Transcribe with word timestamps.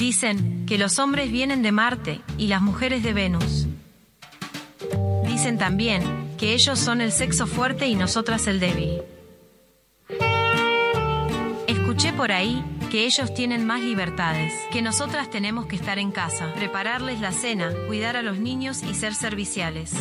Dicen 0.00 0.64
que 0.64 0.78
los 0.78 0.98
hombres 0.98 1.30
vienen 1.30 1.60
de 1.62 1.72
Marte 1.72 2.22
y 2.38 2.46
las 2.46 2.62
mujeres 2.62 3.02
de 3.02 3.12
Venus. 3.12 3.66
Dicen 5.26 5.58
también 5.58 6.02
que 6.38 6.54
ellos 6.54 6.78
son 6.78 7.02
el 7.02 7.12
sexo 7.12 7.46
fuerte 7.46 7.86
y 7.86 7.94
nosotras 7.96 8.46
el 8.46 8.60
débil. 8.60 9.02
Escuché 11.66 12.14
por 12.14 12.32
ahí 12.32 12.64
que 12.90 13.04
ellos 13.04 13.34
tienen 13.34 13.66
más 13.66 13.82
libertades, 13.82 14.54
que 14.72 14.80
nosotras 14.80 15.28
tenemos 15.28 15.66
que 15.66 15.76
estar 15.76 15.98
en 15.98 16.12
casa, 16.12 16.50
prepararles 16.54 17.20
la 17.20 17.32
cena, 17.32 17.70
cuidar 17.86 18.16
a 18.16 18.22
los 18.22 18.38
niños 18.38 18.82
y 18.82 18.94
ser 18.94 19.14
serviciales. 19.14 19.92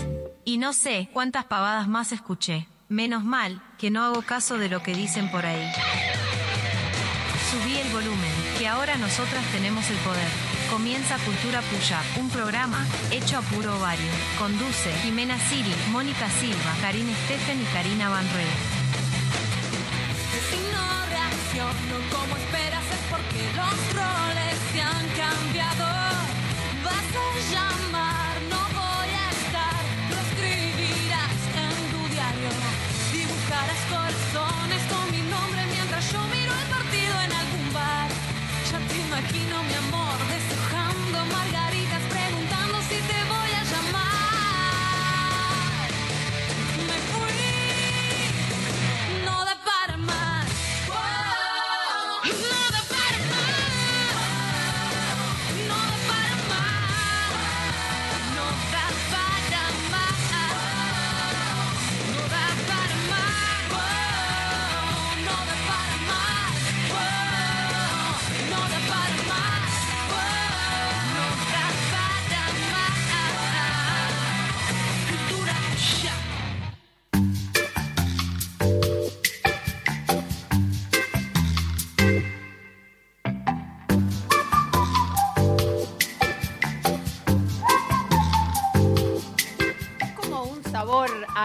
Y 0.45 0.59
no 0.59 0.71
sé 0.71 1.09
cuántas 1.11 1.43
pavadas 1.43 1.89
más 1.89 2.13
escuché. 2.13 2.69
Menos 2.87 3.25
mal 3.25 3.61
que 3.77 3.91
no 3.91 4.01
hago 4.05 4.21
caso 4.21 4.57
de 4.57 4.69
lo 4.69 4.81
que 4.81 4.95
dicen 4.95 5.29
por 5.29 5.45
ahí. 5.45 5.69
Ahora 8.69 8.95
nosotras 8.97 9.43
tenemos 9.51 9.89
el 9.89 9.97
poder. 9.97 10.29
Comienza 10.69 11.17
Cultura 11.25 11.61
Puya, 11.61 12.01
un 12.17 12.29
programa 12.29 12.85
hecho 13.11 13.37
a 13.37 13.41
puro 13.41 13.75
ovario. 13.77 14.11
Conduce 14.37 14.93
Jimena 15.01 15.37
Siri, 15.49 15.73
Mónica 15.91 16.29
Silva, 16.39 16.73
Karina 16.81 17.11
Steffen 17.25 17.61
y 17.61 17.65
Karina 17.65 18.09
Van 18.09 18.25
Rey. 18.33 18.79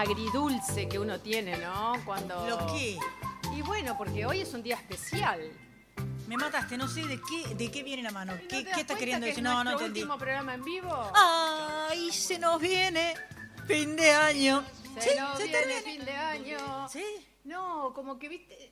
Agridulce 0.01 0.87
que 0.87 0.99
uno 0.99 1.19
tiene, 1.19 1.57
¿no? 1.57 1.93
Cuando. 2.05 2.47
¿Lo 2.47 2.67
qué? 2.73 2.97
Y 3.55 3.61
bueno, 3.61 3.97
porque 3.97 4.25
hoy 4.25 4.41
es 4.41 4.53
un 4.53 4.63
día 4.63 4.75
especial. 4.75 5.41
Me 6.27 6.37
mataste, 6.37 6.75
no 6.77 6.87
sé 6.87 7.03
de 7.05 7.19
qué, 7.21 7.53
de 7.55 7.69
qué 7.71 7.83
viene 7.83 8.01
la 8.01 8.11
mano. 8.11 8.33
¿No 8.33 8.39
te 8.39 8.47
¿Qué, 8.47 8.65
qué 8.65 8.81
estás 8.81 8.97
queriendo 8.97 9.25
que 9.25 9.29
es 9.31 9.35
decir? 9.37 9.43
No, 9.43 9.63
no 9.63 9.71
entendí. 9.73 10.01
último 10.01 10.17
programa 10.17 10.55
en 10.55 10.63
vivo? 10.63 11.11
¡Ay, 11.13 12.11
se 12.11 12.39
nos 12.39 12.59
viene! 12.59 13.13
Fin 13.67 13.95
de 13.95 14.11
año. 14.11 14.63
Se 14.99 15.09
sí, 15.11 15.19
nos 15.19 15.37
se 15.37 15.43
viene 15.43 15.59
termina. 15.59 15.81
fin 15.91 16.05
de 16.05 16.11
año. 16.15 16.89
Sí. 16.89 17.03
No, 17.43 17.93
como 17.93 18.17
que 18.17 18.27
viste. 18.29 18.71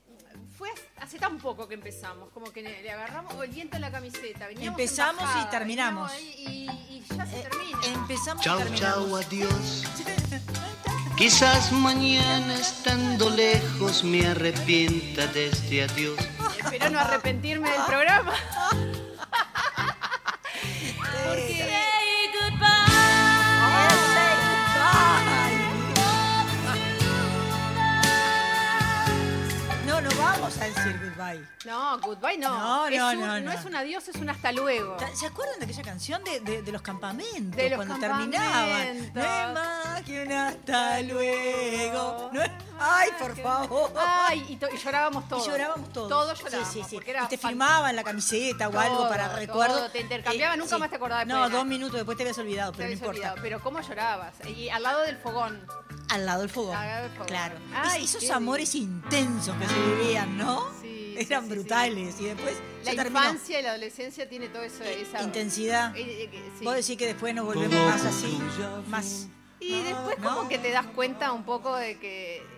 Fue 0.58 0.70
hace 0.98 1.18
tan 1.20 1.38
poco 1.40 1.68
que 1.68 1.74
empezamos, 1.76 2.30
como 2.30 2.52
que 2.52 2.62
le 2.62 2.90
agarramos 2.92 3.34
el 3.44 3.50
viento 3.52 3.78
a 3.78 3.80
la 3.80 3.92
camiseta. 3.92 4.48
veníamos 4.48 4.80
en 4.80 4.84
Empezamos 4.84 5.24
y 5.44 5.50
terminamos. 5.50 6.12
Y, 6.22 6.70
y 6.70 7.04
ya 7.16 7.26
se 7.26 7.40
Eh, 7.40 7.48
termina. 7.50 7.80
Empezamos 7.86 8.42
y 8.46 8.50
Chau, 8.50 8.58
terminamos. 8.60 9.10
chau, 9.10 9.16
adiós. 9.16 9.84
Quizás 11.18 11.72
mañana 11.72 12.56
estando 12.56 13.30
lejos 13.30 14.04
me 14.04 14.26
arrepienta 14.28 15.28
de 15.28 15.48
este 15.50 15.84
adiós. 15.84 16.18
Espero 16.58 16.90
no 16.90 17.00
arrepentirme 17.00 17.70
del 17.70 17.82
programa. 17.86 18.34
Porque. 21.26 21.70
Say 21.70 22.32
goodbye. 22.34 22.74
No, 29.86 30.02
no 30.02 30.10
vamos 30.18 30.58
a 30.58 30.66
decir 30.66 31.00
goodbye. 31.04 31.46
No, 31.66 32.00
goodbye 32.00 32.38
no. 32.38 32.50
No, 32.50 32.88
Es 32.88 32.98
no, 33.00 33.12
un- 33.12 33.20
no, 33.20 33.40
no. 33.42 33.52
es 33.52 33.66
un 33.66 33.76
adiós, 33.76 34.08
es 34.08 34.16
un 34.16 34.30
hasta 34.30 34.52
luego. 34.52 34.98
¿Se 35.14 35.28
acuerdan 35.28 35.60
de 35.60 35.66
aquella 35.66 35.84
canción 35.84 36.24
de, 36.24 36.40
de- 36.40 36.62
de 36.64 36.72
los 36.72 36.82
campamentos? 36.82 37.56
De 37.56 37.70
los 37.70 37.78
cuando 37.78 38.00
terminaban. 38.00 38.52
campamentos. 38.52 39.14
No 39.14 39.22
es 39.22 39.54
más 39.54 39.83
que 40.06 40.24
un 40.24 40.32
hasta 40.32 41.02
luego. 41.02 42.30
No 42.34 42.42
es- 42.42 42.52
Ay, 42.80 43.10
por 43.20 43.38
favor. 43.40 43.92
Ay, 43.98 44.46
y, 44.50 44.56
to- 44.58 44.68
y 44.74 44.78
llorábamos 44.78 45.28
todos. 45.30 45.46
Y 45.48 45.50
llorábamos 45.52 45.94
todos. 45.94 46.10
Todos 46.10 46.40
llorábamos. 46.40 46.74
Sí, 46.74 46.82
sí, 46.82 46.90
sí. 46.90 46.96
porque 46.96 47.12
era 47.12 47.24
y 47.24 47.28
te 47.28 47.38
fan- 47.38 47.52
firmaban 47.52 47.96
la 47.96 48.04
camiseta 48.04 48.68
o 48.68 48.78
algo 48.80 48.98
Todo, 48.98 49.10
para 49.10 49.30
recuerdo. 49.36 49.76
todo. 49.78 49.90
Te 49.92 50.02
intercambiaban, 50.02 50.60
nunca 50.60 50.78
más 50.78 50.90
te 50.90 50.96
acordabas 50.98 51.28
No, 51.28 51.50
dos 51.50 51.66
minutos 51.66 51.96
después 51.96 52.18
te 52.18 52.24
habías 52.24 52.38
olvidado, 52.40 52.72
Te 52.72 52.78
pero 52.78 52.84
no 52.84 52.88
habías 52.88 53.00
importa. 53.02 53.18
olvidado, 53.20 53.38
Pero 53.42 53.62
cómo 53.62 53.80
llorabas. 53.82 54.34
Y 54.48 54.70
al 54.70 54.84
lado 54.84 55.02
del 55.02 55.18
fogón. 55.18 55.66
Al 56.10 56.26
lado 56.26 56.42
del 56.42 56.50
fogón. 56.50 56.76
Al 56.76 56.88
lado 56.88 57.02
del 57.04 57.12
fogón. 57.12 57.28
Claro. 57.28 57.56
Ay, 57.74 58.04
Es- 58.04 58.16
esos 58.16 58.30
amores 58.32 58.76
intensos 58.76 59.56
que 59.56 59.68
se 59.68 59.80
vivían, 59.80 60.38
¿no? 60.38 60.66
Sí, 60.82 61.16
Eran 61.18 61.44
sí, 61.44 61.50
sí, 61.50 61.54
brutales. 61.56 62.20
Y 62.20 62.26
después 62.26 62.56
La 62.84 62.92
se 62.92 62.98
terminó. 62.98 63.20
infancia 63.24 63.60
y 63.60 63.64
la 63.64 63.70
adolescencia 63.70 64.28
tiene 64.28 64.50
todo 64.50 64.64
eso. 64.64 64.84
Esa, 64.84 65.22
Intensidad. 65.22 65.96
Eh, 65.96 66.02
eh, 66.02 66.30
eh, 66.34 66.52
sí. 66.60 66.66
Vos 66.66 66.76
decís 66.76 66.98
que 66.98 67.06
después 67.06 67.34
nos 67.36 67.46
volvemos 67.46 67.86
más 67.86 68.04
así, 68.04 68.38
más... 68.88 69.28
Y 69.64 69.82
después 69.84 70.18
como 70.18 70.48
que 70.50 70.58
te 70.58 70.72
das 70.72 70.86
cuenta 70.88 71.32
un 71.32 71.44
poco 71.44 71.76
de 71.76 71.98
que... 71.98 72.53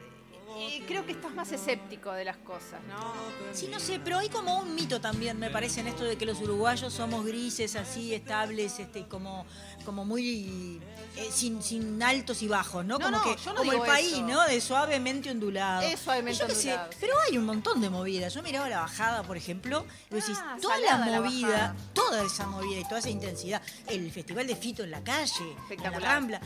y 0.57 0.81
creo 0.81 1.05
que 1.05 1.11
estás 1.11 1.33
más 1.33 1.51
escéptico 1.51 2.11
de 2.11 2.25
las 2.25 2.37
cosas, 2.37 2.81
¿no? 2.87 3.13
Sí, 3.53 3.67
no 3.71 3.79
sé, 3.79 3.99
pero 4.03 4.17
hay 4.17 4.29
como 4.29 4.59
un 4.59 4.73
mito 4.75 5.01
también, 5.01 5.37
me 5.37 5.49
parece, 5.49 5.81
en 5.81 5.87
esto 5.87 6.03
de 6.03 6.17
que 6.17 6.25
los 6.25 6.39
uruguayos 6.41 6.93
somos 6.93 7.25
grises, 7.25 7.75
así, 7.75 8.13
estables, 8.13 8.79
este, 8.79 9.07
como, 9.07 9.45
como 9.83 10.05
muy 10.05 10.79
eh, 11.17 11.29
sin, 11.31 11.61
sin 11.61 12.01
altos 12.01 12.41
y 12.41 12.47
bajos, 12.47 12.85
¿no? 12.85 12.97
No, 12.97 13.05
como 13.05 13.17
no, 13.17 13.23
que, 13.23 13.41
yo 13.41 13.51
no 13.51 13.57
como 13.57 13.73
el 13.73 13.81
país, 13.81 14.13
eso. 14.13 14.21
¿no? 14.27 14.45
De 14.45 14.61
suavemente 14.61 15.29
ondulado. 15.29 15.81
Es 15.81 15.99
suavemente 15.99 16.39
Yo 16.39 16.53
sé, 16.53 16.69
ondulado, 16.69 16.91
sí. 16.91 16.97
Pero 17.01 17.13
hay 17.27 17.37
un 17.37 17.45
montón 17.45 17.81
de 17.81 17.89
movidas. 17.89 18.33
Yo 18.33 18.41
miraba 18.41 18.69
la 18.69 18.81
bajada, 18.81 19.23
por 19.23 19.37
ejemplo, 19.37 19.85
y 20.11 20.15
decís, 20.15 20.37
Ah, 20.41 20.57
toda 20.61 20.77
la 20.79 20.97
movida, 20.97 21.75
toda 21.93 22.23
esa 22.23 22.47
movida 22.47 22.79
y 22.79 22.83
toda 22.83 22.99
esa 22.99 23.09
intensidad, 23.09 23.61
el 23.87 24.11
festival 24.11 24.47
de 24.47 24.55
Fito 24.55 24.83
en 24.83 24.91
la 24.91 25.03
calle, 25.03 25.55
en 25.69 25.83
la. 25.83 25.91
Rambla. 25.91 26.41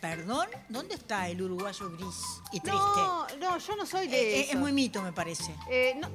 Eh, 0.00 0.16
Perdón, 0.16 0.48
¿dónde 0.68 0.94
está 0.94 1.28
el 1.28 1.42
uruguayo 1.42 1.90
gris 1.92 2.40
y 2.52 2.60
triste? 2.60 2.70
No, 2.72 3.26
no, 3.38 3.58
yo 3.58 3.76
no 3.76 3.84
soy 3.84 4.08
de 4.08 4.16
Eh, 4.18 4.36
eh, 4.36 4.40
eso. 4.42 4.52
es 4.52 4.58
muy 4.58 4.72
mito, 4.72 5.02
me 5.02 5.12
parece. 5.12 5.54
Eh, 5.70 5.94
no. 6.00 6.08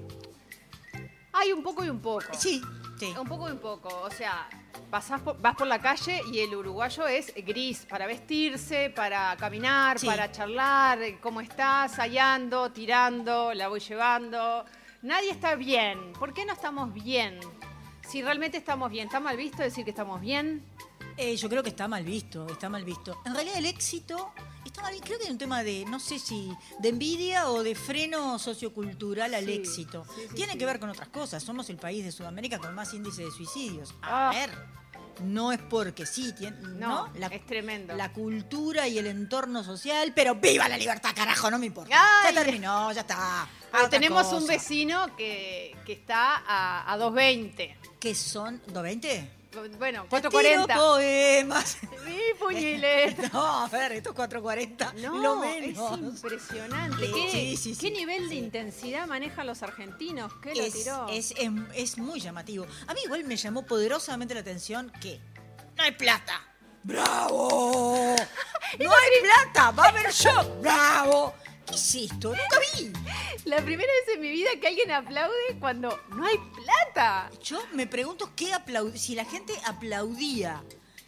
Hay 1.33 1.51
un 1.53 1.61
poco 1.61 1.83
y 1.83 1.89
un 1.89 1.99
poco. 2.01 2.25
Sí, 2.33 2.61
sí. 2.99 3.13
Un 3.19 3.27
poco 3.27 3.47
y 3.47 3.51
un 3.51 3.59
poco. 3.59 3.89
O 4.01 4.09
sea, 4.09 4.47
pasás 4.89 5.21
por- 5.21 5.39
vas 5.39 5.55
por 5.55 5.67
la 5.67 5.79
calle 5.79 6.21
y 6.31 6.39
el 6.39 6.55
uruguayo 6.55 7.05
es 7.07 7.31
gris 7.45 7.85
para 7.87 8.07
vestirse, 8.07 8.89
para 8.89 9.35
caminar, 9.37 9.99
Sí. 9.99 10.07
para 10.07 10.31
charlar, 10.31 11.01
eh, 11.03 11.19
cómo 11.21 11.41
estás, 11.41 11.95
hallando, 11.97 12.71
tirando, 12.71 13.53
la 13.53 13.67
voy 13.67 13.81
llevando. 13.81 14.65
Nadie 15.03 15.29
está 15.29 15.55
bien. 15.55 16.13
¿Por 16.13 16.33
qué 16.33 16.45
no 16.45 16.53
estamos 16.53 16.91
bien? 16.93 17.39
Si 18.07 18.21
realmente 18.23 18.57
estamos 18.57 18.89
bien, 18.89 19.07
¿está 19.07 19.19
mal 19.19 19.35
visto 19.37 19.61
decir 19.61 19.83
que 19.83 19.91
estamos 19.91 20.21
bien? 20.21 20.63
Eh, 21.17 21.35
yo 21.37 21.47
creo 21.49 21.63
que 21.63 21.69
está 21.69 21.87
mal 21.87 22.03
visto, 22.03 22.45
está 22.49 22.67
mal 22.69 22.83
visto. 22.83 23.17
En 23.25 23.33
realidad 23.33 23.57
el 23.57 23.65
éxito 23.65 24.33
está 24.65 24.81
mal 24.81 24.91
visto. 24.91 25.07
Creo 25.07 25.19
que 25.19 25.25
hay 25.25 25.31
un 25.31 25.37
tema 25.37 25.63
de, 25.63 25.85
no 25.85 25.99
sé 25.99 26.19
si, 26.19 26.51
de 26.79 26.89
envidia 26.89 27.49
o 27.49 27.63
de 27.63 27.73
freno 27.75 28.37
sociocultural 28.37 29.33
al 29.33 29.45
Sí, 29.45 29.53
éxito. 29.53 30.05
sí, 30.13 30.21
sí, 30.29 30.35
Tiene 30.35 30.57
que 30.57 30.65
ver 30.65 30.79
con 30.79 30.89
otras 30.89 31.07
cosas. 31.09 31.41
Somos 31.41 31.69
el 31.69 31.77
país 31.77 32.03
de 32.03 32.11
Sudamérica 32.11 32.59
con 32.59 32.75
más 32.75 32.93
índice 32.93 33.23
de 33.23 33.31
suicidios. 33.31 33.93
Ah. 34.01 34.29
A 34.31 34.33
ver, 34.33 34.51
no 35.23 35.53
es 35.53 35.59
porque 35.69 36.05
sí, 36.05 36.33
tiene, 36.33 36.57
No, 36.59 37.07
¿no? 37.07 37.13
La, 37.17 37.27
es 37.27 37.45
tremendo. 37.45 37.95
la 37.95 38.11
cultura 38.11 38.85
y 38.89 38.97
el 38.97 39.07
entorno 39.07 39.63
social, 39.63 40.11
pero 40.13 40.35
¡viva 40.35 40.67
la 40.67 40.77
libertad, 40.77 41.11
carajo! 41.15 41.49
No 41.49 41.57
me 41.57 41.67
importa. 41.67 41.95
Ay. 42.25 42.33
Ya 42.35 42.43
terminó, 42.43 42.91
ya 42.91 43.01
está. 43.01 43.47
Pero 43.71 43.89
tenemos 43.89 44.33
un 44.33 44.45
vecino 44.45 45.15
que, 45.15 45.77
que 45.85 45.93
está 45.93 46.43
a, 46.45 46.91
a 46.91 46.97
220. 46.97 47.77
¿Qué 48.01 48.13
son? 48.13 48.61
¿220? 48.67 49.29
Bueno, 49.77 50.03
Te 50.09 50.17
tiro 50.17 50.31
440. 50.31 50.75
poemas. 50.75 51.77
Mi 52.05 52.19
puñileta. 52.39 53.29
No, 53.33 53.63
a 53.65 53.67
ver, 53.67 53.91
estos 53.93 54.13
440, 54.13 54.93
No, 55.01 55.17
lo 55.17 55.43
es 55.43 55.61
menos. 55.61 55.97
impresionante. 55.99 57.05
Eh, 57.05 57.11
¿Qué, 57.13 57.31
sí, 57.31 57.57
sí, 57.57 57.69
qué 57.71 57.87
sí. 57.87 57.91
nivel 57.91 58.29
de 58.29 58.35
intensidad 58.35 59.07
manejan 59.07 59.47
los 59.47 59.63
argentinos? 59.63 60.31
¿Qué 60.41 60.51
Es, 60.53 60.73
tiró? 60.73 61.07
es, 61.09 61.31
es, 61.37 61.49
es 61.75 61.97
muy 61.97 62.19
llamativo. 62.19 62.65
A 62.87 62.93
mí 62.93 62.99
igual 63.05 63.23
me 63.23 63.35
llamó 63.37 63.65
poderosamente 63.65 64.33
la 64.33 64.41
atención 64.41 64.91
que 65.01 65.19
no 65.77 65.83
hay 65.83 65.91
plata. 65.91 66.41
¡Bravo! 66.83 68.15
¡No 68.79 68.91
hay 68.91 69.09
plata! 69.23 69.71
¡Va 69.71 69.85
a 69.85 69.89
haber 69.89 70.11
show! 70.13 70.61
¡Bravo! 70.61 71.33
¿Qué 71.75 71.81
es 71.81 72.11
esto? 72.11 72.29
Nunca 72.29 72.59
vi. 72.77 72.93
La 73.45 73.57
primera 73.57 73.91
vez 74.05 74.15
en 74.15 74.21
mi 74.21 74.29
vida 74.31 74.49
que 74.61 74.67
alguien 74.67 74.91
aplaude 74.91 75.35
cuando 75.59 75.99
no 76.09 76.25
hay 76.25 76.37
plata. 76.37 77.29
Yo 77.43 77.59
me 77.73 77.85
pregunto 77.85 78.31
qué 78.35 78.53
aplaudía, 78.53 78.97
si 78.97 79.13
la 79.15 79.25
gente 79.25 79.53
aplaudía, 79.65 80.63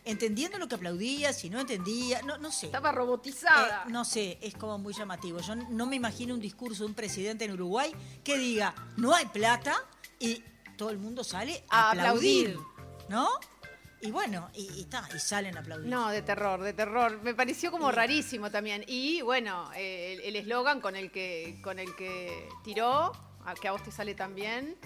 entendiendo 0.05 0.57
lo 0.57 0.67
que 0.67 0.75
aplaudía, 0.75 1.33
si 1.33 1.49
no 1.49 1.59
entendía, 1.59 2.21
no, 2.23 2.37
no 2.37 2.51
sé. 2.51 2.67
Estaba 2.67 2.89
Eh, 2.89 2.93
robotizada. 2.93 3.85
no 3.87 4.03
sé, 4.05 4.37
es 4.41 4.55
como 4.55 4.77
muy 4.77 4.93
llamativo. 4.93 5.39
Yo 5.39 5.55
no 5.55 5.85
me 5.85 5.95
imagino 5.95 6.33
un 6.33 6.41
discurso 6.41 6.83
de 6.83 6.89
un 6.89 6.95
presidente 6.95 7.45
en 7.45 7.51
Uruguay 7.53 7.93
que 8.23 8.37
diga, 8.37 8.75
no 8.97 9.13
hay 9.15 9.25
plata 9.27 9.75
y 10.19 10.43
todo 10.77 10.89
el 10.89 10.97
mundo 10.97 11.23
sale 11.23 11.63
a, 11.69 11.87
A 11.87 11.91
aplaudir, 11.91 12.49
aplaudir. 12.57 13.07
¿no? 13.09 13.29
Y 14.01 14.11
bueno, 14.11 14.49
y, 14.53 14.69
y, 14.79 14.85
ta, 14.85 15.07
y 15.15 15.19
salen 15.19 15.57
a 15.57 15.61
aplaudir. 15.61 15.87
No, 15.87 16.09
de 16.09 16.21
terror, 16.21 16.61
de 16.61 16.73
terror. 16.73 17.19
Me 17.23 17.33
pareció 17.33 17.71
como 17.71 17.91
rarísimo 17.91 18.51
también. 18.51 18.83
Y 18.87 19.21
bueno, 19.21 19.71
eh, 19.75 20.13
el 20.13 20.21
el 20.21 20.35
eslogan 20.35 20.81
con 20.81 20.95
el 20.95 21.11
que 21.11 21.59
con 21.63 21.79
el 21.79 21.95
que 21.95 22.47
tiró, 22.63 23.11
a 23.45 23.55
que 23.55 23.67
a 23.67 23.71
vos 23.71 23.83
te 23.83 23.91
sale 23.91 24.13
también. 24.13 24.77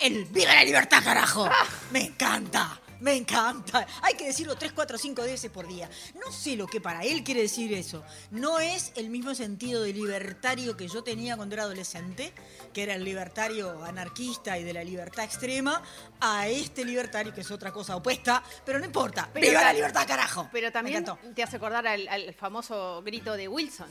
El 0.00 0.24
¡Viva 0.24 0.54
la 0.54 0.64
libertad, 0.64 1.04
carajo! 1.04 1.48
Me 1.92 2.06
encanta, 2.06 2.80
me 3.04 3.14
encanta. 3.14 3.86
Hay 4.00 4.14
que 4.14 4.24
decirlo 4.24 4.56
tres, 4.56 4.72
cuatro, 4.72 4.96
cinco 4.96 5.22
veces 5.22 5.50
por 5.50 5.68
día. 5.68 5.90
No 6.14 6.32
sé 6.32 6.56
lo 6.56 6.66
que 6.66 6.80
para 6.80 7.02
él 7.02 7.22
quiere 7.22 7.42
decir 7.42 7.70
eso. 7.74 8.02
No 8.30 8.58
es 8.60 8.92
el 8.96 9.10
mismo 9.10 9.34
sentido 9.34 9.82
de 9.82 9.92
libertario 9.92 10.74
que 10.74 10.88
yo 10.88 11.04
tenía 11.04 11.36
cuando 11.36 11.54
era 11.54 11.64
adolescente, 11.64 12.32
que 12.72 12.82
era 12.82 12.94
el 12.94 13.04
libertario 13.04 13.84
anarquista 13.84 14.58
y 14.58 14.64
de 14.64 14.72
la 14.72 14.82
libertad 14.82 15.24
extrema, 15.24 15.82
a 16.18 16.48
este 16.48 16.82
libertario 16.82 17.34
que 17.34 17.42
es 17.42 17.50
otra 17.50 17.70
cosa 17.72 17.94
opuesta, 17.94 18.42
pero 18.64 18.78
no 18.78 18.86
importa. 18.86 19.28
Pero 19.34 19.48
¡Viva 19.48 19.60
la 19.60 19.74
libertad, 19.74 20.06
carajo! 20.08 20.48
Pero 20.50 20.72
también 20.72 21.04
te 21.34 21.42
hace 21.42 21.56
acordar 21.56 21.86
al, 21.86 22.08
al 22.08 22.32
famoso 22.32 23.02
grito 23.04 23.36
de 23.36 23.48
Wilson. 23.48 23.88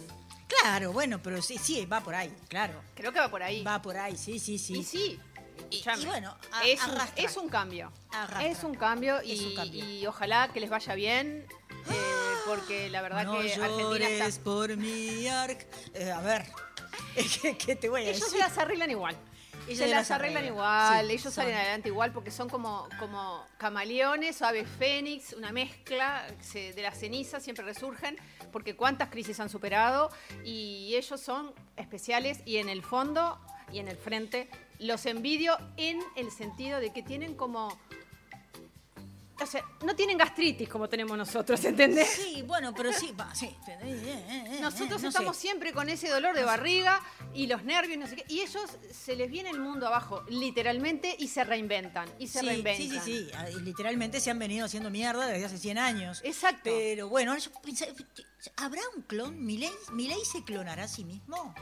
Claro, 0.48 0.92
bueno, 0.92 1.22
pero 1.22 1.40
sí, 1.42 1.60
sí, 1.60 1.86
va 1.86 2.02
por 2.02 2.16
ahí, 2.16 2.34
claro. 2.48 2.82
Creo 2.96 3.12
que 3.12 3.20
va 3.20 3.30
por 3.30 3.44
ahí. 3.44 3.64
Va 3.64 3.80
por 3.82 3.96
ahí, 3.96 4.18
sí, 4.18 4.40
sí, 4.40 4.58
sí. 4.58 4.80
Y 4.80 4.84
sí. 4.84 5.20
Y- 5.70 5.84
bueno, 6.06 6.38
a- 6.52 6.64
es, 6.66 6.80
un, 6.86 6.98
es 7.16 7.38
un 7.38 7.50
cambio. 7.50 7.92
Arrastra. 8.12 8.46
Es 8.48 8.64
un 8.64 8.76
cambio 8.76 9.22
y, 9.24 9.32
Es 9.34 9.42
un 9.42 9.56
cambio. 9.56 9.86
y 9.86 10.06
ojalá 10.06 10.50
que 10.54 10.60
les 10.60 10.70
vaya 10.70 10.94
bien, 10.96 11.46
eh, 11.70 11.94
porque 12.48 12.90
la 12.90 13.02
verdad 13.02 13.26
no 13.26 13.34
que 13.40 13.54
Argentina 13.54 14.08
está... 14.10 14.44
por 14.44 14.76
mi 14.78 15.28
arc. 15.28 15.66
Eh, 15.94 16.12
a 16.12 16.22
ver, 16.22 16.46
¿qué, 17.42 17.58
qué 17.58 17.76
te 17.76 17.90
voy 17.90 18.02
a 18.02 18.10
Ellos 18.10 18.20
decir? 18.22 18.34
se 18.34 18.38
las 18.40 18.58
arreglan 18.58 18.92
igual. 18.92 19.16
Ellos 19.66 19.78
se 19.78 19.86
se 19.86 19.88
las 19.92 20.10
las 20.10 20.12
arreglan 20.12 20.44
arreglan. 20.44 20.54
igual, 20.58 21.06
Sí, 21.08 21.12
ellos 21.14 21.24
son- 21.24 21.32
salen 21.32 21.56
adelante 21.56 21.88
igual 21.90 22.12
porque 22.12 22.32
son 22.32 22.50
como, 22.50 22.88
como 23.00 23.46
camaleones 23.58 24.42
o 24.42 24.46
aves 24.46 24.68
fénix, 24.78 25.32
una 25.34 25.52
mezcla 25.54 26.28
se- 26.42 26.74
de 26.74 26.82
las 26.82 27.00
cenizas, 27.00 27.42
siempre 27.44 27.64
resurgen, 27.64 28.18
porque 28.52 28.76
cuántas 28.76 29.10
crisis 29.10 29.40
han 29.40 29.50
superado 29.50 30.12
y 30.44 30.94
ellos 30.96 31.20
son 31.22 31.54
especiales 31.78 32.40
y 32.46 32.58
en 32.58 32.68
el 32.68 32.84
fondo 32.84 33.40
y 33.72 33.80
en 33.80 33.88
el 33.88 33.96
frente 33.98 34.50
los 34.80 35.06
envidio 35.06 35.58
en 35.78 36.00
el 36.16 36.32
sentido 36.32 36.80
de 36.80 36.92
que 36.94 37.04
tienen 37.04 37.36
como... 37.36 37.70
O 39.42 39.46
sea, 39.46 39.66
no 39.84 39.94
tienen 39.96 40.18
gastritis 40.18 40.70
como 40.70 40.88
tenemos 40.88 41.18
nosotros, 41.18 41.62
¿entendés? 41.66 42.08
Sí, 42.08 42.44
bueno, 42.44 42.72
pero 42.74 42.94
sí, 42.94 43.12
va, 43.20 43.34
sí. 43.36 43.48
Eh, 43.68 43.78
eh, 43.82 44.46
eh, 44.48 44.60
Nosotros 44.62 45.02
no 45.02 45.10
estamos 45.10 45.36
sé. 45.36 45.42
siempre 45.42 45.74
con 45.74 45.90
ese 45.90 46.08
dolor 46.08 46.36
de 46.36 46.44
barriga 46.46 47.02
y 47.34 47.48
los 47.48 47.64
nervios, 47.64 47.98
no 48.00 48.08
sé 48.08 48.16
qué. 48.16 48.26
Y 48.30 48.40
ellos 48.42 48.62
se 48.92 49.16
les 49.18 49.30
viene 49.30 49.50
el 49.50 49.60
mundo 49.60 49.88
abajo, 49.88 50.24
literalmente, 50.30 51.14
y 51.18 51.28
se 51.28 51.44
reinventan. 51.44 52.08
Y 52.20 52.28
se 52.28 52.40
Sí, 52.40 52.46
reinventan. 52.46 52.88
sí, 52.90 53.00
sí, 53.04 53.26
sí. 53.26 53.32
Ah, 53.36 53.50
Literalmente 53.50 54.22
se 54.22 54.30
han 54.30 54.40
venido 54.40 54.66
haciendo 54.66 54.90
mierda 54.92 55.26
desde 55.28 55.46
hace 55.46 55.58
100 55.58 55.78
años. 55.80 56.22
Exacto. 56.24 56.62
Pero 56.66 57.10
bueno, 57.10 57.36
yo 57.38 57.50
¿habrá 58.56 58.82
un 58.96 59.02
clon? 59.02 59.44
¿Milei, 59.44 59.72
¿Milei 59.92 60.24
se 60.24 60.44
clonará 60.44 60.84
a 60.84 60.88
sí 60.88 61.04
mismo? 61.04 61.54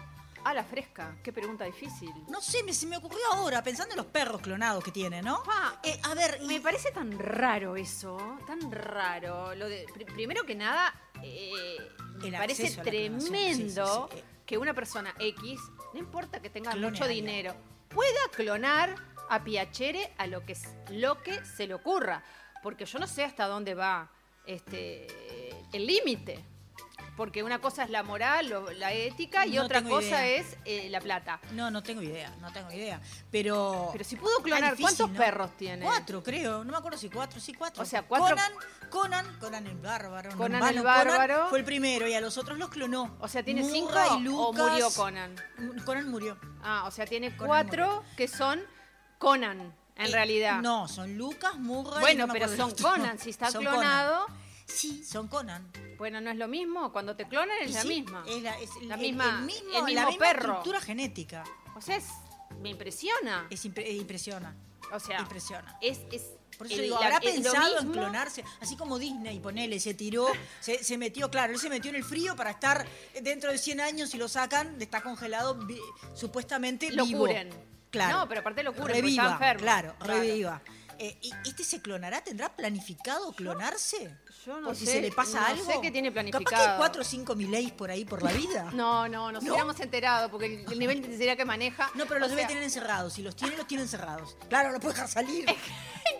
A 0.43 0.53
la 0.55 0.63
fresca, 0.63 1.15
qué 1.23 1.31
pregunta 1.31 1.65
difícil. 1.65 2.11
No 2.27 2.41
sé, 2.41 2.63
me, 2.63 2.73
se 2.73 2.87
me 2.87 2.97
ocurrió 2.97 3.19
ahora, 3.33 3.61
pensando 3.63 3.93
en 3.93 3.97
los 3.97 4.07
perros 4.07 4.41
clonados 4.41 4.83
que 4.83 4.91
tiene, 4.91 5.21
¿no? 5.21 5.43
Pa, 5.43 5.79
Eh, 5.83 5.99
a 6.03 6.15
ver, 6.15 6.39
y- 6.41 6.47
Me 6.47 6.59
parece 6.61 6.91
tan 6.91 7.17
raro 7.17 7.75
eso, 7.75 8.17
tan 8.47 8.71
raro. 8.71 9.53
Lo 9.55 9.69
de, 9.69 9.85
pri- 9.93 10.05
primero 10.05 10.43
que 10.43 10.55
nada, 10.55 10.93
eh, 11.21 11.77
me 12.21 12.31
parece 12.31 12.71
tremendo 12.81 13.25
sí, 13.25 13.53
sí, 13.53 13.69
sí. 13.69 14.23
que 14.45 14.57
una 14.57 14.73
persona 14.73 15.13
X, 15.19 15.59
no 15.93 15.99
importa 15.99 16.41
que 16.41 16.49
tenga 16.49 16.71
Clone 16.71 16.89
mucho 16.91 17.07
dinero, 17.07 17.55
pueda 17.89 18.19
clonar 18.35 18.95
a 19.29 19.43
Piacere 19.43 20.11
a 20.17 20.25
lo 20.27 20.43
que, 20.43 20.57
lo 20.89 21.21
que 21.21 21.45
se 21.45 21.67
le 21.67 21.75
ocurra. 21.75 22.23
Porque 22.63 22.85
yo 22.85 22.97
no 22.99 23.05
sé 23.07 23.23
hasta 23.23 23.47
dónde 23.47 23.75
va 23.75 24.11
este, 24.45 25.07
el 25.71 25.85
límite. 25.85 26.43
Porque 27.21 27.43
una 27.43 27.59
cosa 27.59 27.83
es 27.83 27.91
la 27.91 28.01
moral, 28.01 28.51
la 28.79 28.93
ética, 28.93 29.45
y 29.45 29.51
No 29.57 29.65
otra 29.65 29.83
cosa 29.83 30.25
idea. 30.25 30.25
es 30.37 30.57
eh, 30.65 30.89
la 30.89 30.99
plata. 30.99 31.39
No, 31.51 31.69
no 31.69 31.83
tengo 31.83 32.01
idea, 32.01 32.33
no 32.41 32.51
tengo 32.51 32.71
idea. 32.71 32.99
Pero. 33.29 33.89
Pero 33.91 34.03
si 34.03 34.15
pudo 34.15 34.37
clonar, 34.41 34.71
difícil, 34.75 34.81
¿cuántos 34.85 35.09
¿no? 35.11 35.17
perros 35.19 35.51
tiene? 35.55 35.85
Cuatro, 35.85 36.23
creo. 36.23 36.63
No 36.63 36.71
me 36.71 36.77
acuerdo 36.79 36.97
si 36.97 37.11
cuatro, 37.11 37.39
sí, 37.39 37.53
cuatro. 37.53 37.83
O 37.83 37.85
sea, 37.85 38.01
cuatro- 38.01 38.29
Conan, 38.35 38.51
Conan, 38.89 39.37
Conan 39.39 39.67
el 39.67 39.77
bárbaro. 39.77 40.31
Conan 40.35 40.63
el 40.75 40.81
bárbaro. 40.81 41.47
fue 41.49 41.59
el 41.59 41.63
primero 41.65 42.07
y 42.07 42.15
a 42.15 42.21
los 42.21 42.39
otros 42.39 42.57
los 42.57 42.69
clonó. 42.69 43.15
O 43.19 43.27
sea, 43.27 43.43
¿tiene 43.43 43.63
cinco 43.69 43.93
o 44.35 44.51
murió 44.51 44.89
Conan? 44.95 45.35
Conan 45.85 46.09
murió. 46.09 46.39
Ah, 46.63 46.85
o 46.87 46.91
sea, 46.91 47.05
tiene 47.05 47.37
Conan 47.37 47.45
cuatro 47.47 48.03
que 48.17 48.27
son 48.27 48.63
Conan, 49.19 49.61
en 49.95 50.05
Eh, 50.07 50.11
realidad. 50.11 50.59
No, 50.63 50.87
son 50.87 51.15
Lucas, 51.19 51.53
Murray. 51.59 51.99
Bueno, 52.01 52.25
no 52.25 52.33
pero 52.33 52.47
son. 52.47 52.71
Conan. 52.81 53.19
Si 53.19 53.29
está 53.29 53.51
Son 53.51 53.61
clonado, 53.61 54.25
Conan. 54.25 54.40
Sí, 54.71 55.03
son 55.03 55.27
Conan. 55.27 55.71
bueno, 55.97 56.19
no 56.21 56.31
es 56.31 56.37
lo 56.37 56.47
mismo. 56.47 56.91
Cuando 56.91 57.15
te 57.15 57.27
clonan 57.27 57.57
es 57.61 57.71
Y 57.71 57.73
la 57.73 57.81
sí, 57.83 57.87
misma. 57.87 58.23
Es 58.27 58.41
la, 58.41 58.57
es 58.59 58.69
La 58.83 58.95
el- 58.95 59.01
misma- 59.01 59.37
el 59.39 59.45
mismo, 59.45 59.69
el 59.69 59.73
la 59.75 59.81
mismo 59.83 60.07
misma 60.07 60.25
perro. 60.25 60.41
estructura 60.49 60.81
genética. 60.81 61.43
O 61.75 61.81
sea, 61.81 61.95
es- 61.97 62.09
me 62.61 62.69
impresiona. 62.69 63.47
Es 63.49 63.65
impre- 63.65 63.89
impresiona. 63.95 64.55
o 64.93 64.99
sea, 64.99 65.19
impresiona. 65.21 65.77
es, 65.81 65.99
es 66.11 66.23
Por 66.57 66.67
eso 66.67 66.75
el- 66.75 66.81
digo, 66.83 66.97
habrá 66.97 67.19
pensado 67.21 67.79
en 67.79 67.91
clonarse, 67.93 68.43
así 68.59 68.75
como 68.75 68.99
Disney, 68.99 69.39
ponele, 69.39 69.79
se 69.79 69.93
tiró, 69.93 70.27
se, 70.59 70.83
se 70.83 70.97
metió, 70.97 71.31
claro, 71.31 71.53
él 71.53 71.59
se 71.59 71.69
metió 71.69 71.89
en 71.89 71.95
el 71.95 72.03
frío 72.03 72.35
para 72.35 72.51
estar 72.51 72.85
dentro 73.21 73.51
de 73.51 73.57
100 73.57 73.79
años 73.79 74.13
y 74.13 74.17
lo 74.17 74.27
sacan, 74.27 74.79
está 74.81 75.01
congelado 75.01 75.55
vi- 75.55 75.79
supuestamente 76.13 76.91
Lo 76.91 77.05
vivo. 77.05 77.19
curen. 77.19 77.49
Claro. 77.89 78.19
No, 78.19 78.27
pero 78.27 78.41
aparte 78.41 78.63
lo 78.63 78.73
curen, 78.73 78.95
Reviva, 78.97 79.23
está 79.23 79.33
enfermo. 79.33 79.61
claro, 79.61 79.95
Claro. 79.99 80.13
reviva. 80.21 80.61
Eh, 80.99 81.17
¿y 81.21 81.31
¿Este 81.49 81.63
se 81.63 81.81
clonará? 81.81 82.21
¿Tendrá 82.23 82.55
planificado 82.55 83.31
clonarse? 83.33 84.15
Yo 84.45 84.59
no 84.59 84.67
Por 84.67 84.75
si 84.75 84.85
sé, 84.85 84.91
se 84.93 85.01
le 85.01 85.11
pasa 85.11 85.39
no 85.41 85.45
algo. 85.47 85.65
sé 85.65 85.79
qué 85.81 85.91
tiene 85.91 86.09
Capaz 86.09 86.23
que 86.25 86.31
planificado. 86.31 86.71
hay 86.71 86.77
cuatro 86.77 87.01
o 87.01 87.05
cinco 87.05 87.35
mileis 87.35 87.71
por 87.71 87.89
ahí 87.91 88.05
por 88.05 88.23
la 88.23 88.31
vida. 88.33 88.69
No, 88.73 89.07
no, 89.07 89.31
nos 89.31 89.43
¿No? 89.43 89.51
hubiéramos 89.51 89.79
enterado, 89.79 90.29
porque 90.29 90.45
el, 90.47 90.71
el 90.71 90.79
nivel 90.79 90.99
de 91.01 91.05
intensidad 91.07 91.37
que 91.37 91.45
maneja. 91.45 91.89
No, 91.95 92.05
pero 92.05 92.19
los 92.19 92.29
debe 92.29 92.41
sea, 92.41 92.47
tener 92.49 92.63
encerrados. 92.63 93.13
Si 93.13 93.21
los 93.21 93.35
tiene, 93.35 93.55
los 93.57 93.67
tiene 93.67 93.83
encerrados. 93.83 94.35
Claro, 94.49 94.71
no 94.71 94.79
puede 94.79 94.93
dejar 94.95 95.09
salir. 95.09 95.45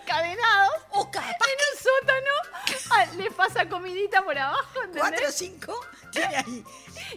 encadenados 0.03 0.73
O 0.91 1.09
capaz 1.09 1.25
en 1.29 1.59
un 1.71 1.79
sótano. 1.83 2.89
Ah, 2.91 3.05
le 3.17 3.31
pasa 3.31 3.67
comidita 3.67 4.23
por 4.23 4.37
abajo, 4.37 4.67
¿entendés? 4.83 5.01
cuatro 5.01 5.27
o 5.27 5.31
cinco 5.31 5.79
tiene 6.11 6.35
ahí. 6.35 6.63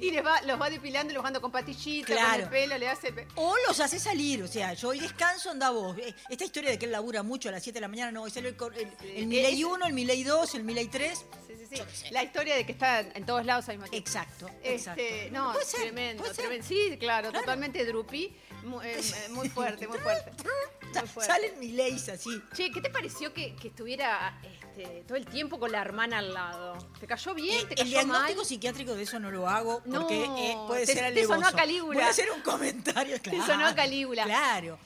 Y 0.00 0.10
les 0.12 0.24
va, 0.24 0.40
los 0.42 0.60
va 0.60 0.70
depilando, 0.70 1.12
los 1.12 1.22
manda 1.22 1.40
con 1.40 1.50
patillitas, 1.50 2.16
con 2.16 2.16
Claro. 2.24 2.44
el 2.44 2.48
pelo, 2.48 2.78
le 2.78 2.88
hace. 2.88 3.12
O 3.34 3.54
los 3.66 3.80
hace 3.80 3.98
salir, 3.98 4.42
o 4.42 4.48
sea, 4.48 4.72
yo 4.74 4.88
hoy 4.90 5.00
descanso, 5.00 5.50
anda 5.50 5.70
vos. 5.70 5.96
Eh, 5.98 6.14
Esta 6.28 6.44
historia 6.44 6.70
de 6.70 6.78
que 6.78 6.86
él 6.86 6.92
labura 6.92 7.22
mucho 7.24 7.48
a 7.48 7.52
las 7.52 7.62
7 7.62 7.74
de 7.76 7.80
la 7.80 7.88
mañana, 7.88 8.12
no, 8.12 8.22
hoy 8.22 8.30
sale 8.30 8.48
el, 8.50 8.56
el, 8.76 8.90
Sí. 9.00 9.12
el 9.16 9.26
Milei 9.26 9.58
Es- 9.60 9.64
1, 9.64 9.86
el 9.86 9.92
Milei 9.92 10.22
2, 10.22 10.54
el 10.54 10.64
Milei 10.64 10.86
3. 10.94 11.18
Sí, 11.46 11.54
sí, 11.68 11.84
sí. 11.92 12.06
La 12.10 12.22
historia 12.22 12.54
de 12.54 12.64
que 12.64 12.72
está 12.72 13.00
en 13.00 13.26
todos 13.26 13.44
lados 13.44 13.68
al 13.68 13.76
mismo 13.78 13.90
tiempo. 13.90 14.08
Exacto, 14.08 14.48
exacto. 14.62 15.02
Este, 15.02 15.30
no, 15.30 15.52
Puede 15.52 15.64
ser, 15.64 15.80
tremendo, 15.82 16.22
puede 16.22 16.34
ser. 16.34 16.44
tremendo. 16.44 16.66
Sí, 16.68 16.96
claro, 16.98 17.30
Claro. 17.30 17.40
totalmente 17.44 17.84
drupi. 17.84 18.34
Muy, 18.62 18.86
eh, 18.86 18.98
eh, 19.00 19.28
muy 19.30 19.48
fuerte, 19.50 19.86
muy 19.88 19.98
fuerte. 19.98 20.30
Sa- 20.94 21.00
Muy 21.00 21.08
fuerte. 21.08 21.32
Salen 21.32 21.58
Mileis 21.58 22.08
así. 22.08 22.40
Che, 22.54 22.70
¿qué 22.70 22.80
te 22.80 22.88
pareció 22.88 23.32
que, 23.34 23.54
que 23.56 23.68
estuviera 23.68 24.40
este, 24.42 25.02
todo 25.06 25.16
el 25.16 25.26
tiempo 25.26 25.58
con 25.58 25.72
la 25.72 25.80
hermana 25.82 26.18
al 26.18 26.32
lado? 26.32 26.78
¿Te 27.00 27.06
cayó 27.06 27.34
bien? 27.34 27.66
Eh, 27.68 27.74
¿Te 27.74 27.82
el 27.82 27.88
diagnóstico 27.88 28.36
mal? 28.38 28.46
psiquiátrico 28.46 28.94
de 28.94 29.02
eso 29.02 29.18
no 29.18 29.30
lo 29.32 29.48
hago 29.48 29.82
No, 29.84 30.02
porque 30.02 30.24
eh, 30.24 30.56
puede 30.68 30.86
te- 30.86 30.94
ser 30.94 31.12
te 31.12 31.22
sonó 31.24 31.34
a 31.34 31.36
alevoso. 31.48 31.56
Calígula. 31.56 32.06
A 32.06 32.10
hacer 32.10 32.30
un 32.30 32.40
comentario, 32.42 33.20
claro. 33.20 33.44
sonó 33.46 33.66
a 33.66 33.74
Calígula. 33.74 34.24
Claro. 34.24 34.78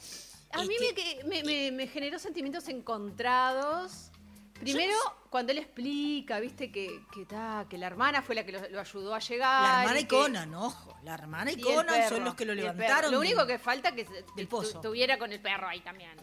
A 0.53 0.65
mí 0.65 0.75
Este, 0.81 1.71
me 1.73 1.87
generó 1.88 2.19
sentimientos 2.19 2.67
encontrados. 2.69 4.11
Primero, 4.59 4.95
cuando 5.31 5.53
él 5.53 5.59
explica, 5.59 6.41
viste, 6.41 6.71
que, 6.73 7.05
que, 7.13 7.25
ta, 7.27 7.67
que 7.69 7.77
la 7.79 7.87
hermana 7.87 8.23
fue 8.23 8.35
la 8.35 8.45
que 8.45 8.53
lo, 8.53 8.69
lo 8.71 8.81
ayudó 8.81 9.15
a 9.15 9.19
llegar. 9.19 9.63
La 9.63 9.81
hermana 9.83 10.01
y 10.01 10.05
que- 10.05 10.17
Conan, 10.17 10.55
ojo. 10.55 10.97
La 11.03 11.15
hermana 11.15 11.51
y, 11.53 11.55
y 11.55 11.61
Conan 11.61 11.87
perro, 11.87 12.09
son 12.17 12.25
los 12.25 12.35
que 12.35 12.45
lo 12.45 12.55
levantaron. 12.55 13.11
Lo 13.13 13.21
del- 13.21 13.29
único 13.33 13.47
que 13.47 13.59
falta 13.59 13.93
que 13.93 14.05
se- 14.05 14.25
del 14.37 14.49
pozo. 14.49 14.81
tu- 14.81 14.89
tuviera 14.89 15.19
con 15.19 15.31
el 15.33 15.41
perro 15.41 15.69
ahí 15.69 15.81
también. 15.81 16.17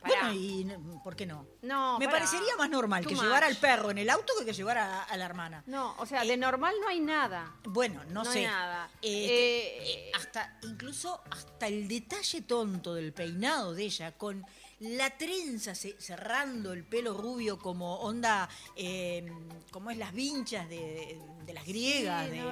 Pará. 0.00 0.14
Bueno, 0.22 0.32
y 0.34 0.64
no- 0.64 1.00
¿por 1.04 1.14
qué 1.14 1.26
no? 1.26 1.46
No, 1.62 1.96
Me 2.00 2.06
pará. 2.06 2.18
parecería 2.18 2.56
más 2.56 2.68
normal 2.68 3.02
Too 3.04 3.10
que 3.10 3.14
much. 3.14 3.24
llevar 3.24 3.44
al 3.44 3.54
perro 3.56 3.92
en 3.92 3.98
el 3.98 4.10
auto 4.10 4.32
que 4.36 4.44
que 4.44 4.52
llevar 4.52 4.76
a, 4.78 5.04
a 5.04 5.16
la 5.16 5.24
hermana. 5.24 5.62
No, 5.66 5.94
o 5.98 6.06
sea, 6.06 6.24
de 6.24 6.36
normal 6.36 6.74
no 6.80 6.88
hay 6.88 6.98
nada. 6.98 7.54
Bueno, 7.62 8.02
no, 8.08 8.24
No 8.24 8.24
sé. 8.24 8.40
hay 8.40 8.46
nada. 8.46 8.90
Eh, 9.00 9.10
Eh, 9.12 9.78
eh, 10.08 10.10
hasta, 10.16 10.58
incluso 10.62 11.22
hasta 11.30 11.68
el 11.68 11.86
detalle 11.86 12.42
tonto 12.42 12.94
del 12.94 13.12
peinado 13.12 13.74
de 13.74 13.84
ella, 13.84 14.10
con 14.18 14.44
la 14.82 15.10
trenza 15.10 15.74
ce- 15.74 15.96
cerrando 16.00 16.72
el 16.72 16.84
pelo 16.84 17.14
rubio 17.14 17.58
como 17.58 17.96
onda, 18.00 18.48
eh, 18.76 19.30
como 19.70 19.90
es 19.90 19.96
las 19.96 20.12
vinchas 20.12 20.68
de, 20.68 21.20
de 21.46 21.52
las 21.52 21.64
griegas, 21.64 22.24
Sí, 22.26 22.30
de 22.32 22.42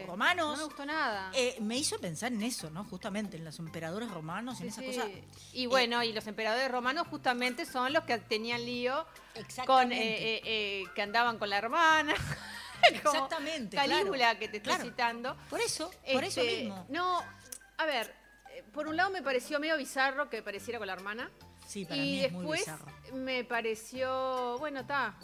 los 0.00 0.06
romanos. 0.06 0.52
No 0.52 0.56
me 0.58 0.64
gustó 0.64 0.84
nada. 0.86 1.30
Eh, 1.34 1.56
me 1.60 1.76
hizo 1.78 1.98
pensar 1.98 2.32
en 2.32 2.42
eso, 2.42 2.68
¿no? 2.70 2.84
Justamente 2.84 3.36
en 3.38 3.44
los 3.44 3.58
emperadores 3.58 4.10
romanos, 4.10 4.60
en 4.60 4.70
Sí, 4.70 4.80
esa 4.80 4.80
sí. 4.92 4.98
cosa. 4.98 5.08
Y 5.54 5.66
bueno, 5.66 6.02
y 6.04 6.12
los 6.12 6.26
emperadores 6.26 6.70
romanos 6.70 7.06
justamente 7.08 7.64
son 7.64 7.92
los 7.92 8.04
que 8.04 8.18
tenían 8.18 8.64
lío 8.64 9.06
con 9.34 9.42
Exactamente. 9.42 9.96
eh, 9.96 10.36
eh, 10.36 10.42
eh, 10.44 10.84
que 10.94 11.02
andaban 11.02 11.38
con 11.38 11.48
la 11.50 11.58
hermana. 11.58 12.14
Como 13.02 13.14
Exactamente, 13.14 13.76
Calígula 13.76 14.16
claro. 14.18 14.38
que 14.38 14.48
te 14.48 14.56
estoy 14.56 14.72
Claro. 14.72 14.84
citando. 14.84 15.36
Por 15.50 15.60
eso, 15.60 15.90
por 16.12 16.24
eso 16.24 16.40
Este, 16.40 16.60
mismo. 16.62 16.86
No, 16.88 17.22
a 17.76 17.84
ver, 17.84 18.14
eh, 18.54 18.62
por 18.72 18.88
un 18.88 18.96
lado 18.96 19.10
me 19.10 19.22
pareció 19.22 19.60
medio 19.60 19.76
bizarro 19.76 20.30
que 20.30 20.42
pareciera 20.42 20.78
con 20.78 20.86
la 20.86 20.94
hermana. 20.94 21.30
Sí, 21.70 21.84
para 21.84 21.96
y 21.96 22.00
mí 22.00 22.20
es 22.24 22.32
muy 22.32 22.40
después 22.40 22.60
bizarro. 22.60 22.86
me 23.14 23.44
pareció, 23.44 24.56
bueno, 24.58 24.80
está. 24.80 25.14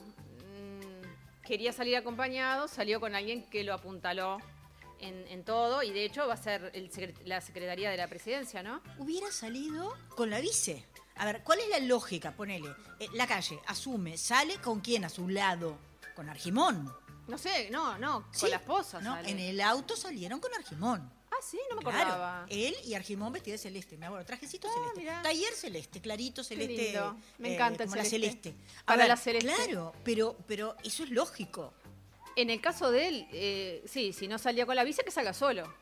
quería 1.45 1.73
salir 1.73 1.97
acompañado, 1.97 2.69
salió 2.69 3.01
con 3.01 3.15
alguien 3.15 3.43
que 3.51 3.65
lo 3.65 3.75
apuntaló 3.75 4.39
en, 5.01 5.27
en 5.29 5.45
todo 5.45 5.83
y 5.83 5.91
de 5.93 6.05
hecho 6.05 6.27
va 6.27 6.35
a 6.35 6.37
ser 6.37 6.71
el 6.75 6.91
secre- 6.91 7.15
la 7.25 7.41
Secretaría 7.41 7.91
de 7.91 7.97
la 7.97 8.09
Presidencia, 8.09 8.63
¿no? 8.63 8.81
hubiera 8.99 9.31
salido 9.33 9.93
con 10.11 10.31
la 10.31 10.41
vice. 10.41 10.87
A 11.17 11.25
ver, 11.25 11.43
¿cuál 11.43 11.59
es 11.61 11.69
la 11.69 11.81
lógica? 11.81 12.33
Ponele, 12.33 12.69
eh, 13.01 13.09
la 13.15 13.27
calle, 13.27 13.59
asume, 13.67 14.17
sale 14.17 14.57
con 14.61 14.81
quién 14.81 15.05
a 15.05 15.09
su 15.09 15.29
lado, 15.29 15.79
con 16.15 16.29
Argimón. 16.29 16.93
No 17.27 17.39
sé, 17.39 17.71
no, 17.71 17.99
no, 17.99 18.29
con 18.39 18.51
la 18.51 18.57
esposa. 18.57 19.01
¿no? 19.01 19.15
sale. 19.15 19.31
En 19.31 19.39
el 19.41 19.61
auto 19.61 19.97
salieron 19.97 20.39
con 20.41 20.53
Argimón. 20.55 21.11
Ah, 21.39 21.43
sí, 21.43 21.59
no 21.69 21.77
me 21.77 21.83
Claro, 21.83 21.99
acordaba. 21.99 22.47
él 22.49 22.75
y 22.85 22.95
Argimón 22.95 23.33
vestido 23.33 23.53
de 23.55 23.59
celeste, 23.59 23.97
me 23.99 24.07
acuerdo, 24.07 24.25
trajecito 24.25 24.69
Ah, 24.69 24.73
celeste, 24.75 25.01
mirá. 25.01 25.23
taller 25.23 25.53
celeste, 25.55 26.01
clarito 26.01 26.43
celeste, 26.43 26.75
lindo. 26.93 27.17
Me 27.39 27.51
eh, 27.51 27.55
encanta 27.55 27.83
el 27.85 27.89
como 27.91 27.97
la 28.03 28.09
celeste. 28.09 28.51
celeste. 28.53 28.81
A 28.83 28.85
Para 28.87 28.99
ver, 29.01 29.09
la 29.09 29.17
celeste. 29.17 29.53
Claro, 29.65 29.93
pero, 30.05 30.37
pero 30.47 30.77
eso 30.85 31.05
es 31.05 31.11
lógico. 31.11 31.75
En 32.37 32.51
el 32.51 32.61
caso 32.61 32.91
de 32.91 33.09
él, 33.09 33.29
eh, 33.33 33.83
sí, 33.87 34.13
si 34.13 34.29
no 34.29 34.39
salía 34.39 34.67
con 34.67 34.77
la 34.77 34.85
visa, 34.85 35.03
que 35.03 35.11
salga 35.11 35.33
solo. 35.33 35.73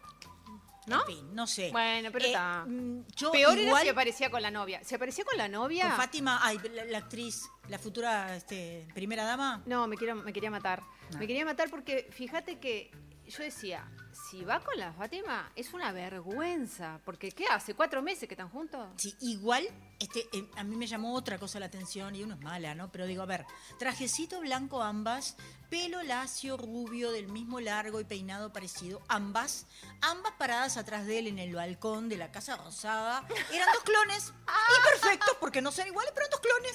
¿No? 0.87 1.01
En 1.01 1.07
fin, 1.07 1.35
no 1.35 1.47
sé. 1.47 1.71
Bueno, 1.73 2.11
pero 2.13 2.25
Eh, 2.27 2.29
está. 2.29 2.65
mm, 2.67 3.07
yo 3.17 3.33
Peor 3.33 3.53
era 3.59 3.63
igual 3.69 3.83
si 3.83 3.89
aparecía 3.89 4.31
con 4.31 4.43
la 4.43 4.51
novia. 4.51 4.85
¿Se 4.85 4.97
aparecía 4.97 5.25
con 5.25 5.39
la 5.39 5.49
novia? 5.49 5.89
con 5.89 5.97
Fátima, 5.97 6.41
ay, 6.43 6.59
la, 6.75 6.85
la 6.85 6.99
actriz, 6.99 7.43
la 7.69 7.79
futura 7.79 8.37
este, 8.37 8.87
primera 8.95 9.25
dama. 9.25 9.63
No, 9.67 9.87
me, 9.87 9.97
quiero, 9.97 10.15
me 10.17 10.33
quería 10.33 10.51
matar. 10.51 10.83
No. 11.11 11.19
Me 11.19 11.27
quería 11.27 11.45
matar 11.47 11.71
porque 11.71 12.09
fíjate 12.13 12.59
que 12.59 12.91
yo 13.27 13.43
decía, 13.43 13.91
si 14.31 14.45
va 14.45 14.61
con 14.61 14.77
la 14.79 14.93
Fátima, 14.93 15.51
es 15.57 15.73
una 15.75 15.93
vergüenza. 15.93 17.01
Porque, 17.05 17.33
¿qué 17.33 17.47
hace? 17.47 17.75
¿Cuatro 17.75 18.03
meses 18.03 18.29
que 18.29 18.35
están 18.35 18.49
juntos? 18.49 18.87
Sí, 18.97 19.15
igual, 19.21 19.67
este, 19.99 20.27
eh, 20.33 20.49
a 20.57 20.65
mí 20.65 20.77
me 20.77 20.87
llamó 20.87 21.15
otra 21.15 21.39
cosa 21.39 21.59
la 21.61 21.67
atención 21.67 22.15
y 22.15 22.23
uno 22.23 22.35
es 22.35 22.41
mala, 22.41 22.75
¿no? 22.75 22.91
Pero 22.91 23.07
digo, 23.07 23.23
a 23.23 23.27
ver, 23.27 23.45
trajecito 23.79 24.41
blanco 24.41 24.83
ambas, 24.83 25.37
pelo 25.69 26.03
lacio, 26.03 26.57
rubio, 26.57 27.11
del 27.11 27.29
mismo 27.29 27.61
largo 27.61 28.01
y 28.01 28.05
peinado 28.05 28.53
parecido, 28.53 29.03
ambas, 29.09 29.67
ambas 30.01 30.33
paradas 30.39 30.77
atrás 30.77 31.07
de 31.07 31.19
él 31.19 31.27
en 31.27 31.39
el 31.39 31.55
balcón 31.55 32.09
de 32.09 32.17
la 32.17 32.31
Casa 32.31 32.57
Rosada. 32.57 33.27
Eran 33.53 33.69
dos 33.75 33.83
clones, 33.83 34.33
imperfectos, 34.79 35.37
porque 35.41 35.61
no 35.61 35.73
son 35.73 35.87
iguales, 35.89 36.13
pero 36.15 36.29
dos 36.31 36.41
clones. 36.41 36.73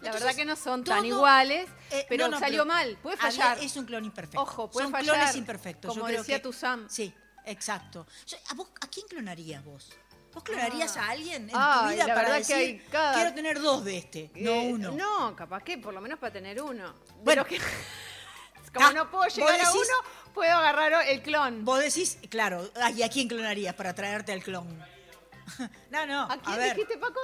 La 0.00 0.12
verdad 0.12 0.34
que 0.34 0.44
no 0.44 0.56
son 0.56 0.82
tan 0.84 0.98
todo- 0.98 1.06
iguales, 1.06 1.68
eh, 1.90 2.06
pero 2.08 2.24
no, 2.24 2.32
no, 2.32 2.38
salió 2.40 2.62
pero 2.64 2.74
mal, 2.74 2.98
puede 3.02 3.16
fallar. 3.18 3.58
es 3.58 3.76
un 3.76 3.84
clon 3.84 4.04
imperfecto. 4.04 4.40
Ojo, 4.40 4.70
puede 4.70 4.86
Son 4.86 4.92
fallar, 4.92 5.14
clones 5.16 5.36
imperfectos. 5.36 5.90
Yo 5.94 6.00
como 6.00 6.06
creo 6.06 6.20
decía 6.20 6.36
que- 6.38 6.42
tu 6.42 6.52
Sam. 6.52 6.79
Sí, 6.88 7.12
exacto. 7.44 8.06
Yo- 8.26 8.38
¿a, 8.50 8.54
vos, 8.54 8.68
¿A 8.80 8.86
quién 8.88 9.06
clonarías 9.08 9.64
vos? 9.64 9.90
¿Vos 10.32 10.44
clonarías 10.44 10.96
Ah. 10.96 11.06
a 11.06 11.10
alguien 11.10 11.42
en 11.44 11.48
tu 11.50 11.56
vida 11.56 12.06
la 12.06 12.14
para 12.14 12.28
verdad 12.30 12.46
que 12.46 12.54
decir, 12.54 12.54
hay 12.56 12.78
cada- 12.90 13.14
quiero 13.14 13.34
tener 13.34 13.60
dos 13.60 13.84
de 13.84 13.98
este, 13.98 14.30
no 14.36 14.50
Eh, 14.52 14.72
uno? 14.72 14.92
No, 14.92 15.34
capaz 15.36 15.62
que 15.64 15.78
por 15.78 15.92
lo 15.92 16.00
menos 16.00 16.18
para 16.20 16.32
tener 16.32 16.62
uno. 16.62 16.94
Bueno. 17.24 17.44
Que, 17.44 17.58
como 18.74 18.86
Ah, 18.86 18.92
no 18.92 19.10
puedo 19.10 19.26
llegar 19.28 19.60
a 19.60 19.72
uno, 19.72 19.94
puedo 20.32 20.52
agarrar 20.56 21.08
el 21.08 21.20
clon. 21.22 21.64
Vos 21.64 21.80
decís, 21.80 22.18
claro, 22.28 22.70
ay, 22.80 23.02
¿a 23.02 23.08
quién 23.08 23.26
clonarías 23.26 23.74
para 23.74 23.92
traerte 23.94 24.32
al 24.32 24.42
clon? 24.44 24.68
no, 25.90 26.06
no, 26.06 26.22
¿A 26.22 26.38
quién 26.40 26.56
ver. 26.56 26.74
dijiste, 26.76 26.96
Paco? 26.98 27.20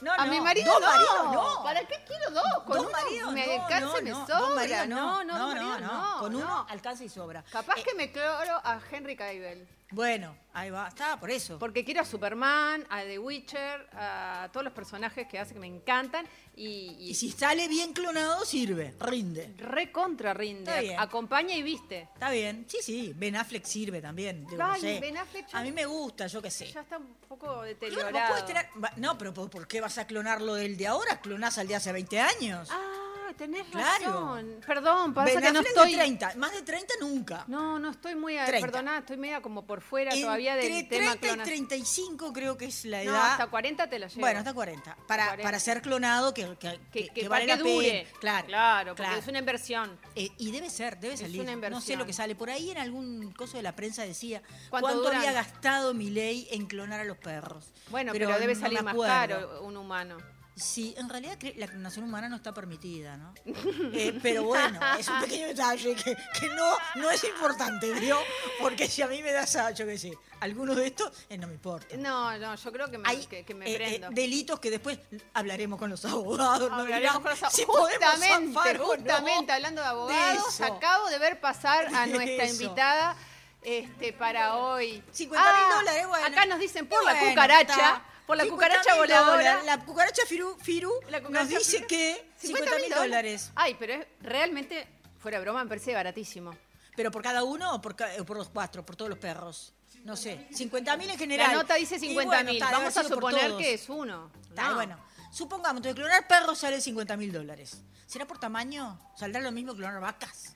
No, 0.00 0.12
A 0.12 0.26
no, 0.26 0.32
mi 0.32 0.40
marido 0.40 0.70
dos 0.72 0.80
no. 0.80 0.86
maridos 0.86 1.32
no. 1.32 1.62
¿Para 1.64 1.80
qué 1.84 2.04
quiero 2.06 2.30
dos? 2.30 2.44
Con 2.64 2.76
dos 2.76 2.86
uno 2.86 2.90
maridos 2.92 3.32
me 3.32 3.46
no, 3.46 3.62
alcanza 3.62 3.98
y 3.98 4.02
me 4.02 4.10
sobra. 4.12 4.38
dos 4.38 4.54
maridos 4.54 4.88
no, 4.88 5.24
no, 5.24 5.54
no, 5.54 5.78
no. 5.80 6.18
Con 6.20 6.32
no. 6.32 6.38
uno 6.38 6.66
alcanza 6.68 7.04
y 7.04 7.08
sobra. 7.08 7.42
Capaz 7.50 7.78
Eh, 7.78 7.82
que 7.84 7.94
me 7.94 8.12
cloro 8.12 8.60
a 8.64 8.78
Henry 8.90 9.16
Cavill. 9.16 9.68
Bueno, 9.90 10.36
ahí 10.52 10.68
va, 10.68 10.86
estaba 10.88 11.18
por 11.18 11.30
eso. 11.30 11.58
Porque 11.58 11.82
quiero 11.82 12.02
a 12.02 12.04
Superman, 12.04 12.86
a 12.90 13.02
The 13.04 13.18
Witcher, 13.18 13.88
a 13.94 14.50
todos 14.52 14.62
los 14.64 14.74
personajes 14.74 15.26
que 15.26 15.38
hace 15.38 15.54
que 15.54 15.60
me 15.60 15.66
encantan. 15.66 16.26
Y, 16.54 16.94
y 16.98 17.10
Y 17.10 17.14
si 17.14 17.30
sale 17.30 17.68
bien 17.68 17.94
clonado, 17.94 18.44
sirve, 18.44 18.94
rinde. 19.00 19.54
recontra 19.56 20.34
rinde. 20.34 20.70
Está 20.70 20.80
bien. 20.82 21.00
Acompaña 21.00 21.54
y 21.54 21.62
viste. 21.62 22.08
Está 22.12 22.30
bien, 22.30 22.66
sí, 22.68 22.78
sí, 22.82 23.12
Ben 23.16 23.36
Affleck 23.36 23.64
sirve 23.64 24.02
también. 24.02 24.46
digo, 24.46 24.62
Ay, 24.62 24.72
no 24.82 24.88
sé. 24.88 25.00
Ben 25.00 25.16
Affleck 25.16 25.46
ya- 25.48 25.58
A 25.58 25.62
mí 25.62 25.72
me 25.72 25.86
gusta, 25.86 26.26
yo 26.26 26.42
qué 26.42 26.50
sé. 26.50 26.66
Ya 26.70 26.80
está 26.80 26.98
un 26.98 27.14
poco 27.26 27.62
deteriorado. 27.62 28.12
vos 28.12 28.22
podés 28.28 28.44
tener- 28.44 28.66
va- 28.84 28.92
No, 28.96 29.16
pero 29.16 29.32
¿por 29.32 29.48
por 29.48 29.66
qué 29.66 29.80
vas 29.80 29.96
a 29.96 30.06
clonarlo 30.06 30.54
del 30.54 30.76
de 30.76 30.86
ahora? 30.86 31.20
Clonás 31.22 31.56
al 31.56 31.66
de 31.68 31.76
hace 31.76 31.92
20 31.92 32.20
años. 32.20 32.68
Ah, 32.70 32.97
tenés 33.38 33.64
Claro. 33.68 34.04
razón. 34.04 34.60
Perdón, 34.66 35.14
pasa 35.14 35.40
que 35.40 35.52
no 35.52 35.60
estoy. 35.60 35.92
de 35.92 35.96
30, 35.98 36.34
más 36.36 36.52
de 36.52 36.62
30 36.62 36.94
nunca. 37.00 37.44
No, 37.46 37.78
no 37.78 37.90
estoy 37.90 38.14
muy. 38.14 38.36
a- 38.36 38.44
30. 38.44 38.66
Perdona, 38.66 38.98
estoy 38.98 39.16
media 39.16 39.40
como 39.40 39.64
por 39.64 39.80
fuera 39.80 40.10
todavía 40.12 40.56
del 40.56 40.72
Entre 40.72 40.98
tema 40.98 41.12
30 41.12 41.16
y 41.16 41.30
clonación. 41.30 41.46
35 41.68 42.32
creo 42.34 42.58
que 42.58 42.66
es 42.66 42.84
la 42.84 43.02
edad. 43.02 43.12
No, 43.12 43.22
hasta 43.22 43.46
40 43.46 43.88
te 43.88 43.98
la 43.98 44.08
llevo. 44.08 44.20
Bueno, 44.20 44.40
hasta 44.40 44.52
40. 44.52 44.96
Para, 45.06 45.26
40. 45.28 45.42
para 45.42 45.60
ser 45.60 45.80
clonado, 45.80 46.34
que, 46.34 46.56
que, 46.58 46.78
que, 46.92 47.08
que- 47.08 47.28
vale 47.28 47.46
la 47.46 47.56
dure. 47.56 48.06
pena. 48.06 48.18
Claro, 48.20 48.46
claro, 48.48 48.90
porque 48.96 49.02
claro. 49.04 49.18
es 49.20 49.28
una 49.28 49.38
inversión. 49.38 49.98
Eh, 50.16 50.28
y 50.36 50.50
debe 50.50 50.68
ser, 50.68 50.98
debe 50.98 51.14
Es 51.14 51.20
salir. 51.20 51.40
una 51.40 51.52
No 51.52 51.60
sé 51.60 51.66
inversión. 51.66 51.98
lo 52.00 52.06
que 52.06 52.12
sale. 52.12 52.34
Por 52.34 52.50
ahí 52.50 52.70
en 52.72 52.78
algún 52.78 53.30
coso 53.32 53.56
de 53.56 53.62
la 53.62 53.74
prensa 53.76 54.02
decía 54.02 54.42
¿Cuánto 54.68 54.88
cuánto, 54.88 55.08
había 55.16 55.32
gastado 55.32 55.94
mi 55.94 56.10
ley 56.10 56.48
en 56.50 56.66
clonar 56.66 57.00
a 57.00 57.04
los 57.04 57.16
perros. 57.16 57.72
Bueno, 57.90 58.12
pero, 58.12 58.36
debe 58.38 58.54
no 58.54 58.60
salir 58.60 58.82
más 58.82 58.96
caro 58.96 59.62
un 59.62 59.76
humano. 59.76 60.16
Sí, 60.58 60.94
en 60.98 61.08
realidad 61.08 61.38
la 61.56 61.66
clonación 61.68 62.04
humana 62.04 62.28
no 62.28 62.36
está 62.36 62.52
permitida, 62.52 63.16
¿no? 63.16 63.32
Eh, 63.44 64.18
pero 64.22 64.42
bueno, 64.44 64.80
es 64.98 65.08
un 65.08 65.20
pequeño 65.20 65.46
detalle 65.46 65.94
que, 65.94 66.16
que 66.38 66.48
no, 66.48 66.76
no 66.96 67.10
es 67.10 67.22
importante, 67.24 67.92
¿vio? 67.94 68.18
Porque 68.60 68.88
si 68.88 69.02
a 69.02 69.06
mí 69.06 69.22
me 69.22 69.32
das 69.32 69.54
a, 69.56 69.70
yo 69.70 69.86
qué 69.86 69.98
sé, 69.98 70.12
alguno 70.40 70.74
de 70.74 70.86
estos, 70.88 71.12
eh, 71.28 71.38
no 71.38 71.46
me 71.46 71.54
importa. 71.54 71.96
No, 71.96 72.36
no, 72.38 72.54
yo 72.54 72.72
creo 72.72 72.90
que 72.90 72.98
me, 72.98 73.08
Hay 73.08 73.24
que, 73.26 73.44
que 73.44 73.54
me 73.54 73.66
eh, 73.70 73.74
eh, 73.74 73.76
prendo. 73.76 74.10
delitos 74.10 74.58
que 74.60 74.70
después 74.70 74.98
hablaremos 75.34 75.78
con 75.78 75.90
los 75.90 76.04
abogados. 76.04 76.70
nos 76.70 76.80
Hablaremos 76.80 77.20
con 77.20 77.30
los 77.30 77.42
ab- 77.42 77.50
si 77.50 77.64
podemos 77.64 77.92
justamente, 78.10 78.74
no 78.78 78.84
justamente, 78.86 79.52
hablando 79.52 79.80
de 79.80 79.86
abogados, 79.88 80.60
acabo 80.60 81.08
de 81.08 81.18
ver 81.18 81.40
pasar 81.40 81.86
a 81.94 82.06
nuestra 82.06 82.44
eso. 82.44 82.62
invitada 82.62 83.16
este, 83.62 84.12
para 84.12 84.56
hoy. 84.56 85.02
50 85.12 85.52
mil 85.52 85.62
Ah, 85.66 85.74
dólares, 85.76 86.06
bueno. 86.08 86.26
Acá 86.26 86.46
nos 86.46 86.58
dicen 86.58 86.86
por 86.86 87.04
la 87.04 87.18
cucaracha, 87.18 87.72
está. 87.72 88.04
Por 88.28 88.36
la 88.36 88.44
50.000 88.44 88.50
cucaracha 88.50 88.94
voladora. 88.94 89.62
La 89.64 89.84
cucaracha 89.84 90.22
Firu, 90.26 90.54
Firu 90.60 90.92
La 91.08 91.18
nos 91.20 91.48
dice 91.48 91.78
Firu. 91.78 91.86
que 91.88 92.30
50 92.36 92.76
mil 92.76 92.90
dólares. 92.90 93.50
Ay, 93.54 93.74
pero 93.78 93.94
es 93.94 94.06
realmente, 94.20 94.86
fuera 95.18 95.38
de 95.38 95.44
broma, 95.44 95.64
me 95.64 95.68
parece 95.68 95.94
baratísimo. 95.94 96.54
¿Pero 96.94 97.10
por 97.10 97.22
cada 97.22 97.42
uno 97.42 97.74
o 97.74 97.80
por, 97.80 97.96
o 98.20 98.24
por 98.26 98.36
los 98.36 98.50
cuatro, 98.50 98.84
por 98.84 98.96
todos 98.96 99.08
los 99.08 99.18
perros? 99.18 99.72
No 100.04 100.14
sé, 100.14 100.46
50 100.52 100.96
mil 100.98 101.08
en 101.08 101.18
general. 101.18 101.48
La 101.48 101.54
nota 101.54 101.74
dice 101.76 101.96
Y 101.96 102.00
50 102.00 102.26
bueno, 102.26 102.50
mil. 102.52 102.60
Vamos 102.62 102.96
a 102.96 103.04
suponer 103.04 103.56
que 103.56 103.74
es 103.74 103.88
uno. 103.88 104.30
Está, 104.42 104.68
No. 104.68 104.74
bueno, 104.74 104.98
supongamos, 105.32 105.78
entonces 105.78 105.94
clonar 105.94 106.28
perros 106.28 106.58
sale 106.58 106.80
50 106.82 107.16
mil 107.16 107.32
dólares. 107.32 107.80
¿Será 108.06 108.26
por 108.26 108.38
tamaño? 108.38 108.98
¿Saldrá 109.16 109.40
lo 109.40 109.52
mismo 109.52 109.72
que 109.72 109.78
clonar 109.78 110.00
vacas? 110.02 110.54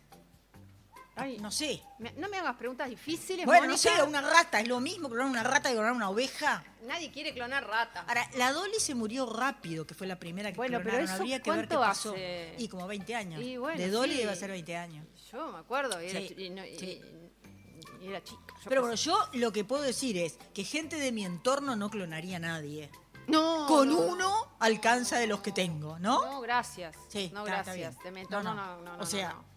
Ay, 1.15 1.39
No 1.39 1.51
sé. 1.51 1.83
me- 1.99 2.13
no 2.13 2.29
me 2.31 2.39
hagas 2.39 2.57
preguntas 2.57 2.89
difíciles, 2.89 3.45
Bueno, 3.45 3.67
no 3.67 3.77
sé, 3.77 3.91
una 4.03 4.23
rata, 4.23 4.61
¿es 4.61 4.69
lo 4.69 4.81
mismo 4.81 5.09
clonar 5.11 5.27
una 5.29 5.43
rata 5.43 5.69
que 5.69 5.75
clonar 5.75 5.93
una 5.93 6.09
oveja? 6.09 6.65
Nadie 6.87 7.11
quiere 7.13 7.35
clonar 7.35 7.67
rata. 7.67 8.05
Ahora, 8.09 8.27
la 8.37 8.51
Dolly 8.53 8.81
se 8.81 8.95
murió 8.95 9.27
rápido, 9.31 9.87
que 9.87 9.95
fue 9.95 10.07
la 10.07 10.19
primera 10.19 10.51
que 10.51 10.57
Bueno, 10.57 10.81
pero 10.83 10.99
eso, 10.99 11.15
Habría 11.15 11.43
que 11.43 11.51
ver 11.51 11.69
qué 11.69 11.75
¿cuánto 11.77 11.81
pasó. 11.87 12.13
hace? 12.13 12.55
Y 12.59 12.67
como 12.69 12.87
20 12.87 13.15
años. 13.15 13.43
Y 13.43 13.59
bueno, 13.59 13.79
de 13.79 13.91
Dolly 13.91 14.15
sí. 14.15 14.19
debe 14.21 14.37
ser 14.37 14.51
20 14.51 14.75
años. 14.77 15.07
Yo 15.31 15.53
me 15.53 15.59
acuerdo, 15.59 16.03
y 16.03 16.07
era, 16.09 16.21
Sí, 16.21 16.29
chi- 16.35 16.45
y 16.47 16.51
no- 16.51 16.65
y- 16.65 16.79
sí. 16.79 17.01
y 18.01 18.09
era 18.09 18.25
chica. 18.25 18.41
yo 18.63 18.69
Pero 18.71 18.81
bueno, 18.81 18.97
yo 18.97 19.19
lo 19.35 19.53
que 19.53 19.65
puedo 19.65 19.83
decir 19.83 20.17
es 20.17 20.39
que 20.55 20.65
gente 20.65 20.97
de 20.97 21.13
mi 21.13 21.25
entorno 21.27 21.77
no 21.77 21.91
clonaría 21.91 22.37
a 22.39 22.41
nadie. 22.41 22.91
No. 23.29 23.67
Con 23.69 23.89
no, 23.91 23.99
uno 24.01 24.57
alcanza 24.61 25.19
de 25.19 25.27
los 25.29 25.41
que 25.41 25.53
tengo, 25.53 25.99
¿no? 25.99 26.25
No, 26.25 26.41
gracias. 26.41 26.97
Sí, 27.09 27.31
no, 27.33 27.41
está- 27.47 27.61
está 27.61 27.75
gracias. 27.75 27.95
bien. 27.97 28.05
De 28.05 28.11
mi 28.13 28.21
entorno, 28.23 28.55
No, 28.55 28.81
no, 28.81 28.97
no. 28.97 29.03
O 29.03 29.07
sea, 29.07 29.35
no. 29.35 29.52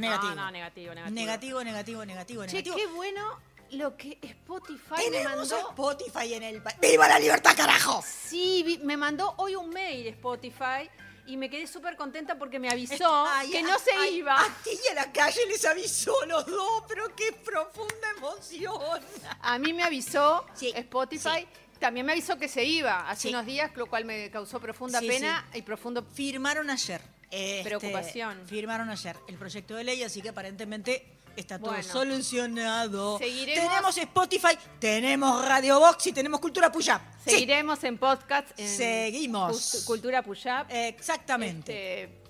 Negativo. 0.00 0.34
No, 0.34 0.44
no, 0.46 0.50
negativo, 0.50 0.94
negativo. 0.94 1.14
Negativo, 1.14 1.64
negativo, 1.64 2.04
negativo, 2.04 2.46
Che, 2.46 2.52
negativo. 2.52 2.76
qué 2.76 2.86
bueno 2.88 3.38
lo 3.72 3.96
que 3.96 4.18
Spotify 4.22 5.10
me 5.10 5.22
mandó. 5.24 5.42
Spotify 5.70 6.34
en 6.34 6.42
el. 6.42 6.62
¡Viva 6.80 7.08
la 7.08 7.18
libertad, 7.18 7.56
carajo! 7.56 8.02
Sí, 8.06 8.62
vi- 8.64 8.78
me 8.78 8.96
mandó 8.96 9.34
hoy 9.38 9.54
un 9.54 9.70
mail 9.70 10.06
Spotify 10.08 10.90
y 11.26 11.36
me 11.36 11.48
quedé 11.48 11.66
súper 11.68 11.96
contenta 11.96 12.36
porque 12.36 12.58
me 12.58 12.68
avisó 12.68 13.26
Ay, 13.28 13.50
que 13.52 13.62
no 13.62 13.78
se 13.78 13.92
ay, 13.92 14.16
iba. 14.16 14.40
A 14.40 14.48
ti 14.64 14.70
y 14.84 14.88
a 14.90 14.94
la 14.94 15.12
calle 15.12 15.40
les 15.46 15.64
avisó 15.64 16.12
los 16.26 16.44
dos, 16.46 16.82
pero 16.88 17.14
qué 17.14 17.32
profunda 17.32 18.08
emoción. 18.16 19.00
A 19.42 19.58
mí 19.58 19.72
me 19.72 19.84
avisó 19.84 20.44
Sí, 20.54 20.72
Spotify. 20.74 21.46
También 21.78 22.04
me 22.04 22.12
avisó 22.12 22.36
que 22.38 22.48
se 22.48 22.64
iba 22.64 23.08
hace 23.08 23.28
Sí. 23.28 23.28
unos 23.28 23.46
días, 23.46 23.70
lo 23.76 23.86
cual 23.86 24.04
me 24.04 24.30
causó 24.30 24.60
profunda 24.60 25.00
pena 25.00 25.46
y 25.54 25.62
profundo 25.62 26.02
Firmaron 26.02 26.68
ayer. 26.68 27.00
Este, 27.30 27.62
Preocupación. 27.64 28.46
Firmaron 28.46 28.88
ayer 28.90 29.16
el 29.28 29.36
proyecto 29.36 29.74
de 29.76 29.84
ley, 29.84 30.02
así 30.02 30.20
que 30.22 30.30
aparentemente 30.30 31.16
está 31.36 31.58
todo 31.58 31.70
Bueno. 31.70 31.84
solucionado. 31.84 33.18
Seguiremos- 33.18 33.68
Tenemos 33.68 33.96
Spotify, 33.98 34.58
tenemos 34.78 35.44
Radio 35.46 35.78
Box 35.78 36.08
y 36.08 36.12
tenemos 36.12 36.40
Cultura 36.40 36.70
Puya. 36.72 37.00
Sí, 37.24 37.30
Seguiremos 37.30 37.82
en 37.84 37.98
podcast. 37.98 38.48
En 38.58 38.68
Seguimos. 38.68 39.52
Cult- 39.56 39.84
Cultura 39.84 40.22
Puyap. 40.22 40.70
exactamente. 40.70 42.02
este, 42.04 42.20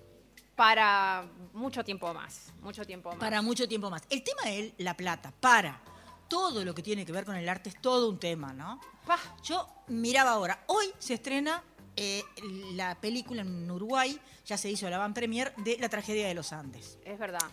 para 0.55 1.25
mucho 1.55 1.83
tiempo 1.85 2.13
más. 2.13 2.53
Mucho 2.61 2.85
tiempo 2.85 3.09
más. 3.11 3.19
Para 3.19 3.41
mucho 3.43 3.67
tiempo 3.67 3.89
más. 3.91 4.03
El 4.11 4.23
tema 4.23 4.43
de 4.45 4.75
la 4.79 4.95
plata, 4.95 5.33
para 5.41 5.81
todo 6.29 6.65
lo 6.65 6.75
que 6.75 6.83
tiene 6.83 7.07
que 7.07 7.13
ver 7.13 7.25
con 7.25 7.35
el 7.37 7.49
arte 7.49 7.71
es 7.71 7.81
todo 7.81 8.09
un 8.09 8.19
tema, 8.21 8.53
¿no? 8.53 8.81
Yo 9.43 9.67
miraba 9.89 10.33
ahora, 10.33 10.63
hoy 10.67 10.87
se 10.99 11.15
estrena 11.15 11.65
eh, 12.03 12.25
la 12.73 12.99
película 12.99 13.43
en 13.43 13.71
Uruguay, 13.71 14.19
ya 14.47 14.57
se 14.57 14.71
hizo 14.71 14.89
la 14.89 14.97
van 14.97 15.13
premier 15.13 15.55
de 15.57 15.77
La 15.77 15.91
tragedia 15.91 16.27
de 16.27 16.33
los 16.33 16.51
Andes. 16.51 16.99
Es 17.05 17.19
verdad. 17.19 17.45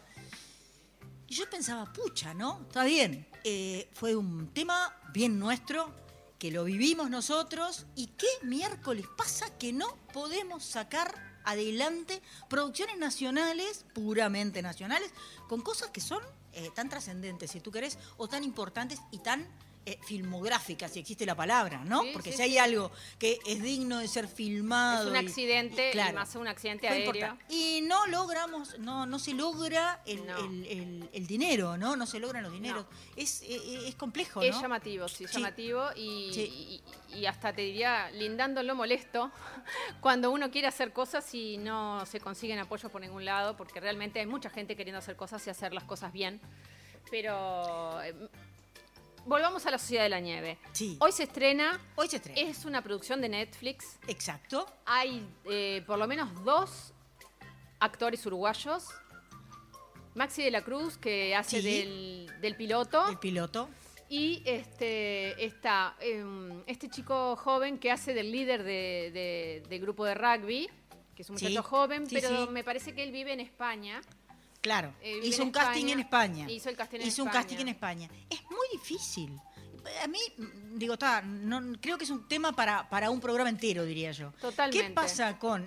Y 1.27 1.35
yo 1.35 1.49
pensaba, 1.49 1.91
pucha, 1.91 2.33
¿no? 2.33 2.61
Está 2.61 2.85
bien. 2.85 3.27
eh, 3.43 3.89
fue 3.91 4.15
un 4.15 4.53
tema 4.53 4.95
bien 5.11 5.37
nuestro, 5.37 5.93
que 6.39 6.49
lo 6.49 6.63
vivimos 6.63 7.09
nosotros. 7.09 7.87
¿Y 7.97 8.07
qué 8.07 8.27
miércoles 8.41 9.05
pasa 9.17 9.49
que 9.57 9.73
no 9.73 9.97
podemos 10.13 10.63
sacar 10.63 11.13
adelante 11.43 12.21
producciones 12.49 12.97
nacionales, 12.97 13.83
puramente 13.93 14.61
nacionales, 14.61 15.11
con 15.49 15.59
cosas 15.59 15.89
que 15.89 15.99
son 15.99 16.23
eh, 16.53 16.69
tan 16.73 16.87
trascendentes, 16.87 17.51
si 17.51 17.59
tú 17.59 17.69
querés, 17.69 17.99
o 18.15 18.29
tan 18.29 18.45
importantes 18.45 19.01
y 19.11 19.17
tan 19.17 19.45
eh, 19.89 19.97
filmográficas, 20.03 20.91
si 20.91 20.99
existe 20.99 21.25
la 21.25 21.33
palabra, 21.33 21.85
¿no? 21.85 22.01
Sí, 22.01 22.09
Porque 22.11 22.31
sí, 22.31 22.37
si 22.37 22.43
hay 22.43 22.51
sí. 22.51 22.57
algo 22.57 22.91
que 23.17 23.39
es 23.45 23.61
digno 23.63 23.99
de 23.99 24.07
ser 24.09 24.27
filmado. 24.27 25.03
Es 25.03 25.09
un 25.09 25.15
y- 25.15 25.27
accidente, 25.29 25.89
y 25.89 25.91
claro, 25.93 26.15
más 26.15 26.35
un 26.35 26.45
accidente 26.47 26.89
aéreo. 26.89 27.37
Y 27.47 27.79
no 27.83 28.05
logramos, 28.07 28.77
no, 28.79 29.05
no 29.05 29.17
se 29.17 29.33
logra 29.33 30.01
el, 30.05 30.25
No. 30.25 30.37
el- 30.39 30.65
el- 30.65 31.09
el 31.13 31.25
dinero, 31.27 31.77
¿no? 31.77 31.95
No 31.95 32.05
se 32.05 32.19
logran 32.19 32.43
los 32.43 32.51
dineros. 32.51 32.85
Es, 33.15 33.41
eh, 33.43 33.87
es 33.87 33.95
complejo, 33.95 34.41
Es 34.41 34.55
¿no? 34.55 34.61
llamativo, 34.61 35.07
sí, 35.07 35.25
llamativo 35.25 35.85
y, 35.95 36.81
y- 37.09 37.17
y 37.19 37.25
hasta 37.25 37.53
te 37.53 37.61
diría, 37.61 38.11
lindando 38.11 38.61
lo 38.63 38.75
molesto, 38.75 39.31
cuando 40.01 40.31
uno 40.31 40.51
quiere 40.51 40.67
hacer 40.67 40.91
cosas 40.91 41.33
y 41.33 41.57
no 41.57 42.05
se 42.05 42.19
consiguen 42.19 42.59
apoyos 42.59 42.91
por 42.91 42.99
ningún 42.99 43.23
lado, 43.23 43.55
porque 43.55 43.79
realmente 43.79 44.19
hay 44.19 44.25
mucha 44.25 44.49
gente 44.49 44.75
queriendo 44.75 44.99
hacer 44.99 45.15
cosas 45.15 45.47
y 45.47 45.49
hacer 45.49 45.73
las 45.73 45.85
cosas 45.85 46.11
bien. 46.11 46.41
Pero 47.09 48.01
eh, 48.01 48.13
volvamos 49.27 49.65
a 49.65 49.71
la 49.71 49.77
Sociedad 49.77 50.03
de 50.03 50.09
la 50.09 50.19
Nieve. 50.19 50.57
Sí. 50.73 50.97
Hoy 50.99 51.11
se 51.11 51.23
estrena, 51.23 51.79
Hoy 51.95 52.07
se 52.07 52.15
estrena. 52.17 52.39
es 52.41 52.65
una 52.65 52.81
producción 52.81 53.21
de 53.21 53.29
Netflix. 53.29 53.97
Exacto. 54.07 54.65
Hay 54.85 55.27
eh, 55.45 55.83
por 55.85 55.99
lo 55.99 56.07
menos 56.07 56.43
dos 56.43 56.93
actores 57.79 58.25
uruguayos. 58.25 58.85
Maxi 60.15 60.41
de 60.43 60.49
la 60.51 60.63
Cruz, 60.63 60.97
que 60.97 61.35
hace 61.35 61.61
Sí. 61.61 61.67
del, 61.67 62.31
del 62.41 62.55
piloto. 62.55 63.07
El 63.07 63.19
piloto. 63.19 63.69
Y 64.09 64.41
este 64.45 65.45
está 65.45 65.95
em, 65.99 66.63
este 66.65 66.89
chico 66.89 67.35
joven 67.35 67.77
que 67.77 67.91
hace 67.91 68.13
del 68.13 68.31
líder 68.31 68.63
de- 68.63 69.11
de- 69.13 69.63
del 69.69 69.81
grupo 69.81 70.05
de 70.05 70.15
rugby, 70.15 70.69
que 71.13 71.21
es 71.21 71.29
un 71.29 71.37
Sí, 71.37 71.45
muchacho 71.45 71.61
joven, 71.67 72.05
pero 72.09 72.47
me 72.47 72.63
parece 72.63 72.93
que 72.95 73.03
él 73.03 73.11
vive 73.11 73.33
en 73.33 73.41
España. 73.41 74.01
Claro. 74.61 74.93
Eh, 75.01 75.21
Hizo 75.23 75.43
un 75.43 75.51
casting 75.51 75.85
España. 75.89 75.93
en 75.93 75.99
España. 75.99 76.51
Hizo 76.51 76.69
el 76.69 76.75
casting 76.77 76.99
en 76.99 77.07
Hizo 77.07 77.23
un 77.23 77.29
España. 77.29 77.43
casting 77.45 77.61
en 77.61 77.67
España. 77.69 78.09
Es 78.29 78.41
muy 78.49 78.67
difícil. 78.73 79.39
A 80.03 80.07
mí, 80.07 80.19
mm, 80.37 80.77
digo, 80.77 80.93
está, 80.95 81.21
no, 81.21 81.61
creo 81.79 81.97
que 81.97 82.03
es 82.03 82.09
un 82.09 82.27
tema 82.27 82.51
para, 82.51 82.89
para 82.89 83.09
un 83.09 83.21
programa 83.21 83.49
entero, 83.49 83.85
diría 83.85 84.11
yo. 84.11 84.31
Totalmente. 84.41 84.87
¿Qué 84.87 84.93
pasa 84.93 85.37
con 85.39 85.65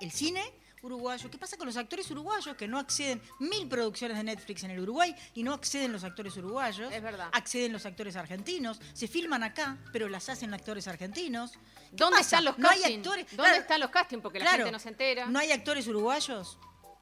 el- 0.00 0.10
cine 0.10 0.42
uruguayo? 0.80 1.28
¿Qué 1.30 1.36
pasa 1.36 1.58
con 1.58 1.66
los 1.66 1.76
actores 1.76 2.10
uruguayos 2.10 2.56
que 2.56 2.66
no 2.66 2.78
acceden? 2.78 3.20
Mil 3.40 3.68
producciones 3.68 4.16
de 4.16 4.22
Netflix 4.24 4.62
en 4.62 4.70
el 4.70 4.80
Uruguay 4.80 5.14
y 5.34 5.42
no 5.42 5.52
acceden 5.52 5.92
los 5.92 6.02
actores 6.04 6.34
uruguayos. 6.38 6.90
Es 6.90 7.02
verdad. 7.02 7.28
Acceden 7.32 7.72
los 7.72 7.84
actores 7.84 8.16
argentinos. 8.16 8.80
Se 8.94 9.06
filman 9.08 9.42
acá, 9.42 9.76
pero 9.92 10.08
las 10.08 10.28
hacen 10.30 10.54
actores 10.54 10.88
argentinos. 10.88 11.52
¿Qué 11.52 11.58
¿Dónde 11.92 12.18
pasa? 12.18 12.20
están 12.38 12.44
los 12.46 12.58
No 12.58 12.70
hay 12.70 12.78
castings? 12.80 12.98
actores. 13.06 13.26
¿Dónde 13.26 13.42
Claro, 13.42 13.56
están 13.60 13.80
los 13.80 13.90
castings? 13.90 14.22
Porque 14.22 14.38
la 14.38 14.44
claro, 14.46 14.58
gente 14.64 14.72
no 14.72 14.78
se 14.78 14.88
entera. 14.88 15.26
No 15.26 15.38
hay 15.40 15.52
actores 15.52 15.86
uruguayos. 15.88 16.58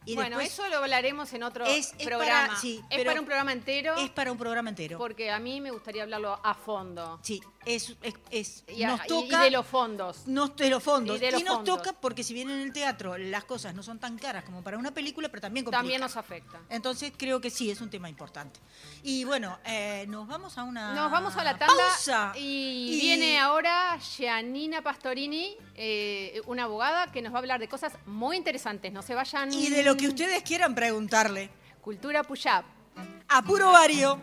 Y 0.07 0.15
bueno, 0.15 0.39
después 0.39 0.53
eso 0.53 0.69
lo 0.69 0.79
hablaremos 0.79 1.33
en 1.33 1.43
otro 1.43 1.65
Es- 1.67 1.93
es 1.99 2.07
programa. 2.07 2.49
para- 2.49 2.61
sí, 2.61 2.81
es 2.91 3.05
para 3.05 3.21
un 3.21 3.27
programa 3.27 3.53
entero, 3.53 3.97
es 3.97 4.11
para 4.11 4.33
un 4.33 4.39
programa 4.39 4.71
entero. 4.71 4.99
porque 4.99 5.31
a 5.31 5.39
mí 5.39 5.61
me 5.61 5.71
gustaría 5.71 6.05
hablarlo 6.05 6.39
a 6.43 6.55
fondo. 6.55 7.19
Sí, 7.23 7.43
es, 7.65 7.95
es, 8.03 8.15
es- 8.31 8.65
Y, 8.69 8.83
a- 8.85 8.89
nos 8.89 9.05
y- 9.05 9.09
toca 9.09 9.41
y 9.41 9.45
de 9.45 9.51
los 9.51 9.67
fondos. 9.67 10.27
nos- 10.27 10.55
de 10.57 10.71
los 10.71 10.83
fondos. 10.83 11.17
y 11.17 11.21
de 11.21 11.33
los 11.33 11.43
nos 11.45 11.55
fondos. 11.57 11.77
toca 11.79 11.93
porque 11.93 12.23
si 12.23 12.35
bien 12.35 12.51
en 12.51 12.61
el 12.61 12.73
teatro 12.73 13.19
las 13.19 13.45
cosas 13.45 13.75
no 13.75 13.83
son 13.83 13.99
tan 13.99 14.17
caras 14.19 14.45
como 14.45 14.63
para 14.63 14.79
una 14.79 14.93
película, 14.93 15.29
pero 15.29 15.41
también 15.41 15.65
complica. 15.65 15.81
También 15.83 16.01
nos 16.01 16.17
afecta. 16.17 16.61
Entonces 16.71 17.13
creo 17.17 17.41
que 17.41 17.51
sí, 17.51 17.71
es 17.71 17.81
un 17.81 17.91
tema 17.91 18.09
importante. 18.09 18.61
Y 19.03 19.25
bueno, 19.25 19.59
eh, 19.65 20.05
nos 20.09 20.27
vamos 20.29 20.57
a 20.59 20.63
una 20.65 20.95
Nos 20.95 21.11
vamos 21.11 21.37
a 21.37 21.43
la 21.45 21.59
tanda 21.59 21.75
pausa. 21.77 22.33
y, 22.37 22.91
Y- 22.95 23.01
viene 23.01 23.39
ahora 23.39 23.99
Gianina 24.01 24.83
Pastorini, 24.83 25.57
eh, 25.75 26.41
una 26.47 26.65
abogada 26.65 27.11
que 27.11 27.21
nos 27.23 27.33
va 27.33 27.39
a 27.39 27.41
hablar 27.41 27.61
de 27.61 27.69
cosas 27.69 27.93
muy 28.07 28.37
interesantes. 28.37 28.93
No 28.93 29.03
se 29.03 29.15
vayan. 29.15 29.53
Y 29.53 29.69
de 29.69 29.83
lo 29.83 29.96
que 29.97 30.09
ustedes 30.09 30.43
quieran 30.43 30.75
preguntarle. 30.75 31.51
Cultura 31.81 32.23
Puyab. 32.23 32.65
A 33.29 33.43
puro 33.43 33.71
vario. 33.73 34.19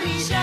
Vamos 0.00 0.41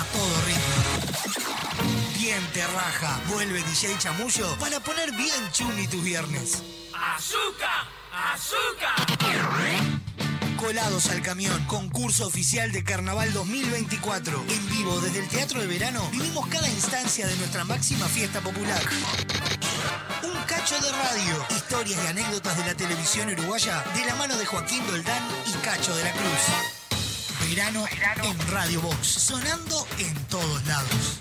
a 0.00 0.04
todo 0.04 0.40
ritmo. 0.46 0.80
Bien 2.18 2.42
te 2.52 2.66
raja. 2.66 3.20
Vuelve 3.28 3.62
DJ 3.62 3.98
Chamullo 3.98 4.56
para 4.58 4.80
poner 4.80 5.12
bien 5.12 5.50
chumi 5.52 5.86
tus 5.86 6.02
viernes. 6.02 6.62
¡Azúcar! 6.94 7.86
¡Azúcar! 8.12 9.20
Colados 10.56 11.08
al 11.08 11.22
camión, 11.22 11.64
concurso 11.66 12.26
oficial 12.26 12.70
de 12.70 12.84
Carnaval 12.84 13.32
2024. 13.32 14.44
En 14.48 14.68
vivo 14.68 15.00
desde 15.00 15.20
el 15.20 15.28
Teatro 15.28 15.60
de 15.60 15.66
Verano 15.66 16.06
vivimos 16.12 16.46
cada 16.48 16.68
instancia 16.68 17.26
de 17.26 17.36
nuestra 17.36 17.64
máxima 17.64 18.06
fiesta 18.06 18.40
popular. 18.40 18.82
Un 20.22 20.42
cacho 20.44 20.78
de 20.80 20.90
radio, 20.90 21.46
historias 21.50 21.98
y 22.04 22.06
anécdotas 22.08 22.56
de 22.58 22.66
la 22.66 22.74
televisión 22.74 23.30
uruguaya 23.30 23.82
de 23.94 24.04
la 24.04 24.14
mano 24.16 24.36
de 24.36 24.46
Joaquín 24.46 24.86
Doldán 24.86 25.22
y 25.46 25.52
Cacho 25.64 25.96
de 25.96 26.04
la 26.04 26.12
Cruz. 26.12 26.79
En 27.52 28.48
Radio 28.52 28.80
Box, 28.80 29.08
sonando 29.08 29.84
en 29.98 30.14
todos 30.26 30.64
lados. 30.66 31.20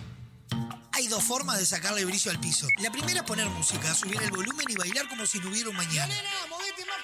Hay 0.91 1.07
dos 1.07 1.23
formas 1.23 1.57
de 1.57 1.65
sacarle 1.65 2.05
brillo 2.05 2.29
al 2.29 2.39
piso. 2.39 2.67
La 2.77 2.91
primera 2.91 3.21
es 3.21 3.25
poner 3.25 3.49
música, 3.49 3.95
subir 3.95 4.21
el 4.21 4.29
volumen 4.29 4.67
y 4.69 4.75
bailar 4.75 5.09
como 5.09 5.25
si 5.25 5.39
no 5.39 5.49
hubiera 5.49 5.71
un 5.71 5.75
mañana. 5.75 6.13
movete 6.47 6.85
más 6.85 7.03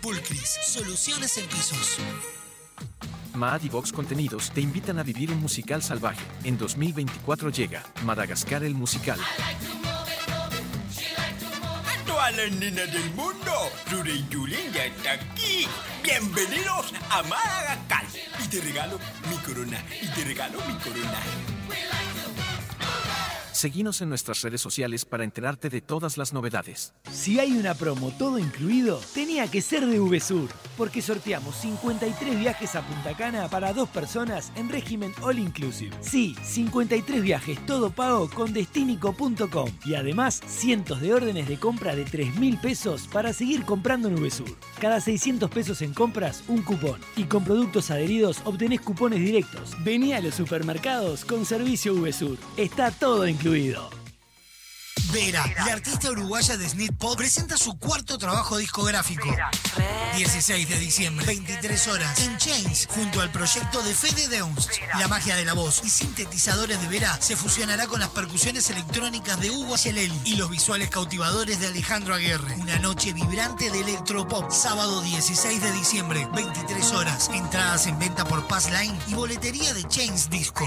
Pulcris, 0.00 0.58
soluciones 0.66 1.36
en 1.38 1.46
pisos. 1.46 1.98
Maad 3.34 3.62
y 3.62 3.68
Vox 3.68 3.92
Contenidos 3.92 4.50
te 4.52 4.60
invitan 4.60 4.98
a 4.98 5.02
vivir 5.02 5.30
un 5.30 5.40
musical 5.40 5.82
salvaje. 5.82 6.24
En 6.44 6.56
2024 6.56 7.50
llega 7.50 7.82
Madagascar 8.04 8.62
el 8.64 8.74
musical. 8.74 9.18
A 11.86 12.06
todas 12.06 12.36
las 12.36 12.52
nenas 12.52 12.92
del 12.92 13.10
mundo, 13.14 13.52
Ruri 13.90 14.24
Yulín 14.30 14.72
ya 14.72 14.86
está 14.86 15.12
aquí. 15.12 15.66
Bienvenidos 16.02 16.92
a 17.10 17.22
Madagascar. 17.22 18.04
Y 18.44 18.48
te 18.48 18.60
regalo 18.60 18.98
mi 19.28 19.36
corona. 19.38 19.84
Y 20.00 20.06
te 20.08 20.24
regalo 20.24 20.58
mi 20.66 20.74
corona. 20.74 21.20
Seguinos 23.64 24.02
en 24.02 24.10
nuestras 24.10 24.42
redes 24.42 24.60
sociales 24.60 25.06
para 25.06 25.24
enterarte 25.24 25.70
de 25.70 25.80
todas 25.80 26.18
las 26.18 26.34
novedades. 26.34 26.92
Si 27.10 27.40
hay 27.40 27.52
una 27.52 27.72
promo 27.72 28.10
todo 28.18 28.38
incluido, 28.38 29.00
tenía 29.14 29.50
que 29.50 29.62
ser 29.62 29.86
de 29.86 30.00
VSUR, 30.00 30.50
porque 30.76 31.00
sorteamos 31.00 31.56
53 31.56 32.38
viajes 32.38 32.76
a 32.76 32.86
Punta 32.86 33.16
Cana 33.16 33.48
para 33.48 33.72
dos 33.72 33.88
personas 33.88 34.52
en 34.56 34.68
régimen 34.68 35.14
all 35.22 35.38
inclusive. 35.38 35.96
Sí, 36.02 36.36
53 36.42 37.22
viajes 37.22 37.64
todo 37.64 37.88
pago 37.88 38.28
con 38.28 38.52
destinico.com 38.52 39.70
y 39.86 39.94
además 39.94 40.42
cientos 40.46 41.00
de 41.00 41.14
órdenes 41.14 41.48
de 41.48 41.58
compra 41.58 41.96
de 41.96 42.04
3 42.04 42.36
mil 42.38 42.58
pesos 42.58 43.08
para 43.10 43.32
seguir 43.32 43.64
comprando 43.64 44.08
en 44.08 44.16
VSUR. 44.16 44.54
Cada 44.78 45.00
600 45.00 45.50
pesos 45.50 45.80
en 45.80 45.94
compras, 45.94 46.44
un 46.48 46.60
cupón. 46.60 47.00
Y 47.16 47.24
con 47.24 47.44
productos 47.44 47.90
adheridos 47.90 48.42
obtenés 48.44 48.82
cupones 48.82 49.20
directos. 49.20 49.70
Vení 49.82 50.12
a 50.12 50.20
los 50.20 50.34
supermercados 50.34 51.24
con 51.24 51.46
servicio 51.46 51.94
VSUR. 51.94 52.36
Está 52.58 52.90
todo 52.90 53.26
incluido. 53.26 53.53
Vera, 55.12 55.44
la 55.64 55.74
artista 55.74 56.10
uruguaya 56.10 56.56
de 56.56 56.68
Snit 56.68 56.96
Pop, 56.96 57.16
presenta 57.16 57.56
su 57.56 57.78
cuarto 57.78 58.18
trabajo 58.18 58.56
discográfico. 58.56 59.28
16 60.16 60.68
de 60.68 60.78
diciembre, 60.80 61.24
23 61.24 61.88
horas, 61.88 62.18
en 62.20 62.36
Chains, 62.36 62.88
junto 62.90 63.20
al 63.20 63.30
proyecto 63.30 63.80
de 63.82 63.94
Fede 63.94 64.26
Deunst. 64.26 64.72
La 64.98 65.06
magia 65.06 65.36
de 65.36 65.44
la 65.44 65.52
voz 65.52 65.82
y 65.84 65.90
sintetizadores 65.90 66.80
de 66.80 66.88
Vera 66.88 67.16
se 67.20 67.36
fusionará 67.36 67.86
con 67.86 68.00
las 68.00 68.08
percusiones 68.08 68.70
electrónicas 68.70 69.40
de 69.40 69.50
Hugo 69.50 69.78
Celeli 69.78 70.20
y 70.24 70.34
los 70.34 70.50
visuales 70.50 70.90
cautivadores 70.90 71.60
de 71.60 71.68
Alejandro 71.68 72.14
Aguirre. 72.14 72.56
Una 72.56 72.80
noche 72.80 73.12
vibrante 73.12 73.70
de 73.70 73.80
electropop, 73.82 74.50
sábado 74.50 75.00
16 75.02 75.62
de 75.62 75.72
diciembre, 75.72 76.26
23 76.34 76.92
horas. 76.92 77.30
Entradas 77.32 77.86
en 77.86 78.00
venta 78.00 78.24
por 78.24 78.48
Passline 78.48 78.98
y 79.06 79.14
boletería 79.14 79.72
de 79.74 79.86
Chains 79.86 80.28
Disco. 80.28 80.66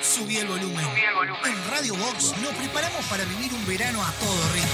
Subí 0.00 0.38
el 0.38 0.48
volumen. 0.48 0.86
En 1.44 1.70
Radio 1.70 1.94
Box 1.94 2.32
nos 2.42 2.54
preparamos 2.54 3.04
para 3.06 3.22
vivir 3.24 3.52
un 3.52 3.66
verano 3.66 4.02
a 4.02 4.10
todo 4.12 4.52
ritmo. 4.54 4.70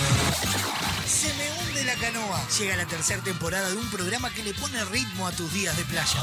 Se 1.04 1.34
me 1.34 1.50
hunde 1.50 1.82
la 1.84 1.96
canoa. 1.96 2.40
Llega 2.58 2.76
la 2.76 2.86
tercera 2.86 3.20
temporada 3.22 3.68
de 3.68 3.76
un 3.76 3.90
programa 3.90 4.30
que 4.30 4.44
le 4.44 4.54
pone 4.54 4.84
ritmo 4.84 5.26
a 5.26 5.32
tus 5.32 5.52
días 5.52 5.76
de 5.76 5.84
playa. 5.84 6.20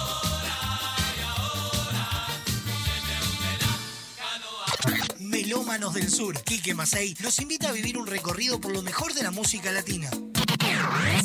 Melómanos 5.43 5.93
del 5.93 6.10
Sur, 6.10 6.41
Quique 6.41 6.73
Masei, 6.73 7.17
nos 7.19 7.38
invita 7.39 7.67
a 7.67 7.73
vivir 7.73 7.97
un 7.97 8.08
recorrido 8.08 8.62
por 8.62 8.71
lo 8.71 8.82
mejor 8.82 9.13
de 9.13 9.23
la 9.23 9.32
música 9.32 9.73
latina. 9.73 10.10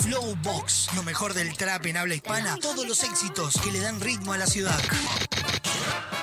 Flow 0.02 0.35
Box, 0.42 0.88
lo 0.96 1.04
mejor 1.04 1.35
del 1.35 1.57
trap 1.57 1.87
en 1.87 1.98
habla 1.98 2.16
hispana, 2.16 2.57
todos 2.57 2.85
los 2.85 3.04
éxitos 3.04 3.54
que 3.62 3.70
le 3.70 3.78
dan 3.78 4.00
ritmo 4.00 4.33
a 4.33 4.38
la 4.38 4.48
ciudad. 4.48 4.76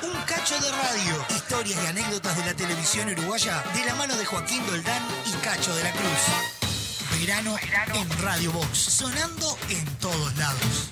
Un 0.03 0.21
cacho 0.23 0.59
de 0.59 0.69
radio, 0.71 1.25
historias 1.37 1.79
y 1.85 1.87
anécdotas 1.87 2.35
de 2.35 2.45
la 2.45 2.53
televisión 2.53 3.07
uruguaya 3.07 3.63
de 3.73 3.85
la 3.85 3.95
mano 3.95 4.17
de 4.17 4.25
Joaquín 4.25 4.61
Doldán 4.67 5.01
y 5.25 5.31
Cacho 5.41 5.73
de 5.73 5.83
la 5.83 5.91
Cruz. 5.93 7.21
Verano 7.21 7.55
en 7.93 8.09
Radio 8.21 8.51
Box, 8.51 8.77
sonando 8.77 9.57
en 9.69 9.85
todos 9.99 10.35
lados. 10.35 10.91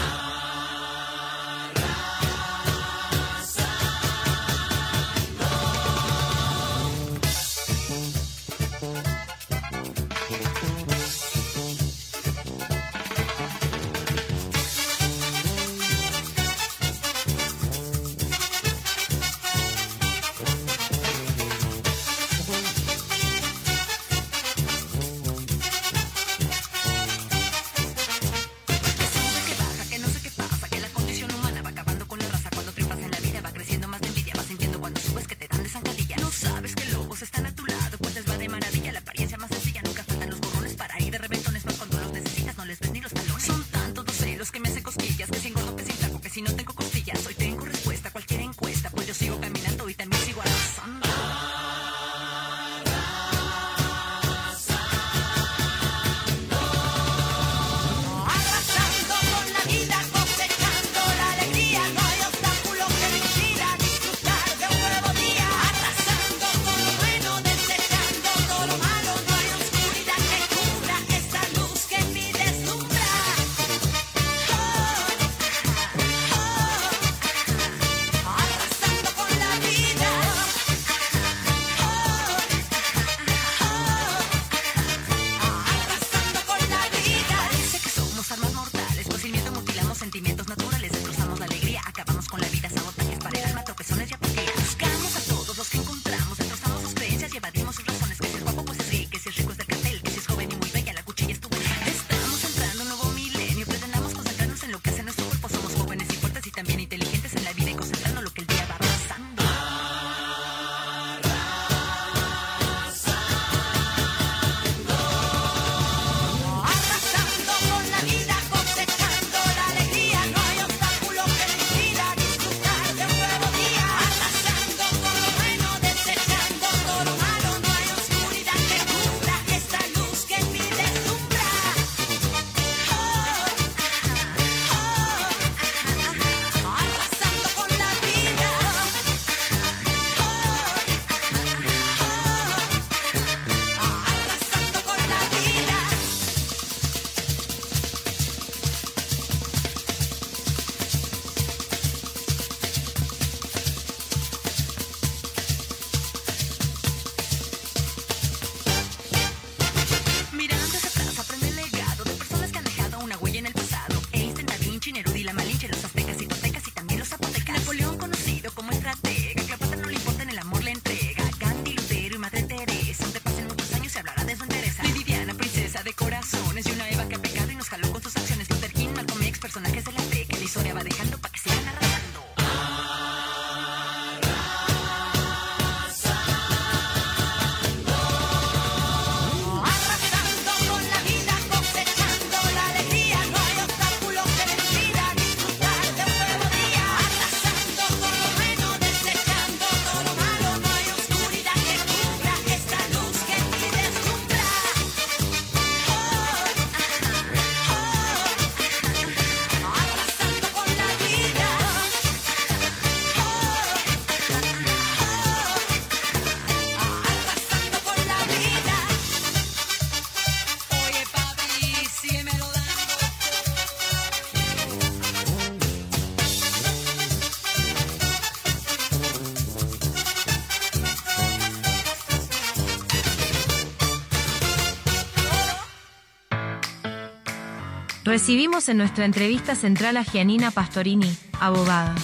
Recibimos 238.11 238.67
en 238.67 238.75
nuestra 238.75 239.05
entrevista 239.05 239.55
central 239.55 239.95
a 239.95 240.03
Gianina 240.03 240.51
Pastorini, 240.51 241.15
abogada. 241.39 241.95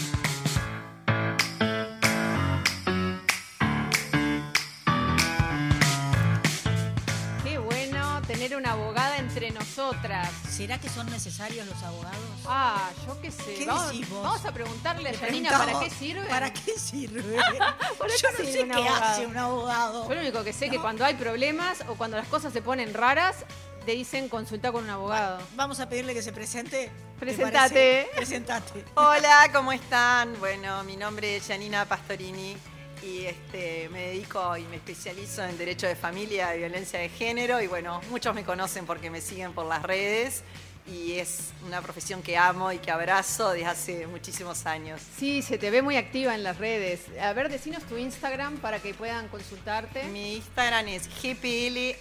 Qué 7.44 7.58
bueno 7.58 8.22
tener 8.22 8.56
una 8.56 8.72
abogada 8.72 9.18
entre 9.18 9.52
nosotras. 9.52 10.32
¿Será 10.50 10.80
que 10.80 10.88
son 10.88 11.08
necesarios 11.08 11.68
los 11.68 11.84
abogados? 11.84 12.18
Ah, 12.46 12.90
yo 13.06 13.20
qué 13.20 13.30
sé. 13.30 13.56
¿Qué 13.56 13.66
vamos, 13.66 14.10
vamos, 14.10 14.46
a 14.46 14.54
preguntarle 14.54 15.10
a 15.10 15.18
Janina 15.18 15.50
para 15.58 15.78
qué 15.82 15.90
sirve. 15.90 16.30
¿Para 16.30 16.54
qué 16.54 16.80
sirve? 16.80 17.36
Yo 17.36 18.06
no 18.32 18.38
sé 18.38 18.66
qué 18.66 18.88
hace 18.88 19.26
un 19.26 19.36
abogado. 19.36 20.08
Yo 20.08 20.16
lo 20.16 20.22
único 20.22 20.42
que 20.46 20.54
sé 20.54 20.68
es 20.68 20.72
que 20.72 20.80
cuando 20.80 21.04
hay 21.04 21.16
problemas 21.16 21.84
o 21.90 21.96
cuando 21.96 22.16
las 22.16 22.30
cosas 22.30 22.54
se 22.54 22.62
ponen 22.62 22.94
raras, 22.94 23.44
te 23.88 23.94
dicen 23.94 24.28
consulta 24.28 24.74
con 24.74 24.84
un 24.84 24.90
abogado. 24.90 25.40
Vamos 25.56 25.80
a 25.80 25.88
pedirle 25.88 26.14
que 26.14 26.22
se 26.22 26.34
presente. 26.34 26.92
Presentate. 27.22 28.10
Presentate. 28.18 28.84
Hola, 28.96 29.50
¿cómo 29.54 29.72
están? 29.72 30.38
Bueno, 30.42 30.84
mi 30.84 30.98
nombre 30.98 31.38
es 31.38 31.48
Janina 31.48 31.86
Pastorini 31.86 32.58
y 33.02 33.24
este, 33.24 33.88
me 33.94 34.08
dedico 34.08 34.58
y 34.58 34.64
me 34.64 34.76
especializo 34.76 35.42
en 35.46 35.58
derecho 35.58 35.88
de 35.88 35.96
familia 35.96 36.54
y 36.54 36.58
violencia 36.58 37.00
de 37.00 37.08
género. 37.08 37.62
Y 37.62 37.68
bueno, 37.68 38.02
muchos 38.10 38.36
me 38.36 38.44
conocen 38.44 38.86
porque 38.86 39.10
me 39.10 39.22
siguen 39.22 39.54
por 39.54 39.66
las 39.66 39.82
redes 39.84 40.44
y 40.86 41.14
es 41.14 41.52
una 41.66 41.82
profesión 41.82 42.22
que 42.22 42.38
amo 42.38 42.74
y 42.74 42.80
que 42.80 42.92
abrazo 42.92 43.52
desde 43.52 43.68
hace 43.68 44.08
muchísimos 44.08 44.66
años. 44.66 45.00
Sí, 45.18 45.42
se 45.42 45.58
te 45.58 45.72
ve 45.72 45.82
muy 45.82 45.96
activa 45.96 46.36
en 46.36 46.44
las 46.44 46.58
redes. 46.58 47.06
A 47.22 47.32
ver, 47.32 47.48
decinos 47.48 47.84
tu 47.84 47.96
Instagram 47.96 48.58
para 48.58 48.80
que 48.80 48.94
puedan 48.94 49.30
consultarte. 49.30 50.04
Mi 50.10 50.36
Instagram 50.36 50.90
es 50.90 51.08
GPL 51.08 51.96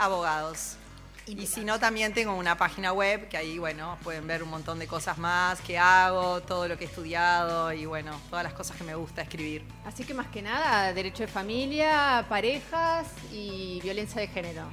y 1.28 1.46
si 1.46 1.64
no, 1.64 1.80
también 1.80 2.14
tengo 2.14 2.34
una 2.36 2.56
página 2.56 2.92
web 2.92 3.28
que 3.28 3.36
ahí, 3.36 3.58
bueno, 3.58 3.98
pueden 4.04 4.28
ver 4.28 4.44
un 4.44 4.48
montón 4.48 4.78
de 4.78 4.86
cosas 4.86 5.18
más 5.18 5.60
que 5.60 5.76
hago, 5.76 6.40
todo 6.42 6.68
lo 6.68 6.78
que 6.78 6.84
he 6.84 6.86
estudiado 6.86 7.72
y, 7.72 7.84
bueno, 7.84 8.12
todas 8.30 8.44
las 8.44 8.52
cosas 8.52 8.76
que 8.76 8.84
me 8.84 8.94
gusta 8.94 9.22
escribir. 9.22 9.64
Así 9.84 10.04
que 10.04 10.14
más 10.14 10.28
que 10.28 10.40
nada, 10.40 10.92
derecho 10.92 11.24
de 11.24 11.26
familia, 11.26 12.24
parejas 12.28 13.08
y 13.32 13.80
violencia 13.82 14.20
de 14.20 14.28
género. 14.28 14.68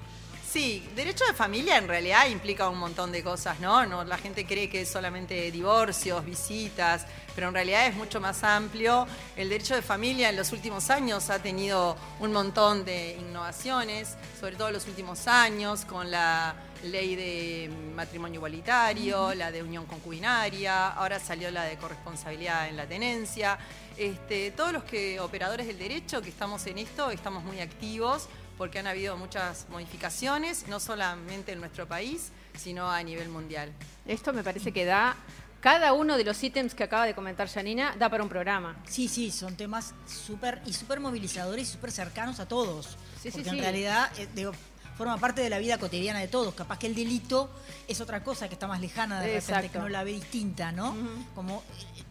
Sí, 0.54 0.88
derecho 0.96 1.26
de 1.26 1.34
familia 1.34 1.80
en 1.80 1.88
realidad 1.88 2.28
implica 2.28 2.70
un 2.70 2.78
montón 2.78 3.12
de 3.12 3.24
cosas, 3.24 3.60
¿no? 3.60 3.88
no 3.88 4.04
la 4.04 4.20
gente 4.20 4.46
cree 4.46 4.70
que 4.70 4.82
es 4.82 4.88
solamente 4.88 5.50
divorcios, 5.50 6.24
visitas, 6.24 7.08
pero 7.34 7.48
en 7.48 7.56
realidad 7.56 7.88
es 7.88 7.96
mucho 7.96 8.22
más 8.22 8.44
amplio. 8.44 9.08
El 9.36 9.50
derecho 9.50 9.74
de 9.74 9.82
familia 9.82 10.30
en 10.30 10.36
los 10.36 10.52
últimos 10.52 10.92
años 10.92 11.32
ha 11.32 11.40
tenido 11.40 11.98
un 12.20 12.32
montón 12.34 12.86
de 12.86 13.18
innovaciones, 13.20 14.16
sobre 14.40 14.56
todo 14.56 14.68
en 14.68 14.76
los 14.76 14.86
últimos 14.86 15.26
años, 15.28 15.86
con 15.86 16.12
la 16.12 16.54
ley 16.84 17.16
de 17.16 17.72
matrimonio 17.96 18.38
igualitario, 18.38 19.34
la 19.34 19.52
de 19.52 19.64
unión 19.64 19.88
concubinaria, 19.88 20.90
ahora 20.90 21.20
salió 21.20 21.50
la 21.50 21.64
de 21.64 21.78
corresponsabilidad 21.78 22.70
en 22.70 22.78
la 22.78 22.86
tenencia. 22.86 23.58
Este, 23.98 24.52
todos 24.52 24.72
los 24.72 24.84
que 24.84 25.20
operadores 25.20 25.66
del 25.66 25.80
derecho 25.80 26.22
que 26.22 26.30
estamos 26.30 26.68
en 26.68 26.78
esto 26.78 27.10
estamos 27.10 27.44
muy 27.44 27.60
activos 27.60 28.28
porque 28.58 28.80
han 28.80 28.88
habido 28.88 29.18
muchas 29.18 29.68
modificaciones, 29.70 30.68
no 30.68 30.80
solamente 30.80 31.52
en 31.52 31.60
nuestro 31.60 31.88
país, 31.88 32.32
sino 32.56 32.90
a 32.90 33.02
nivel 33.04 33.30
mundial. 33.30 33.72
Esto 34.06 34.34
me 34.34 34.44
parece 34.44 34.72
que 34.72 34.86
da, 34.86 35.16
cada 35.60 35.94
uno 35.94 36.18
de 36.18 36.24
los 36.24 36.44
ítems 36.44 36.76
que 36.76 36.84
acaba 36.84 37.06
de 37.06 37.16
comentar 37.16 37.48
Janina, 37.48 37.96
da 37.98 38.10
para 38.10 38.22
un 38.22 38.30
programa. 38.30 38.76
Sí, 38.88 39.08
sí, 39.08 39.32
son 39.32 39.56
temas 39.56 39.94
súper 40.06 40.62
y 40.66 40.74
súper 40.74 41.00
movilizadores 41.00 41.70
y 41.70 41.72
súper 41.72 41.92
cercanos 41.92 42.40
a 42.40 42.48
todos. 42.48 42.98
Sí, 43.22 43.30
sí, 43.30 43.32
porque 43.32 43.50
sí. 43.50 43.56
en 43.56 43.62
realidad, 43.62 44.12
eh, 44.18 44.28
digo, 44.36 44.52
forma 44.98 45.18
parte 45.18 45.42
de 45.42 45.50
la 45.50 45.60
vida 45.60 45.78
cotidiana 45.78 46.20
de 46.20 46.28
todos. 46.28 46.54
Capaz 46.54 46.80
que 46.80 46.88
el 46.88 46.96
delito 46.96 47.50
es 47.88 48.02
otra 48.02 48.24
cosa 48.24 48.48
que 48.48 48.56
está 48.56 48.68
más 48.68 48.82
lejana 48.82 49.22
de 49.22 49.28
repente, 49.28 49.52
Exacto. 49.52 49.72
que 49.72 49.80
no 49.80 49.90
la 49.90 50.04
ve 50.04 50.12
distinta, 50.12 50.72
¿no? 50.72 50.96
Como 51.34 51.64
eh, 51.80 52.04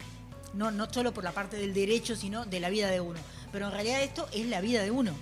no, 0.54 0.70
no 0.70 0.92
solo 0.92 1.12
por 1.12 1.22
la 1.22 1.32
parte 1.32 1.56
del 1.56 1.74
derecho, 1.74 2.16
sino 2.16 2.44
de 2.44 2.58
la 2.60 2.70
vida 2.70 2.88
de 2.88 3.00
uno. 3.00 3.20
Pero 3.52 3.66
en 3.66 3.72
realidad 3.72 4.02
esto 4.02 4.28
es 4.32 4.46
la 4.46 4.60
vida 4.60 4.82
de 4.82 4.90
uno. 4.90 5.12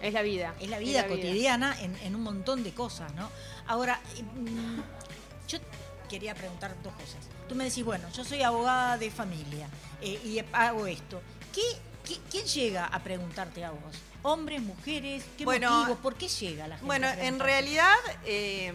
Es 0.00 0.12
la 0.12 0.22
vida. 0.22 0.54
Es 0.60 0.68
la 0.70 0.78
vida 0.78 0.90
Es 0.90 0.96
la 1.08 1.14
vida. 1.14 1.22
cotidiana 1.28 1.80
En, 1.80 1.96
en 2.02 2.14
un 2.14 2.22
montón 2.22 2.62
de 2.62 2.72
cosas, 2.72 3.12
¿no? 3.14 3.30
Ahora, 3.66 4.00
mm, 4.20 4.80
yo 5.48 5.58
quería 6.08 6.34
preguntar 6.34 6.74
dos 6.82 6.92
cosas. 6.94 7.18
Tú 7.48 7.54
me 7.54 7.64
decís, 7.64 7.84
bueno, 7.84 8.08
yo 8.14 8.24
soy 8.24 8.42
abogada 8.42 8.96
de 8.98 9.10
familia 9.10 9.68
eh, 10.00 10.20
y 10.24 10.40
hago 10.52 10.86
esto. 10.86 11.20
¿Qué, 11.52 11.62
qué- 12.04 12.20
quién 12.30 12.46
llega 12.46 12.86
a 12.86 12.98
preguntarte 13.02 13.64
a 13.64 13.70
vos? 13.70 13.80
¿Hombres, 14.22 14.60
mujeres? 14.62 15.24
¿Qué 15.36 15.44
Bueno, 15.44 15.70
motivo? 15.70 15.96
¿Por 15.98 16.14
qué 16.16 16.28
llega 16.28 16.66
la 16.68 16.76
gente? 16.76 16.86
Bueno, 16.86 17.06
a 17.08 17.14
en 17.24 17.38
realidad 17.40 17.94
eh, 18.24 18.72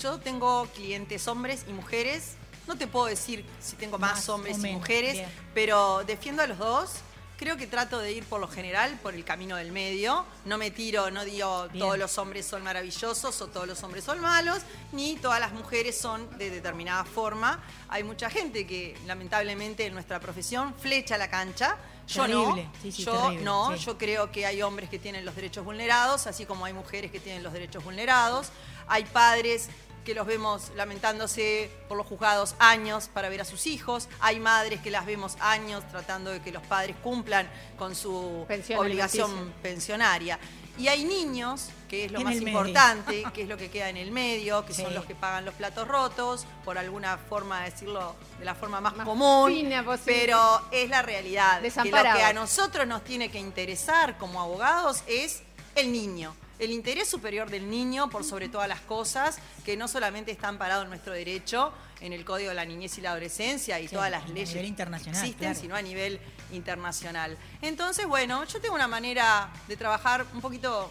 yo 0.00 0.18
tengo 0.18 0.66
clientes 0.74 1.26
hombres 1.28 1.64
y 1.68 1.72
mujeres. 1.72 2.34
No 2.66 2.76
te 2.76 2.86
puedo 2.86 3.06
decir 3.06 3.44
si 3.60 3.76
tengo 3.76 3.98
más, 3.98 4.12
Más 4.16 4.28
hombres 4.28 4.58
y 4.58 4.72
mujeres, 4.72 5.12
bien. 5.14 5.28
pero 5.54 6.02
defiendo 6.04 6.42
a 6.42 6.46
los 6.46 6.58
dos. 6.58 6.90
Creo 7.38 7.58
que 7.58 7.66
trato 7.66 7.98
de 7.98 8.12
ir 8.12 8.24
por 8.24 8.40
lo 8.40 8.48
general 8.48 8.98
por 9.02 9.14
el 9.14 9.22
camino 9.22 9.56
del 9.56 9.70
medio. 9.70 10.24
No 10.46 10.56
me 10.56 10.70
tiro, 10.70 11.10
no 11.10 11.22
digo 11.24 11.68
Bien. 11.68 11.84
todos 11.84 11.98
los 11.98 12.16
hombres 12.16 12.46
son 12.46 12.62
maravillosos 12.62 13.42
o 13.42 13.48
todos 13.48 13.66
los 13.66 13.82
hombres 13.82 14.04
son 14.04 14.20
malos, 14.20 14.60
ni 14.92 15.16
todas 15.16 15.38
las 15.38 15.52
mujeres 15.52 15.98
son 15.98 16.26
de 16.38 16.48
determinada 16.48 17.04
forma. 17.04 17.62
Hay 17.88 18.04
mucha 18.04 18.30
gente 18.30 18.66
que 18.66 18.96
lamentablemente 19.06 19.84
en 19.84 19.92
nuestra 19.92 20.18
profesión 20.18 20.74
flecha 20.74 21.18
la 21.18 21.28
cancha. 21.28 21.76
Yo 22.08 22.22
Terrible, 22.22 22.64
no, 22.64 22.72
sí, 22.82 22.92
sí, 22.92 23.04
yo 23.04 23.12
terrible, 23.12 23.44
no, 23.44 23.76
sí. 23.76 23.84
yo 23.84 23.98
creo 23.98 24.30
que 24.30 24.46
hay 24.46 24.62
hombres 24.62 24.88
que 24.88 24.98
tienen 24.98 25.24
los 25.24 25.34
derechos 25.34 25.64
vulnerados, 25.64 26.26
así 26.28 26.46
como 26.46 26.64
hay 26.64 26.72
mujeres 26.72 27.10
que 27.10 27.18
tienen 27.20 27.42
los 27.42 27.52
derechos 27.52 27.82
vulnerados. 27.84 28.48
Hay 28.86 29.04
padres 29.04 29.68
que 30.06 30.14
los 30.14 30.26
vemos 30.26 30.70
lamentándose 30.76 31.68
por 31.88 31.98
los 31.98 32.06
juzgados 32.06 32.54
años 32.60 33.10
para 33.12 33.28
ver 33.28 33.40
a 33.40 33.44
sus 33.44 33.66
hijos. 33.66 34.08
Hay 34.20 34.38
madres 34.38 34.80
que 34.80 34.90
las 34.90 35.04
vemos 35.04 35.36
años 35.40 35.82
tratando 35.90 36.30
de 36.30 36.40
que 36.40 36.52
los 36.52 36.62
padres 36.62 36.94
cumplan 37.02 37.50
con 37.76 37.94
su 37.96 38.44
Pensión 38.46 38.78
obligación 38.78 39.30
alimenticia. 39.30 39.62
pensionaria. 39.62 40.38
Y 40.78 40.88
hay 40.88 41.04
niños, 41.04 41.70
que 41.88 42.04
es 42.04 42.12
lo 42.12 42.20
más 42.20 42.34
medio. 42.34 42.48
importante, 42.48 43.24
que 43.34 43.42
es 43.42 43.48
lo 43.48 43.56
que 43.56 43.70
queda 43.70 43.88
en 43.88 43.96
el 43.96 44.12
medio, 44.12 44.64
que 44.64 44.74
son 44.74 44.94
los 44.94 45.06
que 45.06 45.14
pagan 45.14 45.44
los 45.44 45.54
platos 45.54 45.88
rotos, 45.88 46.46
por 46.64 46.78
alguna 46.78 47.16
forma 47.16 47.64
de 47.64 47.70
decirlo 47.70 48.14
de 48.38 48.44
la 48.44 48.54
forma 48.54 48.80
más, 48.80 48.92
común, 48.92 49.72
pero 50.04 50.62
es 50.70 50.88
la 50.88 51.02
realidad. 51.02 51.62
Que 51.62 51.90
lo 51.90 52.02
que 52.02 52.22
a 52.22 52.32
nosotros 52.32 52.86
nos 52.86 53.02
tiene 53.02 53.30
que 53.30 53.38
interesar 53.38 54.18
como 54.18 54.40
abogados 54.40 55.02
es 55.06 55.42
el 55.74 55.90
niño. 55.90 56.36
El 56.58 56.70
interés 56.70 57.08
superior 57.08 57.50
del 57.50 57.68
niño 57.70 58.08
por 58.08 58.24
sobre 58.24 58.48
todas 58.48 58.68
las 58.68 58.80
cosas, 58.80 59.38
que 59.64 59.76
no 59.76 59.88
solamente 59.88 60.30
está 60.32 60.48
amparado 60.48 60.82
en 60.82 60.88
nuestro 60.88 61.12
derecho, 61.12 61.72
en 62.00 62.12
el 62.12 62.24
Código 62.24 62.48
de 62.50 62.54
la 62.54 62.64
Niñez 62.64 62.96
y 62.98 63.00
la 63.02 63.10
Adolescencia 63.10 63.78
y 63.80 63.88
Sí, 63.88 63.94
todas 63.94 64.10
las 64.10 64.24
a 64.24 64.28
leyes 64.28 64.50
nivel 64.50 64.66
internacional, 64.66 65.20
existen, 65.20 65.38
claro. 65.38 65.60
sino 65.60 65.76
a 65.76 65.82
nivel 65.82 66.20
internacional. 66.52 67.36
Entonces, 67.62 68.06
bueno, 68.06 68.44
yo 68.44 68.60
tengo 68.60 68.74
una 68.74 68.88
manera 68.88 69.50
de 69.68 69.76
trabajar 69.76 70.26
un 70.32 70.40
poquito, 70.40 70.90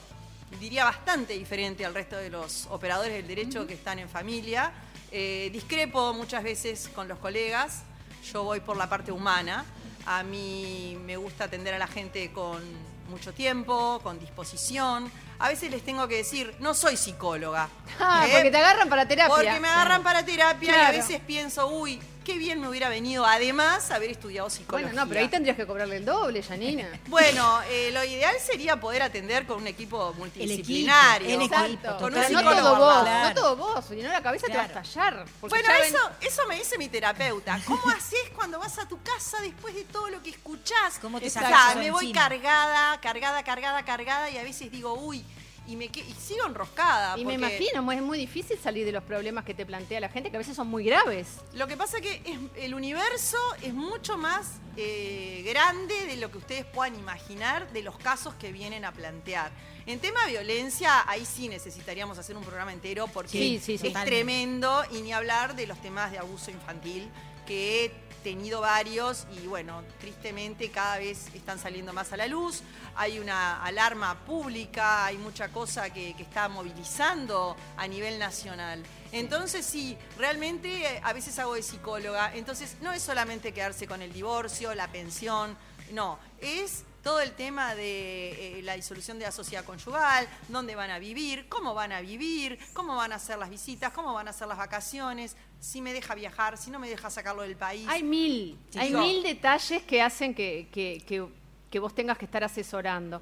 diría 0.60 0.84
bastante 0.84 1.34
diferente 1.34 1.86
al 1.86 1.94
resto 1.94 2.16
de 2.18 2.30
los 2.30 2.68
operadores 2.68 3.14
del 3.14 3.28
derecho 3.28 3.66
que 3.66 3.74
están 3.74 4.00
en 4.00 4.10
familia. 4.10 4.72
Eh, 5.12 5.50
discrepo 5.52 6.14
muchas 6.14 6.44
veces 6.44 6.90
con 6.94 7.08
los 7.08 7.18
colegas, 7.20 7.84
yo 8.32 8.44
voy 8.44 8.60
por 8.60 8.78
la 8.78 8.90
parte 8.90 9.12
humana. 9.12 9.66
A 10.06 10.22
mí 10.22 10.98
me 11.06 11.18
gusta 11.18 11.46
atender 11.46 11.74
a 11.74 11.80
la 11.80 11.88
gente 11.88 12.32
con 12.32 12.62
mucho 13.10 13.34
tiempo, 13.34 14.00
con 14.04 14.20
disposición. 14.20 15.12
A 15.40 15.50
veces 15.50 15.70
les 15.70 15.84
tengo 15.84 16.08
que 16.08 16.18
decir, 16.18 16.56
no 16.60 16.74
soy 16.74 16.98
psicóloga. 16.98 17.70
Ah, 18.00 18.26
¿eh? 18.28 18.32
porque 18.34 18.52
te 18.52 18.58
agarran 18.58 18.90
para 18.90 19.08
terapia. 19.08 19.36
Porque 19.36 19.60
me 19.60 19.68
agarran 19.68 20.04
para 20.04 20.24
terapia 20.24 20.72
y 20.72 20.86
a 20.86 20.92
veces 20.92 21.20
pienso, 21.26 21.68
uy, 21.68 22.02
qué 22.26 22.38
bien 22.38 22.60
me 22.60 22.68
hubiera 22.68 22.90
venido 22.90 23.26
además 23.26 23.90
haber 23.92 24.10
estudiado 24.12 24.50
psicología. 24.50 24.88
Bueno, 24.88 25.04
no, 25.04 25.08
pero 25.08 25.22
ahí 25.22 25.30
tendrías 25.30 25.56
que 25.56 25.66
cobrarle 25.66 25.98
el 25.98 26.06
doble, 26.06 26.44
Janina. 26.44 26.88
Bueno, 27.08 27.62
eh, 27.70 27.92
lo 27.94 28.04
ideal 28.04 28.36
sería 28.46 28.78
poder 28.80 29.04
atender 29.04 29.46
con 29.48 29.58
un 29.62 29.68
equipo 29.68 30.14
multidisciplinario. 30.18 31.28
el 31.30 31.42
equipo. 31.44 31.98
Con 31.98 32.14
un 32.14 32.20
Pero 32.22 32.30
no 32.30 32.40
psicólogo 32.40 32.62
todo 32.62 32.76
vos. 32.78 33.02
Claro. 33.04 33.30
no 33.30 33.36
todo 33.36 33.56
vos, 33.56 33.86
si 33.88 33.96
no 34.02 34.10
la 34.10 34.22
cabeza 34.22 34.48
te 34.48 34.58
va 34.58 34.64
a 34.64 34.66
estallar. 34.66 35.26
Bueno, 35.42 35.68
ven- 35.70 35.84
eso, 35.96 36.12
eso 36.22 36.42
me 36.48 36.56
dice 36.58 36.78
mi 36.78 36.90
terapeuta. 36.90 37.60
¿Cómo 37.66 37.88
haces 37.90 38.20
cuando 38.36 38.60
vas 38.60 38.78
a 38.80 38.88
tu 38.88 39.02
casa 39.02 39.40
después 39.42 39.74
de 39.76 39.84
todo 39.86 40.10
lo 40.10 40.22
que 40.22 40.32
escuchás? 40.32 40.98
¿Cómo 41.02 41.20
te 41.20 41.28
O 41.28 41.30
sea, 41.30 41.44
sacas 41.44 41.76
me 41.78 41.92
voy 41.92 42.06
encima? 42.08 42.22
cargada, 42.28 43.00
cargada, 43.02 43.44
cargada, 43.44 43.86
cargada 43.86 44.30
y 44.30 44.38
a 44.38 44.44
veces 44.44 44.72
digo, 44.72 44.94
uy, 44.96 45.24
y 45.68 45.76
me 45.76 45.90
que- 45.90 46.02
y 46.02 46.14
sigo 46.14 46.46
enroscada. 46.46 47.18
Y 47.18 47.26
me 47.26 47.34
imagino, 47.34 47.92
es 47.92 48.02
muy 48.02 48.18
difícil 48.18 48.58
salir 48.58 48.86
de 48.86 48.92
los 48.92 49.04
problemas 49.04 49.46
que 49.46 49.54
te 49.54 49.66
plantea 49.66 50.00
la 50.00 50.10
gente, 50.10 50.30
que 50.30 50.38
a 50.38 50.40
veces 50.40 50.56
son 50.56 50.68
muy 50.68 50.84
graves. 50.84 51.28
Lo 51.54 51.68
que 51.68 51.76
pasa 51.78 52.00
que 52.02 52.22
es- 52.26 52.64
el 52.64 52.74
universo 52.74 53.38
es 53.62 53.74
mucho 53.74 54.18
más 54.18 54.60
eh, 54.78 55.42
grande 55.46 55.96
de 56.06 56.18
lo 56.18 56.30
que 56.30 56.38
ustedes 56.38 56.66
puedan 56.66 56.96
imaginar 57.00 57.72
de 57.72 57.82
los 57.82 57.98
casos 57.98 58.34
que 58.36 58.52
vienen 58.52 58.84
a 58.84 58.92
plantear. 58.92 59.50
En 59.86 60.00
tema 60.00 60.26
de 60.26 60.32
violencia, 60.32 61.10
ahí 61.10 61.26
sí 61.26 61.48
necesitaríamos 61.48 62.18
hacer 62.18 62.36
un 62.36 62.44
programa 62.44 62.74
entero 62.74 63.08
porque 63.08 63.30
Sí, 63.30 63.60
sí, 63.64 63.76
es 63.76 63.82
totalmente. 63.82 64.10
tremendo 64.10 64.84
y 64.92 65.00
ni 65.02 65.14
hablar 65.14 65.56
de 65.56 65.66
los 65.68 65.82
temas 65.82 66.12
de 66.12 66.18
abuso 66.18 66.52
infantil 66.52 67.08
que 67.48 67.90
tenido 68.26 68.60
varios 68.60 69.28
y 69.38 69.46
bueno, 69.46 69.84
tristemente 70.00 70.72
cada 70.72 70.98
vez 70.98 71.28
están 71.36 71.60
saliendo 71.60 71.94
más 71.94 72.12
a 72.12 72.18
la 72.18 72.26
luz. 72.26 72.64
Hay 72.96 73.20
una 73.20 73.64
alarma 73.64 74.16
pública, 74.26 75.06
hay 75.06 75.18
mucha 75.20 75.50
cosa 75.50 75.92
que, 75.92 76.16
está 76.18 76.50
movilizando 76.50 77.56
a 77.78 77.88
nivel 77.88 78.18
nacional. 78.18 78.82
Entonces 79.12 79.64
sí, 79.64 79.96
realmente 80.18 80.70
eh, 80.70 81.02
a 81.04 81.14
veces 81.14 81.38
hago 81.38 81.54
de 81.54 81.62
psicóloga, 81.62 82.34
entonces 82.34 82.78
no 82.82 82.94
es 82.94 83.04
solamente 83.04 83.54
quedarse 83.54 83.86
con 83.86 84.02
el 84.02 84.12
divorcio, 84.12 84.74
la 84.74 84.88
pensión, 84.88 85.56
no, 85.92 86.18
es 86.42 86.84
todo 87.06 87.22
el 87.22 87.34
tema 87.34 87.76
de 87.76 88.58
eh, 88.58 88.62
la 88.64 88.74
disolución 88.74 89.20
de 89.20 89.26
la 89.26 89.32
sociedad 89.32 89.64
conyugal, 89.64 90.28
dónde 90.50 90.74
van 90.74 90.90
a 90.90 90.98
vivir, 90.98 91.48
cómo 91.50 91.76
van 91.76 91.92
a 91.92 92.02
vivir, 92.02 92.58
cómo 92.74 92.96
van 92.96 93.12
a 93.12 93.18
hacer 93.18 93.38
las 93.38 93.52
visitas, 93.52 93.94
cómo 93.94 94.12
van 94.12 94.26
a 94.26 94.32
hacer 94.32 94.48
las 94.48 94.58
vacaciones, 94.58 95.38
si 95.60 95.84
me 95.84 95.94
deja 95.94 96.16
viajar, 96.16 96.58
si 96.58 96.72
no 96.72 96.80
me 96.80 96.90
deja 96.90 97.12
sacarlo 97.12 97.44
del 97.44 97.58
país. 97.58 97.86
Hay 97.88 98.02
mil, 98.02 98.58
hay 98.76 98.92
mil 98.92 99.22
detalles 99.22 99.84
que 99.84 100.02
hacen 100.02 100.34
que, 100.34 100.68
que- 100.72 101.04
que- 101.06 101.28
que 101.70 101.80
vos 101.80 101.94
tengas 101.94 102.18
que 102.18 102.26
estar 102.26 102.44
asesorando. 102.44 103.22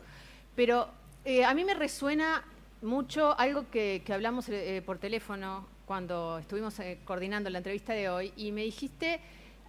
Pero 0.56 0.88
eh, 1.26 1.44
a 1.44 1.54
mí 1.54 1.66
me 1.66 1.74
resuena 1.74 2.42
mucho 2.82 3.38
algo 3.38 3.70
que, 3.70 4.02
que 4.06 4.14
hablamos 4.14 4.48
eh, 4.48 4.82
por 4.86 4.98
teléfono 4.98 5.68
cuando 5.86 6.40
estuvimos 6.40 6.76
coordinando 7.04 7.50
la 7.50 7.58
entrevista 7.58 7.92
de 7.92 8.08
hoy 8.10 8.32
y 8.38 8.54
me 8.54 8.62
dijiste 8.64 9.20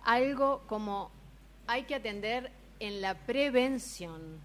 algo 0.05 0.63
como 0.69 1.11
hay 1.67 1.83
que 1.83 1.97
atender 1.97 2.53
en 2.87 3.01
la 3.01 3.15
prevención. 3.15 4.39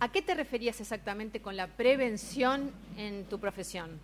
¿A 0.00 0.10
qué 0.12 0.20
te 0.20 0.34
referías 0.34 0.80
exactamente 0.80 1.40
con 1.40 1.56
la 1.56 1.66
prevención 1.66 2.70
en 2.96 3.24
tu 3.26 3.38
profesión? 3.40 4.00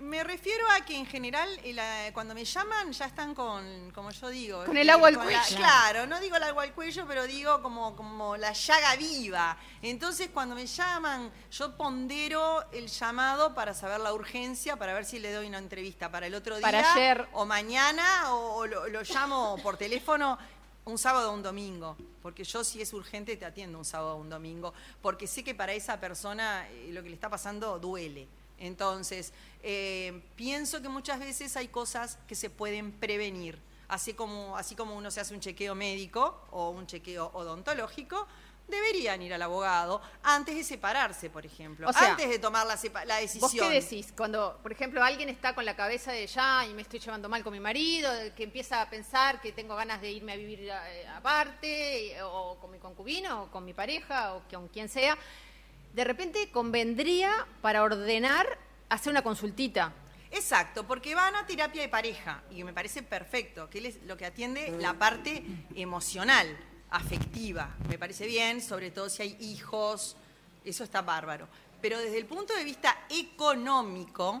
Me 0.00 0.24
refiero 0.24 0.64
a 0.72 0.84
que 0.84 0.96
en 0.96 1.04
general 1.06 1.48
eh, 1.62 2.10
cuando 2.14 2.34
me 2.34 2.44
llaman 2.46 2.92
ya 2.92 3.04
están 3.06 3.34
con, 3.34 3.90
como 3.94 4.10
yo 4.10 4.28
digo. 4.30 4.64
Con 4.64 4.76
el 4.76 4.88
agua 4.90 5.08
al 5.08 5.14
la- 5.14 5.22
cuello. 5.22 5.56
claro, 5.56 6.06
no 6.06 6.18
digo 6.18 6.36
el 6.36 6.42
agua 6.42 6.62
al 6.64 6.72
cuello, 6.72 7.04
pero 7.06 7.26
digo 7.26 7.62
como, 7.62 7.94
como 7.94 8.36
la 8.38 8.52
llaga 8.52 8.96
viva. 8.96 9.56
Entonces 9.82 10.30
cuando 10.32 10.54
me 10.54 10.66
llaman, 10.66 11.30
yo 11.50 11.76
pondero 11.76 12.64
el 12.72 12.88
llamado 12.88 13.54
para 13.54 13.74
saber 13.74 14.00
la 14.00 14.12
urgencia, 14.14 14.76
para 14.76 14.94
ver 14.94 15.04
si 15.04 15.18
le 15.18 15.30
doy 15.30 15.46
una 15.46 15.58
entrevista 15.58 16.10
para 16.10 16.26
el 16.26 16.34
otro 16.34 16.56
día. 16.56 16.62
Para 16.62 16.92
ayer. 16.94 17.28
O 17.32 17.44
mañana, 17.44 18.32
o, 18.34 18.56
o 18.56 18.66
lo, 18.66 18.88
lo 18.88 19.02
llamo 19.02 19.58
por 19.62 19.76
teléfono 19.76 20.38
un 20.84 20.98
sábado 20.98 21.30
o 21.30 21.34
un 21.34 21.42
domingo. 21.42 21.96
Porque 22.22 22.44
yo 22.44 22.64
si 22.64 22.80
es 22.80 22.92
urgente 22.92 23.36
te 23.36 23.44
atiendo 23.44 23.78
un 23.78 23.84
sábado 23.84 24.14
o 24.14 24.20
un 24.20 24.30
domingo. 24.30 24.72
Porque 25.00 25.26
sé 25.26 25.44
que 25.44 25.54
para 25.54 25.72
esa 25.72 26.00
persona 26.00 26.68
eh, 26.70 26.90
lo 26.92 27.02
que 27.02 27.08
le 27.08 27.14
está 27.14 27.28
pasando 27.28 27.78
duele. 27.78 28.28
Entonces, 28.58 29.32
eh, 29.62 30.22
pienso 30.36 30.80
que 30.82 30.88
muchas 30.88 31.18
veces 31.18 31.56
hay 31.56 31.68
cosas 31.68 32.18
que 32.28 32.34
se 32.34 32.48
pueden 32.48 32.92
prevenir. 32.92 33.58
Así 33.88 34.14
como, 34.14 34.56
así 34.56 34.74
como 34.74 34.96
uno 34.96 35.10
se 35.10 35.20
hace 35.20 35.34
un 35.34 35.40
chequeo 35.40 35.74
médico 35.74 36.40
o 36.50 36.70
un 36.70 36.86
chequeo 36.86 37.30
odontológico, 37.34 38.26
deberían 38.72 39.22
ir 39.22 39.32
al 39.32 39.42
abogado 39.42 40.02
antes 40.24 40.56
de 40.56 40.64
separarse, 40.64 41.30
por 41.30 41.46
ejemplo. 41.46 41.88
O 41.88 41.92
sea, 41.92 42.10
antes 42.10 42.28
de 42.28 42.40
tomar 42.40 42.66
la, 42.66 42.76
la 43.04 43.16
decisión. 43.18 43.40
¿Vos 43.42 43.52
qué 43.52 43.80
decís? 43.80 44.12
Cuando, 44.16 44.58
por 44.62 44.72
ejemplo, 44.72 45.00
alguien 45.04 45.28
está 45.28 45.54
con 45.54 45.64
la 45.64 45.76
cabeza 45.76 46.10
de 46.10 46.26
ya 46.26 46.66
y 46.66 46.74
me 46.74 46.82
estoy 46.82 46.98
llevando 46.98 47.28
mal 47.28 47.44
con 47.44 47.52
mi 47.52 47.60
marido, 47.60 48.10
que 48.34 48.42
empieza 48.42 48.82
a 48.82 48.90
pensar 48.90 49.40
que 49.40 49.52
tengo 49.52 49.76
ganas 49.76 50.00
de 50.00 50.10
irme 50.10 50.32
a 50.32 50.36
vivir 50.36 50.60
eh, 50.68 51.06
aparte, 51.14 52.06
y- 52.06 52.12
o 52.24 52.58
con 52.60 52.72
mi 52.72 52.78
concubino, 52.78 53.44
o 53.44 53.50
con 53.52 53.64
mi 53.64 53.74
pareja, 53.74 54.34
o 54.34 54.42
con 54.50 54.66
quien 54.66 54.88
sea, 54.88 55.16
de 55.92 56.04
repente 56.04 56.50
convendría 56.50 57.46
para 57.60 57.82
ordenar 57.82 58.46
hacer 58.88 59.10
una 59.12 59.22
consultita. 59.22 59.92
Exacto, 60.30 60.86
porque 60.86 61.14
van 61.14 61.36
a 61.36 61.46
terapia 61.46 61.82
de 61.82 61.90
pareja 61.90 62.42
y 62.50 62.64
me 62.64 62.72
parece 62.72 63.02
perfecto, 63.02 63.68
que 63.68 63.86
es 63.86 64.02
lo 64.04 64.16
que 64.16 64.24
atiende 64.24 64.70
la 64.78 64.94
parte 64.94 65.42
emocional, 65.74 66.56
afectiva. 66.92 67.74
Me 67.88 67.98
parece 67.98 68.26
bien, 68.26 68.60
sobre 68.60 68.90
todo 68.90 69.08
si 69.08 69.22
hay 69.22 69.36
hijos, 69.40 70.16
eso 70.64 70.84
está 70.84 71.02
bárbaro. 71.02 71.48
Pero 71.80 71.98
desde 71.98 72.18
el 72.18 72.26
punto 72.26 72.54
de 72.54 72.64
vista 72.64 73.06
económico, 73.08 74.40